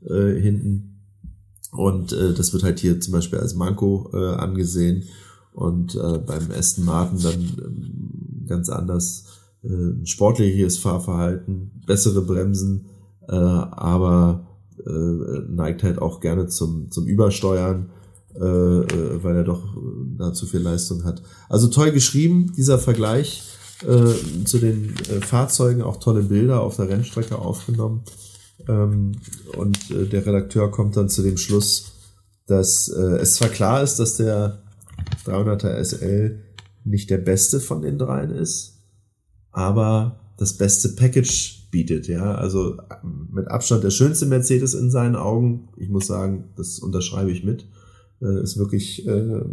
äh, 0.09 0.41
hinten. 0.41 0.98
Und 1.73 2.13
äh, 2.13 2.33
das 2.35 2.53
wird 2.53 2.63
halt 2.63 2.79
hier 2.81 3.01
zum 3.01 3.13
Beispiel 3.13 3.39
als 3.39 3.55
Manko 3.55 4.11
äh, 4.13 4.35
angesehen. 4.35 5.05
Und 5.53 5.95
äh, 5.95 6.19
beim 6.19 6.51
Aston 6.57 6.85
Martin 6.85 7.21
dann 7.21 7.41
ähm, 7.41 8.47
ganz 8.47 8.69
anders. 8.69 9.25
Äh, 9.63 10.07
sportliches 10.07 10.79
Fahrverhalten, 10.79 11.71
bessere 11.87 12.23
Bremsen, 12.23 12.87
äh, 13.29 13.35
aber 13.35 14.47
äh, 14.87 14.91
neigt 15.49 15.83
halt 15.83 16.01
auch 16.01 16.21
gerne 16.21 16.47
zum, 16.47 16.91
zum 16.91 17.07
Übersteuern. 17.07 17.91
äh, 18.35 18.45
äh, 18.45 19.23
weil 19.23 19.37
er 19.37 19.45
doch 19.45 19.65
äh, 19.77 19.81
da 20.17 20.33
zu 20.33 20.47
viel 20.47 20.61
Leistung 20.61 21.05
hat. 21.05 21.23
Also 21.49 21.69
toll 21.69 21.91
geschrieben, 21.91 22.53
dieser 22.57 22.79
Vergleich 22.79 23.43
äh, 23.83 24.45
zu 24.45 24.59
den 24.59 24.95
äh, 25.11 25.21
Fahrzeugen, 25.21 25.83
auch 25.83 25.97
tolle 25.99 26.23
Bilder 26.23 26.61
auf 26.61 26.77
der 26.77 26.89
Rennstrecke 26.89 27.39
aufgenommen. 27.39 28.03
Ähm, 28.67 29.13
und 29.57 29.91
äh, 29.91 30.07
der 30.07 30.27
Redakteur 30.27 30.71
kommt 30.71 30.97
dann 30.97 31.09
zu 31.09 31.23
dem 31.23 31.37
Schluss, 31.37 31.93
dass 32.47 32.89
äh, 32.89 33.19
es 33.19 33.35
zwar 33.35 33.49
klar 33.49 33.83
ist, 33.83 33.99
dass 33.99 34.17
der 34.17 34.63
300er 35.27 35.83
SL 35.85 36.41
nicht 36.85 37.11
der 37.11 37.19
beste 37.19 37.61
von 37.61 37.83
den 37.83 37.99
dreien 37.99 38.31
ist, 38.31 38.79
aber 39.53 40.21
das 40.39 40.55
beste 40.55 40.91
Package 40.91 41.69
bietet, 41.71 42.09
ja. 42.09 42.35
Also 42.35 42.77
mit 43.31 43.49
Abstand 43.49 43.85
der 43.85 43.91
schönste 43.91 44.27
Mercedes 44.27 44.75
in 44.75 44.91
seinen 44.91 45.17
Augen. 45.17 45.69
Ich 45.77 45.89
muss 45.89 46.07
sagen, 46.07 46.45
das 46.57 46.79
unterschreibe 46.79 47.31
ich 47.31 47.45
mit. 47.45 47.67
Äh, 48.23 48.43
ist 48.43 48.59
wirklich 48.59 49.07
äh, 49.07 49.11
eine 49.11 49.45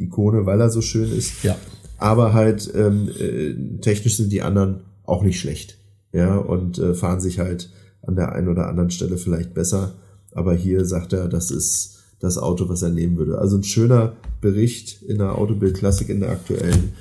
Ikone, 0.00 0.46
weil 0.46 0.60
er 0.60 0.70
so 0.70 0.80
schön 0.80 1.10
ist. 1.10 1.42
Ja. 1.42 1.56
Aber 1.98 2.32
halt 2.32 2.70
ähm, 2.74 3.08
äh, 3.18 3.78
technisch 3.80 4.16
sind 4.16 4.32
die 4.32 4.42
anderen 4.42 4.80
auch 5.04 5.22
nicht 5.22 5.40
schlecht. 5.40 5.78
Ja, 6.12 6.36
und 6.36 6.78
äh, 6.78 6.94
fahren 6.94 7.20
sich 7.20 7.38
halt 7.38 7.70
an 8.06 8.14
der 8.14 8.32
einen 8.32 8.48
oder 8.48 8.68
anderen 8.68 8.90
Stelle 8.90 9.16
vielleicht 9.16 9.54
besser. 9.54 9.94
Aber 10.32 10.54
hier 10.54 10.84
sagt 10.84 11.12
er, 11.12 11.28
das 11.28 11.50
ist 11.50 12.02
das 12.20 12.38
Auto, 12.38 12.68
was 12.68 12.82
er 12.82 12.90
nehmen 12.90 13.16
würde. 13.16 13.38
Also 13.38 13.56
ein 13.56 13.64
schöner 13.64 14.14
Bericht 14.40 15.02
in 15.02 15.18
der 15.18 15.36
Autobild 15.36 15.76
Klassik 15.76 16.08
in 16.08 16.20
der 16.20 16.30
aktuellen 16.30 16.92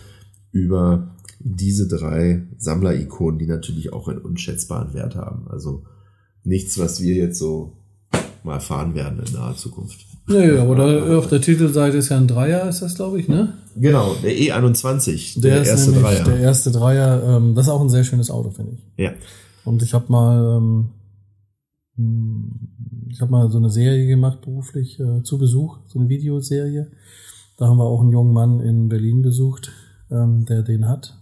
über 0.52 1.16
diese 1.40 1.88
drei 1.88 2.44
Sammler-Ikonen, 2.58 3.40
die 3.40 3.48
natürlich 3.48 3.92
auch 3.92 4.08
einen 4.08 4.20
unschätzbaren 4.20 4.94
Wert 4.94 5.16
haben. 5.16 5.48
Also 5.50 5.84
nichts, 6.44 6.78
was 6.78 7.02
wir 7.02 7.16
jetzt 7.16 7.40
so 7.40 7.74
mal 8.44 8.60
fahren 8.60 8.96
werden 8.96 9.22
in 9.26 9.34
naher 9.34 9.56
Zukunft. 9.56 10.06
Ja, 10.28 10.40
ja, 10.40 10.62
aber 10.62 11.18
auf 11.18 11.28
der 11.28 11.42
Titelseite 11.42 11.98
ist 11.98 12.10
ja 12.10 12.18
ein 12.18 12.28
Dreier, 12.28 12.70
ist 12.70 12.82
das, 12.82 12.96
glaube 12.96 13.20
ich, 13.20 13.28
ne? 13.28 13.54
Genau, 13.76 14.16
der 14.24 14.32
E21, 14.32 15.42
der, 15.42 15.62
der 15.62 15.66
erste 15.66 15.92
Dreier. 15.92 16.24
Der 16.24 16.38
erste 16.38 16.72
Dreier, 16.72 17.24
ähm, 17.24 17.56
das 17.56 17.66
ist 17.66 17.72
auch 17.72 17.82
ein 17.82 17.90
sehr 17.90 18.04
schönes 18.04 18.32
Auto, 18.32 18.52
finde 18.52 18.74
ich. 18.74 19.04
Ja. 19.04 19.12
Und 19.66 19.82
ich 19.82 19.94
habe 19.94 20.12
mal, 20.12 20.58
ähm, 20.58 20.90
hm, 21.96 23.08
ich 23.10 23.22
habe 23.22 23.32
mal 23.32 23.50
so 23.50 23.58
eine 23.58 23.70
Serie 23.70 24.08
gemacht 24.08 24.42
beruflich 24.42 25.00
äh, 25.00 25.24
zu 25.24 25.38
Besuch, 25.38 25.80
so 25.88 26.00
eine 26.00 26.10
Videoserie. 26.10 26.92
Da 27.58 27.68
haben 27.68 27.78
wir 27.78 27.86
auch 27.86 28.02
einen 28.02 28.12
jungen 28.12 28.34
Mann 28.34 28.60
in 28.60 28.90
Berlin 28.90 29.22
besucht, 29.22 29.72
ähm, 30.10 30.46
der 30.46 30.64
den 30.64 30.88
hat. 30.88 31.20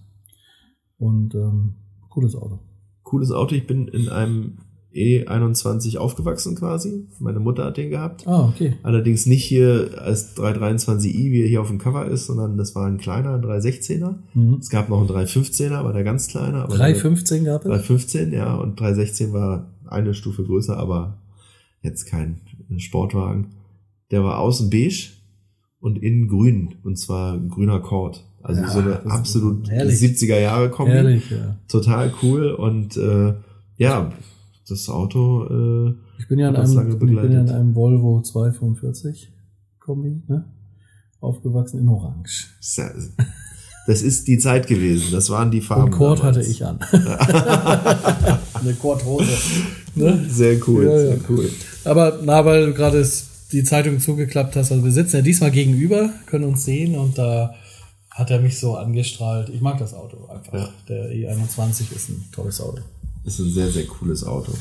Und 0.97 1.35
ähm, 1.35 1.75
cooles 2.09 2.35
Auto. 2.35 2.59
Cooles 3.03 3.31
Auto. 3.31 3.55
Ich 3.55 3.67
bin 3.67 3.87
in 3.87 4.09
einem 4.09 4.59
E21 4.93 5.97
aufgewachsen 5.97 6.55
quasi. 6.55 7.07
Meine 7.19 7.39
Mutter 7.39 7.65
hat 7.65 7.77
den 7.77 7.89
gehabt. 7.89 8.27
Ah, 8.27 8.49
okay. 8.49 8.73
Allerdings 8.83 9.25
nicht 9.25 9.45
hier 9.45 9.91
als 9.97 10.35
323i, 10.35 11.31
wie 11.31 11.41
er 11.41 11.47
hier 11.47 11.61
auf 11.61 11.69
dem 11.69 11.77
Cover 11.77 12.05
ist, 12.05 12.25
sondern 12.25 12.57
das 12.57 12.75
war 12.75 12.87
ein 12.87 12.97
kleiner, 12.97 13.35
ein 13.35 13.41
316er. 13.41 14.15
Mhm. 14.33 14.55
Es 14.59 14.69
gab 14.69 14.89
noch 14.89 14.99
einen 14.99 15.09
315er, 15.09 15.75
aber 15.75 15.93
der 15.93 16.03
ganz 16.03 16.27
kleine. 16.27 16.65
315 16.67 17.45
gab 17.45 17.61
es? 17.61 17.67
315, 17.67 18.33
ja. 18.33 18.55
Und 18.55 18.79
316 18.79 19.31
war 19.31 19.71
eine 19.87 20.13
Stufe 20.13 20.43
größer, 20.43 20.77
aber 20.77 21.17
jetzt 21.81 22.05
kein 22.05 22.41
Sportwagen. 22.77 23.47
Der 24.11 24.23
war 24.23 24.39
außen 24.39 24.69
beige 24.69 25.09
und 25.79 26.01
innen 26.03 26.27
grün. 26.27 26.75
Und 26.83 26.97
zwar 26.97 27.37
grüner 27.37 27.79
Kord. 27.79 28.25
Also 28.43 28.61
ja, 28.61 28.69
so 28.69 28.79
eine 28.79 29.05
absolut 29.05 29.69
70er 29.69 30.39
Jahre 30.39 30.69
Kombi. 30.69 30.91
Herrlich, 30.91 31.29
ja. 31.29 31.57
Total 31.67 32.11
cool. 32.21 32.51
Und 32.51 32.97
äh, 32.97 33.35
ja, 33.77 34.11
das 34.71 34.89
Auto 34.89 35.45
äh, 35.45 35.93
ich 36.19 36.27
bin 36.27 36.39
ja 36.39 36.49
in 36.49 36.55
einem, 36.55 36.91
Ich 36.91 36.99
bin 36.99 37.31
ja 37.31 37.41
in 37.41 37.49
einem 37.49 37.75
Volvo 37.75 38.21
245 38.21 39.31
Kombi, 39.79 40.21
ne? 40.27 40.45
Aufgewachsen 41.19 41.79
in 41.79 41.87
Orange. 41.87 42.49
Das 43.87 44.03
ist 44.03 44.27
die 44.27 44.37
Zeit 44.37 44.67
gewesen. 44.67 45.07
Das 45.11 45.29
waren 45.31 45.49
die 45.49 45.61
Farben. 45.61 45.85
Und 45.85 45.91
Kord 45.91 46.21
hatte 46.21 46.41
ich 46.41 46.63
an. 46.63 46.79
Eine 48.53 48.73
Kordhose. 48.79 49.31
Ne? 49.95 50.23
Sehr 50.29 50.57
cool, 50.67 50.85
ja, 50.85 50.97
sehr 50.97 51.19
cool. 51.27 51.49
Aber 51.83 52.19
na, 52.23 52.45
weil 52.45 52.67
du 52.67 52.73
gerade 52.73 53.05
die 53.51 53.63
Zeitung 53.63 53.99
zugeklappt 53.99 54.55
hast, 54.55 54.71
also 54.71 54.83
wir 54.83 54.91
sitzen 54.91 55.17
ja 55.17 55.21
diesmal 55.21 55.51
gegenüber, 55.51 56.11
können 56.27 56.45
uns 56.45 56.63
sehen 56.63 56.95
und 56.95 57.17
da 57.17 57.55
hat 58.11 58.29
er 58.29 58.39
mich 58.39 58.59
so 58.59 58.75
angestrahlt. 58.75 59.49
Ich 59.49 59.61
mag 59.61 59.79
das 59.79 59.93
Auto 59.93 60.27
einfach. 60.27 60.53
Ja. 60.53 60.69
Der 60.87 61.09
E21 61.09 61.93
ist 61.95 62.09
ein 62.09 62.25
tolles 62.31 62.61
Auto. 62.61 62.81
Ist 63.25 63.39
ein 63.39 63.51
sehr, 63.51 63.69
sehr 63.69 63.85
cooles 63.85 64.23
Auto. 64.23 64.51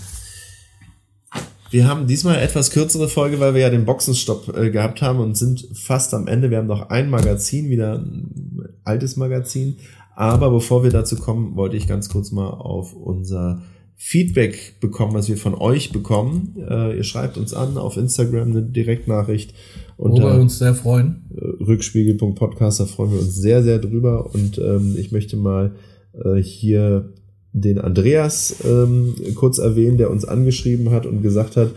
Wir 1.70 1.86
haben 1.86 2.08
diesmal 2.08 2.42
etwas 2.42 2.70
kürzere 2.70 3.08
Folge, 3.08 3.38
weil 3.38 3.54
wir 3.54 3.60
ja 3.60 3.70
den 3.70 3.84
Boxenstopp 3.84 4.56
äh, 4.56 4.70
gehabt 4.70 5.02
haben 5.02 5.20
und 5.20 5.36
sind 5.36 5.68
fast 5.72 6.12
am 6.14 6.26
Ende. 6.26 6.50
Wir 6.50 6.58
haben 6.58 6.66
noch 6.66 6.90
ein 6.90 7.08
Magazin, 7.08 7.70
wieder 7.70 7.98
ein 7.98 8.68
altes 8.82 9.16
Magazin. 9.16 9.76
Aber 10.16 10.50
bevor 10.50 10.82
wir 10.82 10.90
dazu 10.90 11.16
kommen, 11.16 11.54
wollte 11.56 11.76
ich 11.76 11.86
ganz 11.86 12.08
kurz 12.08 12.32
mal 12.32 12.48
auf 12.48 12.94
unser 12.94 13.62
Feedback 13.94 14.80
bekommen, 14.80 15.14
was 15.14 15.28
wir 15.28 15.36
von 15.36 15.54
euch 15.54 15.92
bekommen. 15.92 16.56
Äh, 16.68 16.96
ihr 16.96 17.04
schreibt 17.04 17.38
uns 17.38 17.54
an 17.54 17.78
auf 17.78 17.96
Instagram 17.96 18.50
eine 18.50 18.62
Direktnachricht. 18.62 19.54
Wo 19.96 20.16
wir 20.16 20.40
uns 20.40 20.58
sehr 20.58 20.74
freuen. 20.74 21.30
Äh, 21.34 21.62
Rückspiegel.podcast, 21.62 22.80
da 22.80 22.86
freuen 22.86 23.12
wir 23.12 23.20
uns 23.20 23.36
sehr, 23.36 23.62
sehr 23.62 23.78
drüber. 23.78 24.34
Und 24.34 24.58
ähm, 24.58 24.96
ich 24.98 25.12
möchte 25.12 25.36
mal 25.36 25.76
äh, 26.24 26.42
hier 26.42 27.12
den 27.52 27.78
Andreas 27.78 28.56
ähm, 28.64 29.14
kurz 29.34 29.58
erwähnen, 29.58 29.98
der 29.98 30.10
uns 30.10 30.24
angeschrieben 30.24 30.90
hat 30.90 31.06
und 31.06 31.22
gesagt 31.22 31.56
hat, 31.56 31.70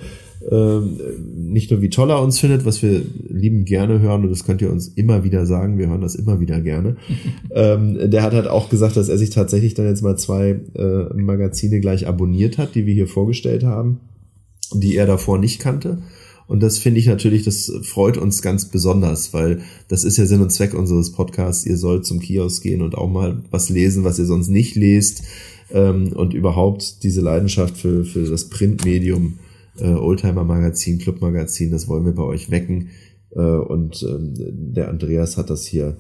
ähm, 0.52 1.00
nicht 1.36 1.72
nur 1.72 1.82
wie 1.82 1.90
toll 1.90 2.10
er 2.10 2.22
uns 2.22 2.40
findet, 2.40 2.66
was 2.66 2.82
wir 2.82 3.02
lieben 3.30 3.66
gerne 3.66 4.00
hören, 4.00 4.24
und 4.24 4.30
das 4.30 4.44
könnt 4.44 4.62
ihr 4.62 4.72
uns 4.72 4.90
immer 4.90 5.24
wieder 5.24 5.46
sagen, 5.46 5.78
wir 5.78 5.88
hören 5.88 6.02
das 6.02 6.16
immer 6.16 6.40
wieder 6.40 6.60
gerne. 6.62 6.98
ähm, 7.52 7.98
der 8.12 8.24
hat 8.24 8.34
halt 8.34 8.48
auch 8.48 8.70
gesagt, 8.70 8.98
dass 8.98 9.10
er 9.10 9.18
sich 9.18 9.30
tatsächlich 9.30 9.74
dann 9.74 9.86
jetzt 9.86 10.02
mal 10.02 10.18
zwei 10.18 10.60
äh, 10.76 11.14
Magazine 11.16 11.80
gleich 11.80 12.08
abonniert 12.08 12.58
hat, 12.58 12.76
die 12.76 12.86
wir 12.86 12.94
hier 12.94 13.08
vorgestellt 13.08 13.64
haben, 13.64 14.00
die 14.74 14.96
er 14.96 15.06
davor 15.06 15.38
nicht 15.38 15.60
kannte. 15.60 16.00
Und 16.46 16.62
das 16.62 16.78
finde 16.78 17.00
ich 17.00 17.08
natürlich, 17.08 17.44
das 17.44 17.72
freut 17.84 18.18
uns 18.18 18.42
ganz 18.42 18.66
besonders, 18.66 19.34
weil 19.34 19.62
das 19.88 20.04
ist 20.04 20.18
ja 20.18 20.26
Sinn 20.26 20.42
und 20.42 20.52
Zweck 20.52 20.74
unseres 20.74 21.14
Podcasts. 21.14 21.66
Ihr 21.66 21.78
sollt 21.78 22.06
zum 22.06 22.20
Kiosk 22.20 22.62
gehen 22.62 22.82
und 22.82 22.96
auch 22.96 23.10
mal 23.10 23.38
was 23.50 23.70
lesen, 23.70 24.04
was 24.04 24.20
ihr 24.20 24.26
sonst 24.26 24.50
nicht 24.50 24.76
lest 24.76 25.24
ähm, 25.72 26.14
und 26.14 26.34
überhaupt 26.34 27.04
diese 27.04 27.22
Leidenschaft 27.22 27.78
für, 27.78 28.06
für 28.06 28.26
das 28.26 28.50
Printmedium, 28.50 29.40
äh, 29.80 29.88
Oldtimer 29.88 30.44
Magazin, 30.44 31.00
Club 31.00 31.22
Magazin, 31.22 31.72
das 31.72 31.88
wollen 31.88 32.06
wir 32.06 32.14
bei 32.14 32.24
euch 32.24 32.52
wecken. 32.52 32.90
Äh, 33.32 33.40
und 33.40 34.04
ähm, 34.04 34.34
der 34.74 34.90
Andreas 34.90 35.38
hat 35.38 35.50
das 35.50 35.66
hier 35.66 35.98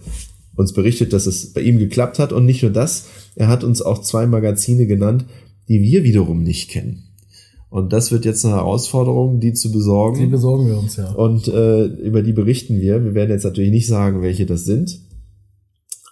uns 0.56 0.74
berichtet, 0.74 1.14
dass 1.14 1.26
es 1.26 1.54
bei 1.54 1.62
ihm 1.62 1.80
geklappt 1.80 2.20
hat. 2.20 2.32
Und 2.32 2.46
nicht 2.46 2.62
nur 2.62 2.72
das, 2.72 3.08
er 3.36 3.48
hat 3.48 3.64
uns 3.64 3.82
auch 3.82 4.02
zwei 4.02 4.28
Magazine 4.28 4.86
genannt, 4.86 5.26
die 5.68 5.82
wir 5.82 6.04
wiederum 6.04 6.44
nicht 6.44 6.70
kennen. 6.70 7.04
Und 7.70 7.92
das 7.92 8.12
wird 8.12 8.24
jetzt 8.24 8.46
eine 8.46 8.54
Herausforderung, 8.54 9.40
die 9.40 9.54
zu 9.54 9.72
besorgen. 9.72 10.20
Die 10.20 10.28
besorgen 10.28 10.68
wir 10.68 10.78
uns, 10.78 10.96
ja. 10.96 11.12
Und 11.12 11.48
äh, 11.48 11.86
über 11.86 12.22
die 12.22 12.34
berichten 12.34 12.80
wir. 12.80 13.04
Wir 13.04 13.16
werden 13.16 13.32
jetzt 13.32 13.46
natürlich 13.46 13.72
nicht 13.72 13.88
sagen, 13.88 14.22
welche 14.22 14.46
das 14.46 14.64
sind. 14.64 15.00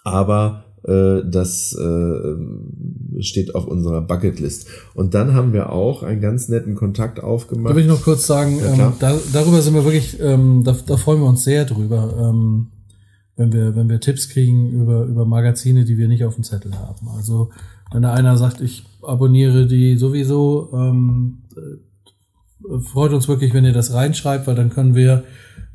Aber 0.02 0.64
das 0.84 1.76
äh, 1.78 3.22
steht 3.22 3.54
auf 3.54 3.66
unserer 3.66 4.00
Bucketlist. 4.00 4.66
Und 4.94 5.14
dann 5.14 5.34
haben 5.34 5.52
wir 5.52 5.70
auch 5.70 6.02
einen 6.02 6.20
ganz 6.20 6.48
netten 6.48 6.74
Kontakt 6.74 7.22
aufgemacht. 7.22 7.70
Da 7.70 7.76
will 7.76 7.82
ich 7.84 7.88
noch 7.88 8.02
kurz 8.02 8.26
sagen, 8.26 8.58
ja, 8.58 8.72
ähm, 8.72 8.92
da, 8.98 9.16
darüber 9.32 9.62
sind 9.62 9.74
wir 9.74 9.84
wirklich, 9.84 10.18
ähm, 10.20 10.64
da, 10.64 10.76
da 10.86 10.96
freuen 10.96 11.20
wir 11.20 11.28
uns 11.28 11.44
sehr 11.44 11.64
drüber, 11.64 12.14
ähm, 12.18 12.68
wenn 13.36 13.52
wir, 13.52 13.76
wenn 13.76 13.88
wir 13.88 14.00
Tipps 14.00 14.28
kriegen 14.28 14.70
über, 14.70 15.04
über 15.04 15.24
Magazine, 15.24 15.84
die 15.84 15.98
wir 15.98 16.08
nicht 16.08 16.24
auf 16.24 16.34
dem 16.34 16.44
Zettel 16.44 16.76
haben. 16.76 17.08
Also 17.16 17.50
wenn 17.92 18.02
da 18.02 18.12
einer 18.12 18.36
sagt, 18.36 18.60
ich 18.60 18.84
abonniere 19.02 19.66
die 19.66 19.96
sowieso, 19.96 20.70
ähm, 20.72 21.42
äh, 21.56 22.78
freut 22.80 23.12
uns 23.12 23.28
wirklich, 23.28 23.54
wenn 23.54 23.64
ihr 23.64 23.72
das 23.72 23.92
reinschreibt, 23.92 24.46
weil 24.46 24.54
dann 24.54 24.70
können 24.70 24.94
wir 24.94 25.24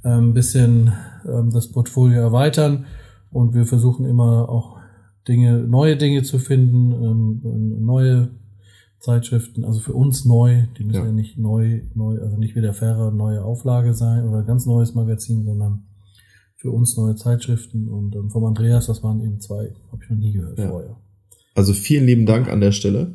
äh, 0.03 0.09
ein 0.09 0.33
bisschen 0.33 0.93
ähm, 1.25 1.51
das 1.51 1.67
Portfolio 1.67 2.19
erweitern 2.19 2.85
und 3.31 3.53
wir 3.53 3.65
versuchen 3.65 4.05
immer 4.05 4.49
auch 4.49 4.76
Dinge, 5.27 5.59
neue 5.59 5.97
Dinge 5.97 6.23
zu 6.23 6.39
finden, 6.39 6.91
ähm, 6.91 7.85
neue 7.85 8.29
Zeitschriften, 8.99 9.63
also 9.63 9.79
für 9.79 9.93
uns 9.93 10.25
neu, 10.25 10.63
die 10.77 10.83
müssen 10.83 10.99
ja. 10.99 11.05
ja, 11.05 11.11
nicht 11.11 11.37
neu, 11.37 11.81
neu, 11.93 12.19
also 12.19 12.37
nicht 12.37 12.55
wie 12.55 12.61
der 12.61 12.73
Ferrer 12.73 13.11
neue 13.11 13.43
Auflage 13.43 13.93
sein 13.93 14.27
oder 14.27 14.43
ganz 14.43 14.65
neues 14.65 14.95
Magazin, 14.95 15.45
sondern 15.45 15.83
für 16.55 16.71
uns 16.71 16.97
neue 16.97 17.15
Zeitschriften 17.15 17.87
und 17.87 18.15
ähm, 18.15 18.31
vom 18.31 18.45
Andreas, 18.45 18.87
das 18.87 19.03
waren 19.03 19.21
eben 19.23 19.39
zwei, 19.39 19.71
habe 19.91 20.03
ich 20.03 20.09
noch 20.09 20.17
nie 20.17 20.33
gehört 20.33 20.57
ja. 20.57 20.69
vorher. 20.69 20.97
Also 21.53 21.73
vielen 21.73 22.05
lieben 22.05 22.25
Dank 22.25 22.49
an 22.49 22.61
der 22.61 22.71
Stelle. 22.71 23.13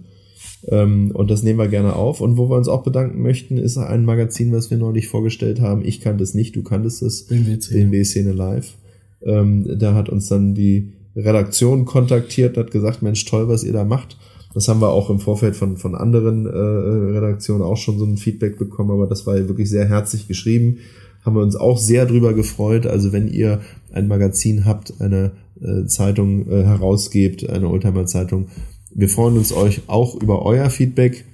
Ähm, 0.68 1.10
und 1.12 1.30
das 1.30 1.42
nehmen 1.42 1.58
wir 1.58 1.68
gerne 1.68 1.94
auf. 1.94 2.20
Und 2.20 2.36
wo 2.36 2.48
wir 2.48 2.56
uns 2.56 2.68
auch 2.68 2.82
bedanken 2.82 3.22
möchten, 3.22 3.56
ist 3.56 3.78
ein 3.78 4.04
Magazin, 4.04 4.52
was 4.52 4.70
wir 4.70 4.78
neulich 4.78 5.08
vorgestellt 5.08 5.60
haben. 5.60 5.84
Ich 5.84 6.00
kannte 6.00 6.22
es 6.22 6.34
nicht, 6.34 6.56
du 6.56 6.62
kanntest 6.62 7.02
es. 7.02 7.26
BMW-Szene 7.26 8.32
Live. 8.32 8.76
Ähm, 9.22 9.78
da 9.78 9.94
hat 9.94 10.08
uns 10.08 10.28
dann 10.28 10.54
die 10.54 10.92
Redaktion 11.16 11.84
kontaktiert 11.84 12.56
hat 12.56 12.70
gesagt, 12.70 13.02
Mensch, 13.02 13.24
toll, 13.24 13.48
was 13.48 13.64
ihr 13.64 13.72
da 13.72 13.84
macht. 13.84 14.16
Das 14.54 14.68
haben 14.68 14.80
wir 14.80 14.90
auch 14.90 15.08
im 15.10 15.18
Vorfeld 15.18 15.56
von, 15.56 15.76
von 15.76 15.94
anderen 15.94 16.46
äh, 16.46 16.50
Redaktionen 16.50 17.62
auch 17.62 17.76
schon 17.76 17.98
so 17.98 18.04
ein 18.04 18.18
Feedback 18.18 18.58
bekommen, 18.58 18.90
aber 18.90 19.06
das 19.06 19.26
war 19.26 19.36
wirklich 19.36 19.70
sehr 19.70 19.88
herzlich 19.88 20.28
geschrieben. 20.28 20.78
haben 21.24 21.36
wir 21.36 21.42
uns 21.42 21.56
auch 21.56 21.78
sehr 21.78 22.04
drüber 22.06 22.34
gefreut. 22.34 22.86
Also 22.86 23.12
wenn 23.12 23.28
ihr 23.28 23.60
ein 23.92 24.08
Magazin 24.08 24.64
habt, 24.64 25.00
eine 25.00 25.32
äh, 25.60 25.86
Zeitung 25.86 26.50
äh, 26.50 26.64
herausgebt, 26.64 27.48
eine 27.48 27.68
Oldtimer 27.68 28.06
Zeitung, 28.06 28.48
wir 28.94 29.08
freuen 29.08 29.38
uns 29.38 29.52
euch 29.52 29.82
auch 29.86 30.20
über 30.20 30.44
euer 30.44 30.68
Feedback 30.68 31.24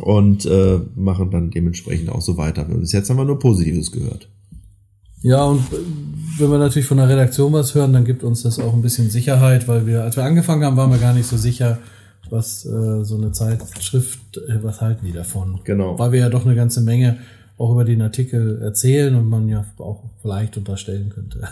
und 0.00 0.46
äh, 0.46 0.78
machen 0.94 1.30
dann 1.30 1.50
dementsprechend 1.50 2.10
auch 2.10 2.20
so 2.20 2.36
weiter. 2.36 2.64
Bis 2.64 2.92
jetzt 2.92 3.10
haben 3.10 3.16
wir 3.16 3.24
nur 3.24 3.38
Positives 3.38 3.90
gehört. 3.90 4.28
Ja, 5.22 5.44
und 5.44 5.62
wenn 6.38 6.50
wir 6.50 6.58
natürlich 6.58 6.86
von 6.86 6.98
der 6.98 7.08
Redaktion 7.08 7.52
was 7.52 7.74
hören, 7.74 7.92
dann 7.92 8.04
gibt 8.04 8.22
uns 8.22 8.42
das 8.42 8.58
auch 8.58 8.72
ein 8.72 8.82
bisschen 8.82 9.10
Sicherheit, 9.10 9.66
weil 9.66 9.86
wir, 9.86 10.04
als 10.04 10.16
wir 10.16 10.24
angefangen 10.24 10.64
haben, 10.64 10.76
waren 10.76 10.90
wir 10.90 10.98
gar 10.98 11.14
nicht 11.14 11.26
so 11.26 11.36
sicher, 11.36 11.78
was 12.30 12.64
äh, 12.64 13.04
so 13.04 13.16
eine 13.16 13.32
Zeitschrift, 13.32 14.36
äh, 14.36 14.62
was 14.62 14.80
halten 14.80 15.06
die 15.06 15.12
davon? 15.12 15.60
Genau. 15.64 15.98
Weil 15.98 16.12
wir 16.12 16.20
ja 16.20 16.28
doch 16.28 16.44
eine 16.44 16.54
ganze 16.54 16.80
Menge 16.80 17.18
auch 17.56 17.72
über 17.72 17.84
den 17.84 18.00
Artikel 18.02 18.62
erzählen 18.62 19.16
und 19.16 19.28
man 19.28 19.48
ja 19.48 19.64
auch 19.78 20.04
vielleicht 20.22 20.56
unterstellen 20.56 21.08
könnte. 21.08 21.48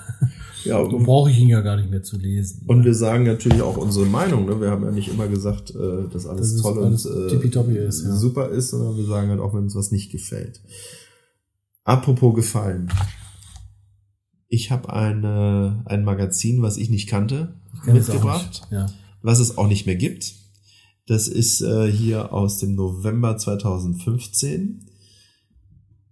Ja, 0.65 0.79
so 0.91 0.99
brauche 1.01 1.31
ich 1.31 1.39
ihn 1.41 1.49
ja 1.49 1.63
gar 1.63 1.77
nicht 1.77 1.91
mehr 1.91 2.05
zu 2.05 2.17
lesen. 2.17 2.63
Und 2.69 2.85
wir 2.85 2.95
sagen 2.95 3.25
natürlich 3.25 3.61
auch 3.61 3.77
unsere 3.77 4.07
Meinung. 4.07 4.47
Ne? 4.47 4.61
Wir 4.61 4.71
haben 4.71 4.85
ja 4.85 4.93
nicht 4.93 5.09
immer 5.09 5.27
gesagt, 5.27 5.71
äh, 5.71 6.09
dass 6.13 6.27
alles 6.27 6.53
das 6.53 6.63
toll 6.63 6.85
alles 6.85 7.07
und 7.07 7.33
äh, 7.33 7.87
ist, 7.87 8.05
ja. 8.05 8.15
super 8.15 8.51
ist, 8.51 8.71
sondern 8.71 8.97
wir 8.97 9.05
sagen 9.05 9.31
halt 9.31 9.41
auch, 9.41 9.53
wenn 9.53 9.65
uns 9.65 9.75
was 9.75 9.91
nicht 9.91 10.13
gefällt. 10.13 10.61
Apropos 11.83 12.35
gefallen. 12.35 12.89
Ich 14.49 14.71
habe 14.71 14.93
eine, 14.93 15.83
ein 15.87 16.05
Magazin, 16.05 16.63
was 16.63 16.77
ich 16.77 16.91
nicht 16.91 17.09
kannte, 17.09 17.55
ich 17.87 17.93
mitgebracht, 17.93 18.63
ja. 18.71 18.87
was 19.23 19.41
es 19.41 19.59
auch 19.59 19.69
nicht 19.69 19.87
mehr 19.87 19.97
gibt. 19.97 20.35
Das 21.07 21.29
ist 21.29 21.61
äh, 21.61 21.91
hier 21.91 22.33
aus 22.33 22.59
dem 22.59 22.75
November 22.75 23.37
2015. 23.37 24.87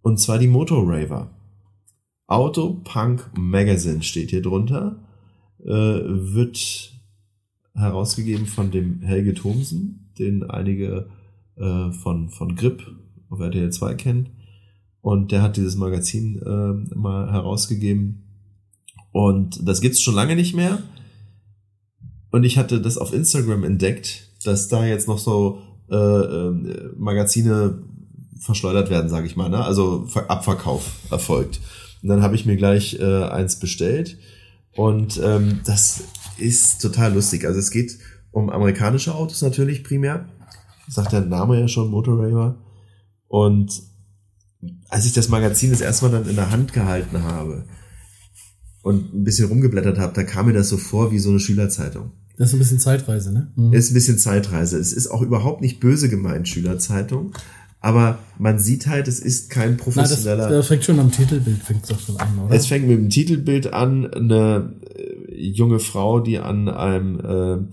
Und 0.02 0.20
zwar 0.20 0.38
die 0.38 0.48
Motorraver. 0.48 1.30
Auto 2.26 2.80
Punk 2.84 3.30
Magazine 3.36 4.02
steht 4.02 4.30
hier 4.30 4.42
drunter. 4.42 5.04
Äh, 5.64 5.68
wird 5.68 6.92
herausgegeben 7.74 8.46
von 8.46 8.70
dem 8.70 9.02
Helge 9.02 9.34
Thomsen, 9.34 10.12
den 10.18 10.44
einige 10.44 11.10
äh, 11.56 11.90
von, 11.90 12.28
von 12.28 12.54
Grip 12.54 12.82
auf 13.28 13.40
RTL 13.40 13.70
2 13.70 13.94
kennen. 13.94 14.28
Und 15.00 15.32
der 15.32 15.42
hat 15.42 15.56
dieses 15.56 15.76
Magazin 15.76 16.40
äh, 16.40 16.94
mal 16.94 17.32
herausgegeben. 17.32 18.23
Und 19.14 19.60
das 19.68 19.80
gibt's 19.80 20.02
schon 20.02 20.16
lange 20.16 20.34
nicht 20.34 20.56
mehr. 20.56 20.82
Und 22.32 22.42
ich 22.42 22.58
hatte 22.58 22.80
das 22.80 22.98
auf 22.98 23.12
Instagram 23.12 23.62
entdeckt, 23.62 24.28
dass 24.44 24.66
da 24.66 24.84
jetzt 24.84 25.06
noch 25.06 25.20
so 25.20 25.62
äh, 25.88 25.94
äh, 25.94 26.90
Magazine 26.96 27.78
verschleudert 28.40 28.90
werden, 28.90 29.08
sage 29.08 29.28
ich 29.28 29.36
mal. 29.36 29.48
Ne? 29.48 29.64
Also 29.64 30.08
Abverkauf 30.26 30.90
erfolgt. 31.12 31.60
Und 32.02 32.08
dann 32.08 32.22
habe 32.22 32.34
ich 32.34 32.44
mir 32.44 32.56
gleich 32.56 32.98
äh, 32.98 33.22
eins 33.26 33.60
bestellt. 33.60 34.18
Und 34.74 35.20
ähm, 35.22 35.60
das 35.64 36.02
ist 36.36 36.82
total 36.82 37.14
lustig. 37.14 37.44
Also 37.44 37.60
es 37.60 37.70
geht 37.70 37.96
um 38.32 38.50
amerikanische 38.50 39.14
Autos 39.14 39.42
natürlich 39.42 39.84
primär. 39.84 40.28
Sagt 40.88 41.12
der 41.12 41.20
Name 41.20 41.60
ja 41.60 41.68
schon, 41.68 41.88
Motorraver. 41.88 42.56
Und 43.28 43.80
als 44.88 45.06
ich 45.06 45.12
das 45.12 45.28
Magazin 45.28 45.70
das 45.70 45.80
erstmal 45.80 46.10
dann 46.10 46.28
in 46.28 46.34
der 46.34 46.50
Hand 46.50 46.72
gehalten 46.72 47.22
habe 47.22 47.64
und 48.84 49.14
ein 49.14 49.24
bisschen 49.24 49.48
rumgeblättert 49.48 49.98
habe, 49.98 50.12
da 50.14 50.22
kam 50.22 50.46
mir 50.46 50.52
das 50.52 50.68
so 50.68 50.76
vor 50.76 51.10
wie 51.10 51.18
so 51.18 51.30
eine 51.30 51.40
Schülerzeitung. 51.40 52.12
Das 52.36 52.48
ist 52.48 52.54
ein 52.54 52.58
bisschen 52.58 52.78
Zeitreise, 52.78 53.32
ne? 53.32 53.48
Mhm. 53.56 53.72
Ist 53.72 53.90
ein 53.90 53.94
bisschen 53.94 54.18
Zeitreise. 54.18 54.78
Es 54.78 54.92
ist 54.92 55.06
auch 55.06 55.22
überhaupt 55.22 55.62
nicht 55.62 55.80
böse 55.80 56.10
gemeint, 56.10 56.48
Schülerzeitung. 56.48 57.32
Aber 57.80 58.18
man 58.38 58.58
sieht 58.58 58.86
halt, 58.86 59.08
es 59.08 59.20
ist 59.20 59.48
kein 59.48 59.78
professioneller. 59.78 60.36
Na, 60.36 60.48
das, 60.48 60.58
das 60.58 60.66
fängt 60.68 60.84
schon 60.84 61.00
am 61.00 61.10
Titelbild, 61.10 61.62
fängt 61.62 61.90
doch 61.90 61.98
schon 61.98 62.18
an, 62.18 62.38
oder? 62.38 62.54
Es 62.54 62.66
fängt 62.66 62.86
mit 62.86 62.98
dem 62.98 63.08
Titelbild 63.08 63.72
an, 63.72 64.06
eine 64.06 64.74
äh, 64.94 65.34
junge 65.34 65.78
Frau, 65.78 66.20
die 66.20 66.38
an 66.38 66.68
einem 66.68 67.70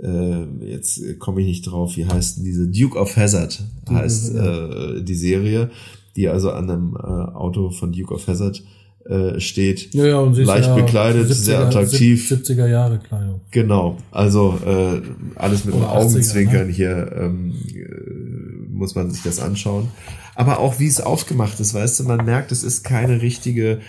äh, 0.00 0.06
äh, 0.06 0.70
jetzt 0.70 1.18
komme 1.18 1.40
ich 1.40 1.46
nicht 1.48 1.62
drauf, 1.62 1.96
wie 1.96 2.06
heißt 2.06 2.36
denn 2.36 2.44
diese 2.44 2.68
Duke 2.68 2.98
of 2.98 3.16
Hazard 3.16 3.60
heißt 3.90 4.34
äh, 4.34 5.02
die 5.02 5.14
Serie, 5.14 5.70
die 6.14 6.28
also 6.28 6.50
an 6.50 6.70
einem 6.70 6.96
äh, 6.96 7.00
Auto 7.00 7.70
von 7.70 7.92
Duke 7.92 8.14
of 8.14 8.26
Hazard 8.28 8.62
äh, 9.08 9.40
steht. 9.40 9.92
Ja, 9.94 10.06
ja, 10.06 10.18
und 10.18 10.34
sie 10.34 10.44
leicht 10.44 10.68
ja 10.68 10.74
bekleidet, 10.74 11.28
70er, 11.28 11.34
sehr 11.34 11.60
attraktiv. 11.60 12.30
70er 12.30 12.66
Jahre 12.66 12.98
Kleidung. 12.98 13.40
Genau, 13.50 13.98
also 14.10 14.58
äh, 14.64 15.02
alles 15.34 15.64
mit 15.64 15.74
dem 15.74 15.84
Augenzwinkern 15.84 16.68
ne? 16.68 16.72
hier 16.72 17.12
ähm, 17.14 17.54
äh, 17.74 18.72
muss 18.72 18.94
man 18.94 19.10
sich 19.10 19.22
das 19.22 19.40
anschauen. 19.40 19.88
Aber 20.34 20.58
auch 20.58 20.80
wie 20.80 20.86
es 20.86 21.00
aufgemacht 21.00 21.60
ist, 21.60 21.74
weißt 21.74 22.00
du, 22.00 22.04
man 22.04 22.24
merkt, 22.24 22.50
es 22.50 22.64
ist 22.64 22.82
keine 22.82 23.22
richtige 23.22 23.80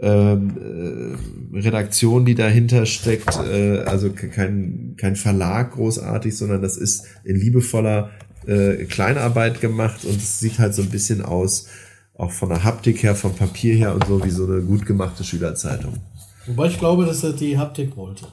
ähm, 0.00 1.16
äh, 1.52 1.58
Redaktion, 1.58 2.24
die 2.24 2.34
dahinter 2.34 2.86
steckt, 2.86 3.38
äh, 3.38 3.80
also 3.80 4.10
kein, 4.10 4.94
kein 4.96 5.16
Verlag 5.16 5.72
großartig, 5.72 6.36
sondern 6.36 6.60
das 6.60 6.76
ist 6.76 7.04
in 7.24 7.36
liebevoller 7.36 8.10
äh, 8.46 8.84
Kleinarbeit 8.86 9.60
gemacht 9.60 10.04
und 10.04 10.16
es 10.16 10.40
sieht 10.40 10.58
halt 10.58 10.74
so 10.74 10.82
ein 10.82 10.90
bisschen 10.90 11.22
aus 11.22 11.68
auch 12.14 12.30
von 12.30 12.48
der 12.50 12.62
Haptik 12.62 13.02
her, 13.02 13.14
vom 13.14 13.34
Papier 13.34 13.74
her 13.74 13.94
und 13.94 14.06
so, 14.06 14.24
wie 14.24 14.30
so 14.30 14.46
eine 14.46 14.60
gut 14.62 14.86
gemachte 14.86 15.24
Schülerzeitung. 15.24 15.98
Wobei 16.46 16.68
ich 16.68 16.78
glaube, 16.78 17.06
dass 17.06 17.22
er 17.22 17.32
die 17.32 17.56
Haptik 17.56 17.96
wollte. 17.96 18.26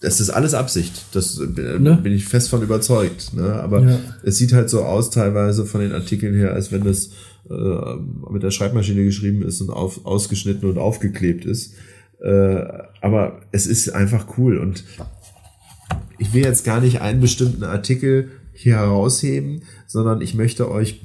Das 0.00 0.20
ist 0.20 0.30
alles 0.30 0.54
Absicht. 0.54 1.06
Das 1.12 1.38
äh, 1.38 1.78
ne? 1.78 1.98
bin 2.02 2.12
ich 2.12 2.26
fest 2.26 2.50
von 2.50 2.62
überzeugt. 2.62 3.32
Ne? 3.34 3.54
Aber 3.54 3.82
ja. 3.82 3.98
es 4.22 4.36
sieht 4.36 4.52
halt 4.52 4.70
so 4.70 4.82
aus, 4.82 5.10
teilweise 5.10 5.64
von 5.64 5.80
den 5.80 5.92
Artikeln 5.92 6.34
her, 6.34 6.52
als 6.52 6.72
wenn 6.72 6.84
das 6.84 7.10
äh, 7.48 7.94
mit 8.30 8.42
der 8.42 8.50
Schreibmaschine 8.50 9.04
geschrieben 9.04 9.42
ist 9.42 9.60
und 9.60 9.70
auf, 9.70 10.04
ausgeschnitten 10.04 10.68
und 10.68 10.78
aufgeklebt 10.78 11.44
ist. 11.44 11.74
Äh, 12.22 12.64
aber 13.00 13.42
es 13.52 13.66
ist 13.66 13.90
einfach 13.90 14.38
cool. 14.38 14.58
Und 14.58 14.84
ich 16.18 16.32
will 16.32 16.42
jetzt 16.42 16.64
gar 16.64 16.80
nicht 16.80 17.00
einen 17.00 17.20
bestimmten 17.20 17.64
Artikel 17.64 18.30
hier 18.52 18.76
herausheben, 18.76 19.62
sondern 19.86 20.20
ich 20.20 20.34
möchte 20.34 20.70
euch 20.70 21.00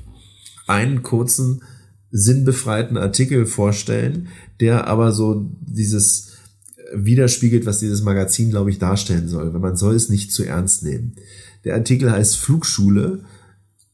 einen 0.68 1.04
kurzen 1.04 1.64
sinnbefreiten 2.12 2.98
Artikel 2.98 3.46
vorstellen, 3.46 4.30
der 4.60 4.88
aber 4.88 5.12
so 5.12 5.50
dieses 5.62 6.34
widerspiegelt, 6.94 7.66
was 7.66 7.80
dieses 7.80 8.02
Magazin, 8.02 8.50
glaube 8.50 8.72
ich, 8.72 8.80
darstellen 8.80 9.28
soll. 9.28 9.54
Weil 9.54 9.60
man 9.60 9.76
soll 9.78 9.96
es 9.96 10.10
nicht 10.10 10.32
zu 10.32 10.44
ernst 10.44 10.84
nehmen. 10.84 11.16
Der 11.66 11.76
Artikel 11.76 12.12
heißt 12.12 12.38
Flugschule, 12.38 13.20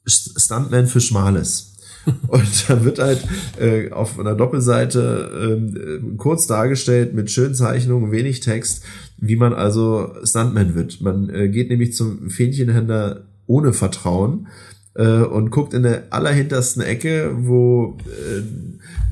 Stuntman 0.06 0.88
für 0.88 1.02
Schmales. 1.02 1.74
Und 2.28 2.70
da 2.70 2.84
wird 2.84 3.00
halt 3.00 3.28
äh, 3.60 3.92
auf 3.92 4.20
einer 4.20 4.36
Doppelseite 4.36 5.32
ähm, 5.42 6.18
kurz 6.18 6.46
dargestellt 6.46 7.16
mit 7.16 7.32
schönen 7.32 7.56
Zeichnungen, 7.56 8.12
wenig 8.12 8.42
Text, 8.42 8.84
wie 9.18 9.36
man 9.36 9.54
also 9.54 10.14
Stuntman 10.24 10.76
wird. 10.76 11.02
Man 11.02 11.30
äh, 11.30 11.50
geht 11.50 11.70
nämlich 11.70 11.94
zum 11.94 12.30
Fähnchenhändler 12.30 13.26
ohne 13.48 13.74
Vertrauen 13.74 14.48
äh, 14.96 15.22
und 15.22 15.52
guckt 15.52 15.74
in 15.74 15.84
der 15.84 16.04
allerhintersten 16.10 16.82
Ecke, 16.82 17.32
wo 17.38 17.98
äh, 18.06 18.42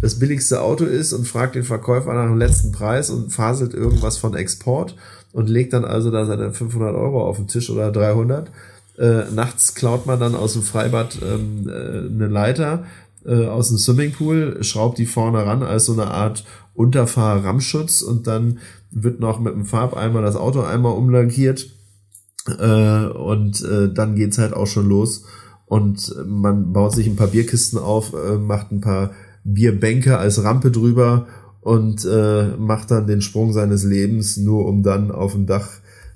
das 0.01 0.19
billigste 0.19 0.61
Auto 0.61 0.85
ist 0.85 1.13
und 1.13 1.27
fragt 1.27 1.55
den 1.55 1.63
Verkäufer 1.63 2.13
nach 2.13 2.27
dem 2.27 2.37
letzten 2.37 2.71
Preis 2.71 3.09
und 3.09 3.31
faselt 3.31 3.73
irgendwas 3.73 4.17
von 4.17 4.35
Export 4.35 4.95
und 5.31 5.49
legt 5.49 5.73
dann 5.73 5.85
also 5.85 6.11
da 6.11 6.25
seine 6.25 6.53
500 6.53 6.95
Euro 6.95 7.25
auf 7.25 7.37
den 7.37 7.47
Tisch 7.47 7.69
oder 7.69 7.91
300. 7.91 8.51
Äh, 8.97 9.23
nachts 9.33 9.75
klaut 9.75 10.05
man 10.05 10.19
dann 10.19 10.35
aus 10.35 10.53
dem 10.53 10.61
Freibad 10.61 11.17
ähm, 11.23 11.67
äh, 11.67 12.07
eine 12.07 12.27
Leiter 12.27 12.85
äh, 13.25 13.47
aus 13.47 13.69
dem 13.69 13.77
Swimmingpool, 13.77 14.63
schraubt 14.63 14.97
die 14.97 15.05
vorne 15.05 15.45
ran 15.45 15.63
als 15.63 15.85
so 15.85 15.93
eine 15.93 16.11
Art 16.11 16.45
Unterfahr-Rammschutz 16.75 18.01
und 18.01 18.27
dann 18.27 18.59
wird 18.91 19.19
noch 19.19 19.39
mit 19.39 19.53
dem 19.53 19.65
Farbeimer 19.65 20.21
das 20.21 20.35
Auto 20.35 20.61
einmal 20.61 20.93
umlackiert 20.93 21.67
äh, 22.59 23.05
und 23.05 23.63
äh, 23.63 23.91
dann 23.91 24.15
geht's 24.15 24.37
halt 24.37 24.53
auch 24.53 24.67
schon 24.67 24.87
los 24.89 25.23
und 25.73 26.13
man 26.27 26.71
baut 26.71 26.93
sich 26.93 27.07
ein 27.07 27.15
paar 27.15 27.29
Bierkisten 27.29 27.79
auf, 27.79 28.13
äh, 28.13 28.37
macht 28.37 28.71
ein 28.71 28.79
paar 28.79 29.09
Bierbänke 29.43 30.19
als 30.19 30.43
Rampe 30.43 30.69
drüber 30.69 31.25
und 31.61 32.05
äh, 32.05 32.49
macht 32.59 32.91
dann 32.91 33.07
den 33.07 33.21
Sprung 33.21 33.53
seines 33.53 33.83
Lebens, 33.83 34.37
nur 34.37 34.67
um 34.67 34.83
dann 34.83 35.09
auf 35.09 35.31
dem 35.31 35.47
Dach 35.47 35.67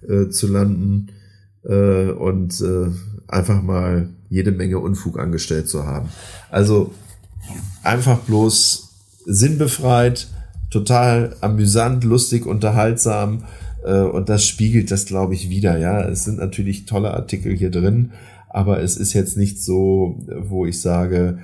äh, 0.07 0.29
zu 0.29 0.45
landen 0.45 1.07
äh, 1.63 2.11
und 2.11 2.61
äh, 2.61 2.91
einfach 3.27 3.63
mal 3.63 4.09
jede 4.29 4.51
Menge 4.51 4.77
Unfug 4.77 5.17
angestellt 5.17 5.67
zu 5.67 5.87
haben. 5.87 6.09
Also 6.51 6.93
einfach 7.81 8.19
bloß 8.19 8.89
sinnbefreit, 9.25 10.27
total 10.69 11.35
amüsant, 11.41 12.03
lustig, 12.03 12.45
unterhaltsam 12.45 13.45
äh, 13.83 14.01
und 14.01 14.29
das 14.29 14.45
spiegelt 14.45 14.91
das, 14.91 15.05
glaube 15.07 15.33
ich, 15.33 15.49
wieder. 15.49 15.79
Ja, 15.79 16.07
es 16.07 16.25
sind 16.25 16.37
natürlich 16.37 16.85
tolle 16.85 17.15
Artikel 17.15 17.57
hier 17.57 17.71
drin, 17.71 18.11
aber 18.57 18.81
es 18.81 18.97
ist 18.97 19.13
jetzt 19.13 19.37
nicht 19.37 19.61
so, 19.61 20.17
wo 20.35 20.65
ich 20.65 20.81
sage, 20.81 21.37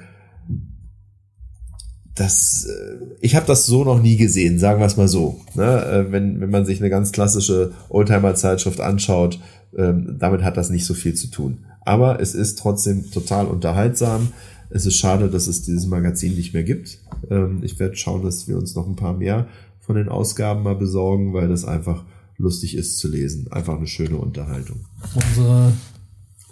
das, 2.15 2.65
äh, 2.65 3.05
ich 3.21 3.35
habe 3.35 3.45
das 3.45 3.67
so 3.67 3.83
noch 3.83 4.01
nie 4.01 4.17
gesehen, 4.17 4.57
sagen 4.57 4.79
wir 4.79 4.87
es 4.87 4.97
mal 4.97 5.07
so. 5.07 5.39
Ne? 5.53 5.85
Äh, 5.85 6.11
wenn, 6.11 6.41
wenn 6.41 6.49
man 6.49 6.65
sich 6.65 6.79
eine 6.79 6.89
ganz 6.89 7.11
klassische 7.11 7.71
Oldtimer-Zeitschrift 7.89 8.81
anschaut, 8.81 9.39
ähm, 9.77 10.15
damit 10.17 10.41
hat 10.41 10.57
das 10.57 10.71
nicht 10.71 10.85
so 10.85 10.95
viel 10.95 11.13
zu 11.13 11.27
tun. 11.27 11.65
Aber 11.81 12.19
es 12.19 12.33
ist 12.33 12.57
trotzdem 12.57 13.11
total 13.11 13.45
unterhaltsam. 13.45 14.29
Es 14.71 14.87
ist 14.87 14.97
schade, 14.97 15.29
dass 15.29 15.45
es 15.45 15.61
dieses 15.61 15.85
Magazin 15.85 16.33
nicht 16.33 16.55
mehr 16.55 16.63
gibt. 16.63 16.97
Ähm, 17.29 17.59
ich 17.61 17.77
werde 17.77 17.95
schauen, 17.95 18.23
dass 18.23 18.47
wir 18.47 18.57
uns 18.57 18.73
noch 18.73 18.87
ein 18.87 18.95
paar 18.95 19.13
mehr 19.13 19.45
von 19.81 19.97
den 19.97 20.09
Ausgaben 20.09 20.63
mal 20.63 20.75
besorgen, 20.75 21.31
weil 21.33 21.47
das 21.47 21.63
einfach 21.63 22.05
lustig 22.37 22.75
ist 22.75 22.97
zu 22.97 23.07
lesen. 23.07 23.51
Einfach 23.51 23.77
eine 23.77 23.85
schöne 23.85 24.17
Unterhaltung. 24.17 24.85
Unsere 25.13 25.73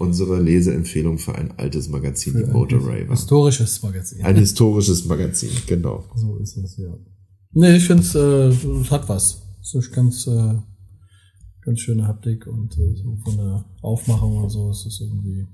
Unsere 0.02 0.42
Leseempfehlung 0.42 1.20
für 1.20 1.36
ein 1.36 1.52
altes 1.58 1.88
Magazin, 1.88 2.34
die 2.34 2.52
Motor 2.52 2.80
Raver. 2.80 3.12
Historisches 3.12 3.84
Magazin. 3.84 4.26
Ein 4.26 4.36
historisches 4.36 5.06
Magazin, 5.06 5.52
genau. 5.68 6.04
So 6.16 6.38
ist 6.38 6.58
es, 6.58 6.78
ja. 6.78 6.92
Nee, 7.54 7.76
ich 7.76 7.86
finde 7.86 8.02
es 8.02 8.16
äh, 8.16 8.48
es 8.82 8.90
hat 8.90 9.08
was. 9.08 9.44
Es 9.62 9.76
ist 9.76 9.94
ganz, 9.94 10.26
äh, 10.26 10.56
ganz 11.64 11.80
schöne 11.80 12.08
Haptik 12.08 12.48
und 12.48 12.74
äh, 12.74 12.96
so 12.96 13.16
von 13.24 13.38
der 13.38 13.66
Aufmachung 13.84 14.38
und 14.38 14.50
so 14.50 14.72
ist 14.72 14.86
es 14.88 15.02
irgendwie. 15.02 15.48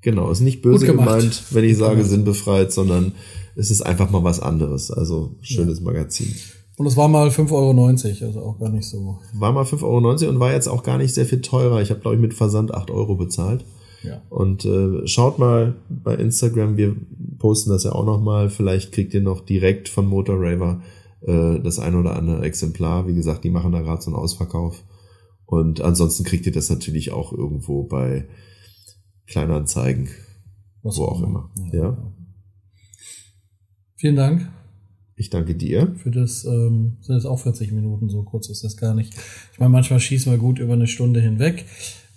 Genau, 0.00 0.30
ist 0.30 0.40
nicht 0.40 0.62
böse 0.62 0.86
gemeint, 0.86 1.44
wenn 1.50 1.64
ich 1.64 1.76
sage 1.76 2.04
sinnbefreit, 2.04 2.72
sondern 2.72 3.12
es 3.56 3.70
ist 3.70 3.82
einfach 3.82 4.10
mal 4.10 4.24
was 4.24 4.40
anderes. 4.40 4.90
Also 4.90 5.36
schönes 5.42 5.80
Magazin. 5.80 6.34
Und 6.76 6.86
es 6.86 6.96
war 6.96 7.08
mal 7.08 7.28
5,90 7.28 7.52
Euro, 7.52 8.26
also 8.26 8.40
auch 8.40 8.58
gar 8.58 8.70
nicht 8.70 8.88
so. 8.88 9.18
War 9.34 9.52
mal 9.52 9.64
5,90 9.64 9.82
Euro 9.82 10.28
und 10.30 10.40
war 10.40 10.52
jetzt 10.52 10.68
auch 10.68 10.82
gar 10.82 10.98
nicht 10.98 11.12
sehr 11.14 11.26
viel 11.26 11.42
teurer. 11.42 11.82
Ich 11.82 11.90
habe, 11.90 12.00
glaube 12.00 12.16
ich, 12.16 12.22
mit 12.22 12.34
Versand 12.34 12.74
8 12.74 12.90
Euro 12.90 13.14
bezahlt. 13.14 13.64
Ja. 14.02 14.22
Und 14.28 14.64
äh, 14.64 15.06
schaut 15.06 15.38
mal 15.38 15.76
bei 15.88 16.14
Instagram, 16.14 16.76
wir 16.76 16.96
posten 17.38 17.70
das 17.70 17.84
ja 17.84 17.92
auch 17.92 18.06
noch 18.06 18.20
mal. 18.20 18.50
Vielleicht 18.50 18.92
kriegt 18.92 19.14
ihr 19.14 19.22
noch 19.22 19.44
direkt 19.44 19.88
von 19.88 20.06
Motor 20.06 20.36
Raver 20.38 20.82
äh, 21.22 21.60
das 21.60 21.78
ein 21.78 21.94
oder 21.94 22.16
andere 22.16 22.42
Exemplar. 22.42 23.06
Wie 23.06 23.14
gesagt, 23.14 23.44
die 23.44 23.50
machen 23.50 23.72
da 23.72 23.80
gerade 23.80 24.02
so 24.02 24.10
einen 24.10 24.20
Ausverkauf. 24.20 24.82
Und 25.46 25.80
ansonsten 25.80 26.24
kriegt 26.24 26.46
ihr 26.46 26.52
das 26.52 26.70
natürlich 26.70 27.12
auch 27.12 27.32
irgendwo 27.32 27.84
bei 27.84 28.28
Kleinanzeigen, 29.26 30.08
Was 30.82 30.98
wo 30.98 31.04
auch 31.04 31.22
immer. 31.22 31.50
Ja. 31.72 31.78
Ja, 31.80 32.12
Vielen 33.96 34.16
Dank 34.16 34.50
ich 35.22 35.30
danke 35.30 35.54
dir. 35.54 35.94
für 35.96 36.10
das, 36.10 36.44
ähm, 36.44 36.96
sind 37.00 37.14
jetzt 37.14 37.26
auch 37.26 37.38
40 37.38 37.72
Minuten, 37.72 38.08
so 38.08 38.22
kurz 38.22 38.48
ist 38.48 38.64
das 38.64 38.76
gar 38.76 38.94
nicht. 38.94 39.14
Ich 39.52 39.58
meine, 39.58 39.70
manchmal 39.70 40.00
schießen 40.00 40.32
wir 40.32 40.38
gut 40.38 40.58
über 40.58 40.72
eine 40.72 40.86
Stunde 40.86 41.20
hinweg. 41.20 41.64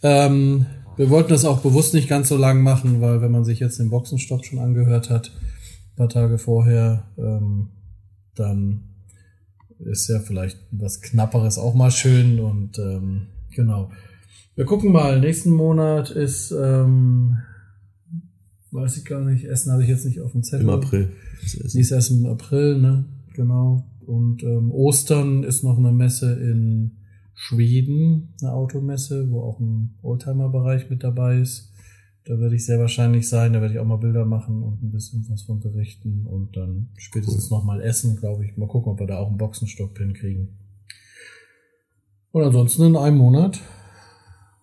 Ähm, 0.01 0.65
wir 0.97 1.09
wollten 1.09 1.29
das 1.29 1.45
auch 1.45 1.59
bewusst 1.59 1.93
nicht 1.93 2.07
ganz 2.07 2.29
so 2.29 2.37
lang 2.37 2.63
machen, 2.63 3.01
weil 3.01 3.21
wenn 3.21 3.31
man 3.31 3.43
sich 3.43 3.59
jetzt 3.59 3.79
den 3.79 3.89
Boxenstopp 3.89 4.45
schon 4.45 4.59
angehört 4.59 5.09
hat, 5.09 5.31
ein 5.93 5.95
paar 5.95 6.09
Tage 6.09 6.37
vorher, 6.37 7.05
ähm, 7.17 7.69
dann 8.35 8.83
ist 9.79 10.07
ja 10.07 10.19
vielleicht 10.19 10.59
was 10.71 11.01
Knapperes 11.01 11.57
auch 11.57 11.73
mal 11.73 11.91
schön 11.91 12.39
und 12.39 12.79
ähm, 12.79 13.27
genau. 13.51 13.91
Wir 14.55 14.65
gucken 14.65 14.91
mal, 14.91 15.19
nächsten 15.19 15.51
Monat 15.51 16.11
ist, 16.11 16.51
ähm, 16.51 17.37
weiß 18.71 18.97
ich 18.97 19.05
gar 19.05 19.21
nicht, 19.21 19.45
Essen 19.45 19.71
habe 19.71 19.83
ich 19.83 19.89
jetzt 19.89 20.05
nicht 20.05 20.21
auf 20.21 20.31
dem 20.31 20.43
Zettel. 20.43 20.61
Im 20.63 20.69
April. 20.69 21.09
Sie 21.45 21.79
ist 21.79 21.91
erst 21.91 22.11
im 22.11 22.25
April, 22.25 22.79
ne? 22.79 23.05
Genau. 23.33 23.85
Und 24.05 24.43
ähm, 24.43 24.71
Ostern 24.71 25.43
ist 25.43 25.63
noch 25.63 25.77
eine 25.77 25.91
Messe 25.91 26.33
in 26.33 26.97
Schweden, 27.35 28.33
eine 28.41 28.53
Automesse, 28.53 29.29
wo 29.29 29.41
auch 29.41 29.59
ein 29.59 29.97
Oldtimer-Bereich 30.01 30.89
mit 30.89 31.03
dabei 31.03 31.39
ist. 31.39 31.71
Da 32.23 32.39
werde 32.39 32.55
ich 32.55 32.65
sehr 32.65 32.79
wahrscheinlich 32.79 33.29
sein, 33.29 33.53
da 33.53 33.61
werde 33.61 33.75
ich 33.75 33.79
auch 33.79 33.85
mal 33.85 33.97
Bilder 33.97 34.25
machen 34.25 34.63
und 34.63 34.81
ein 34.81 34.91
bisschen 34.91 35.25
was 35.29 35.43
von 35.43 35.59
berichten 35.59 36.25
und 36.25 36.57
dann 36.57 36.89
spätestens 36.97 37.51
noch 37.51 37.63
mal 37.63 37.81
essen, 37.81 38.15
glaube 38.15 38.45
ich. 38.45 38.57
Mal 38.57 38.67
gucken, 38.67 38.93
ob 38.93 38.99
wir 38.99 39.05
da 39.05 39.19
auch 39.19 39.27
einen 39.27 39.37
Boxenstopp 39.37 39.97
hinkriegen. 39.97 40.57
Und 42.31 42.43
ansonsten 42.43 42.83
in 42.83 42.95
einem 42.95 43.17
Monat 43.17 43.61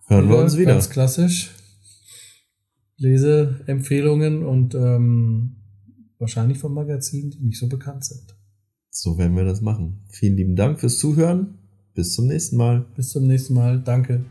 Hören 0.07 0.29
wir 0.29 0.37
uns 0.37 0.57
wieder. 0.57 0.73
Ganz 0.73 0.89
klassisch. 0.89 1.51
Leseempfehlungen 2.97 4.45
und 4.45 4.75
ähm, 4.75 5.55
wahrscheinlich 6.19 6.59
von 6.59 6.73
Magazinen, 6.73 7.31
die 7.31 7.43
nicht 7.43 7.59
so 7.59 7.67
bekannt 7.67 8.05
sind. 8.05 8.35
So 8.89 9.17
werden 9.17 9.35
wir 9.35 9.45
das 9.45 9.61
machen. 9.61 10.05
Vielen 10.09 10.35
lieben 10.35 10.55
Dank 10.55 10.79
fürs 10.79 10.99
Zuhören. 10.99 11.62
Bis 11.95 12.13
zum 12.15 12.27
nächsten 12.27 12.57
Mal. 12.57 12.85
Bis 12.95 13.09
zum 13.09 13.27
nächsten 13.27 13.53
Mal. 13.53 13.79
Danke. 13.79 14.25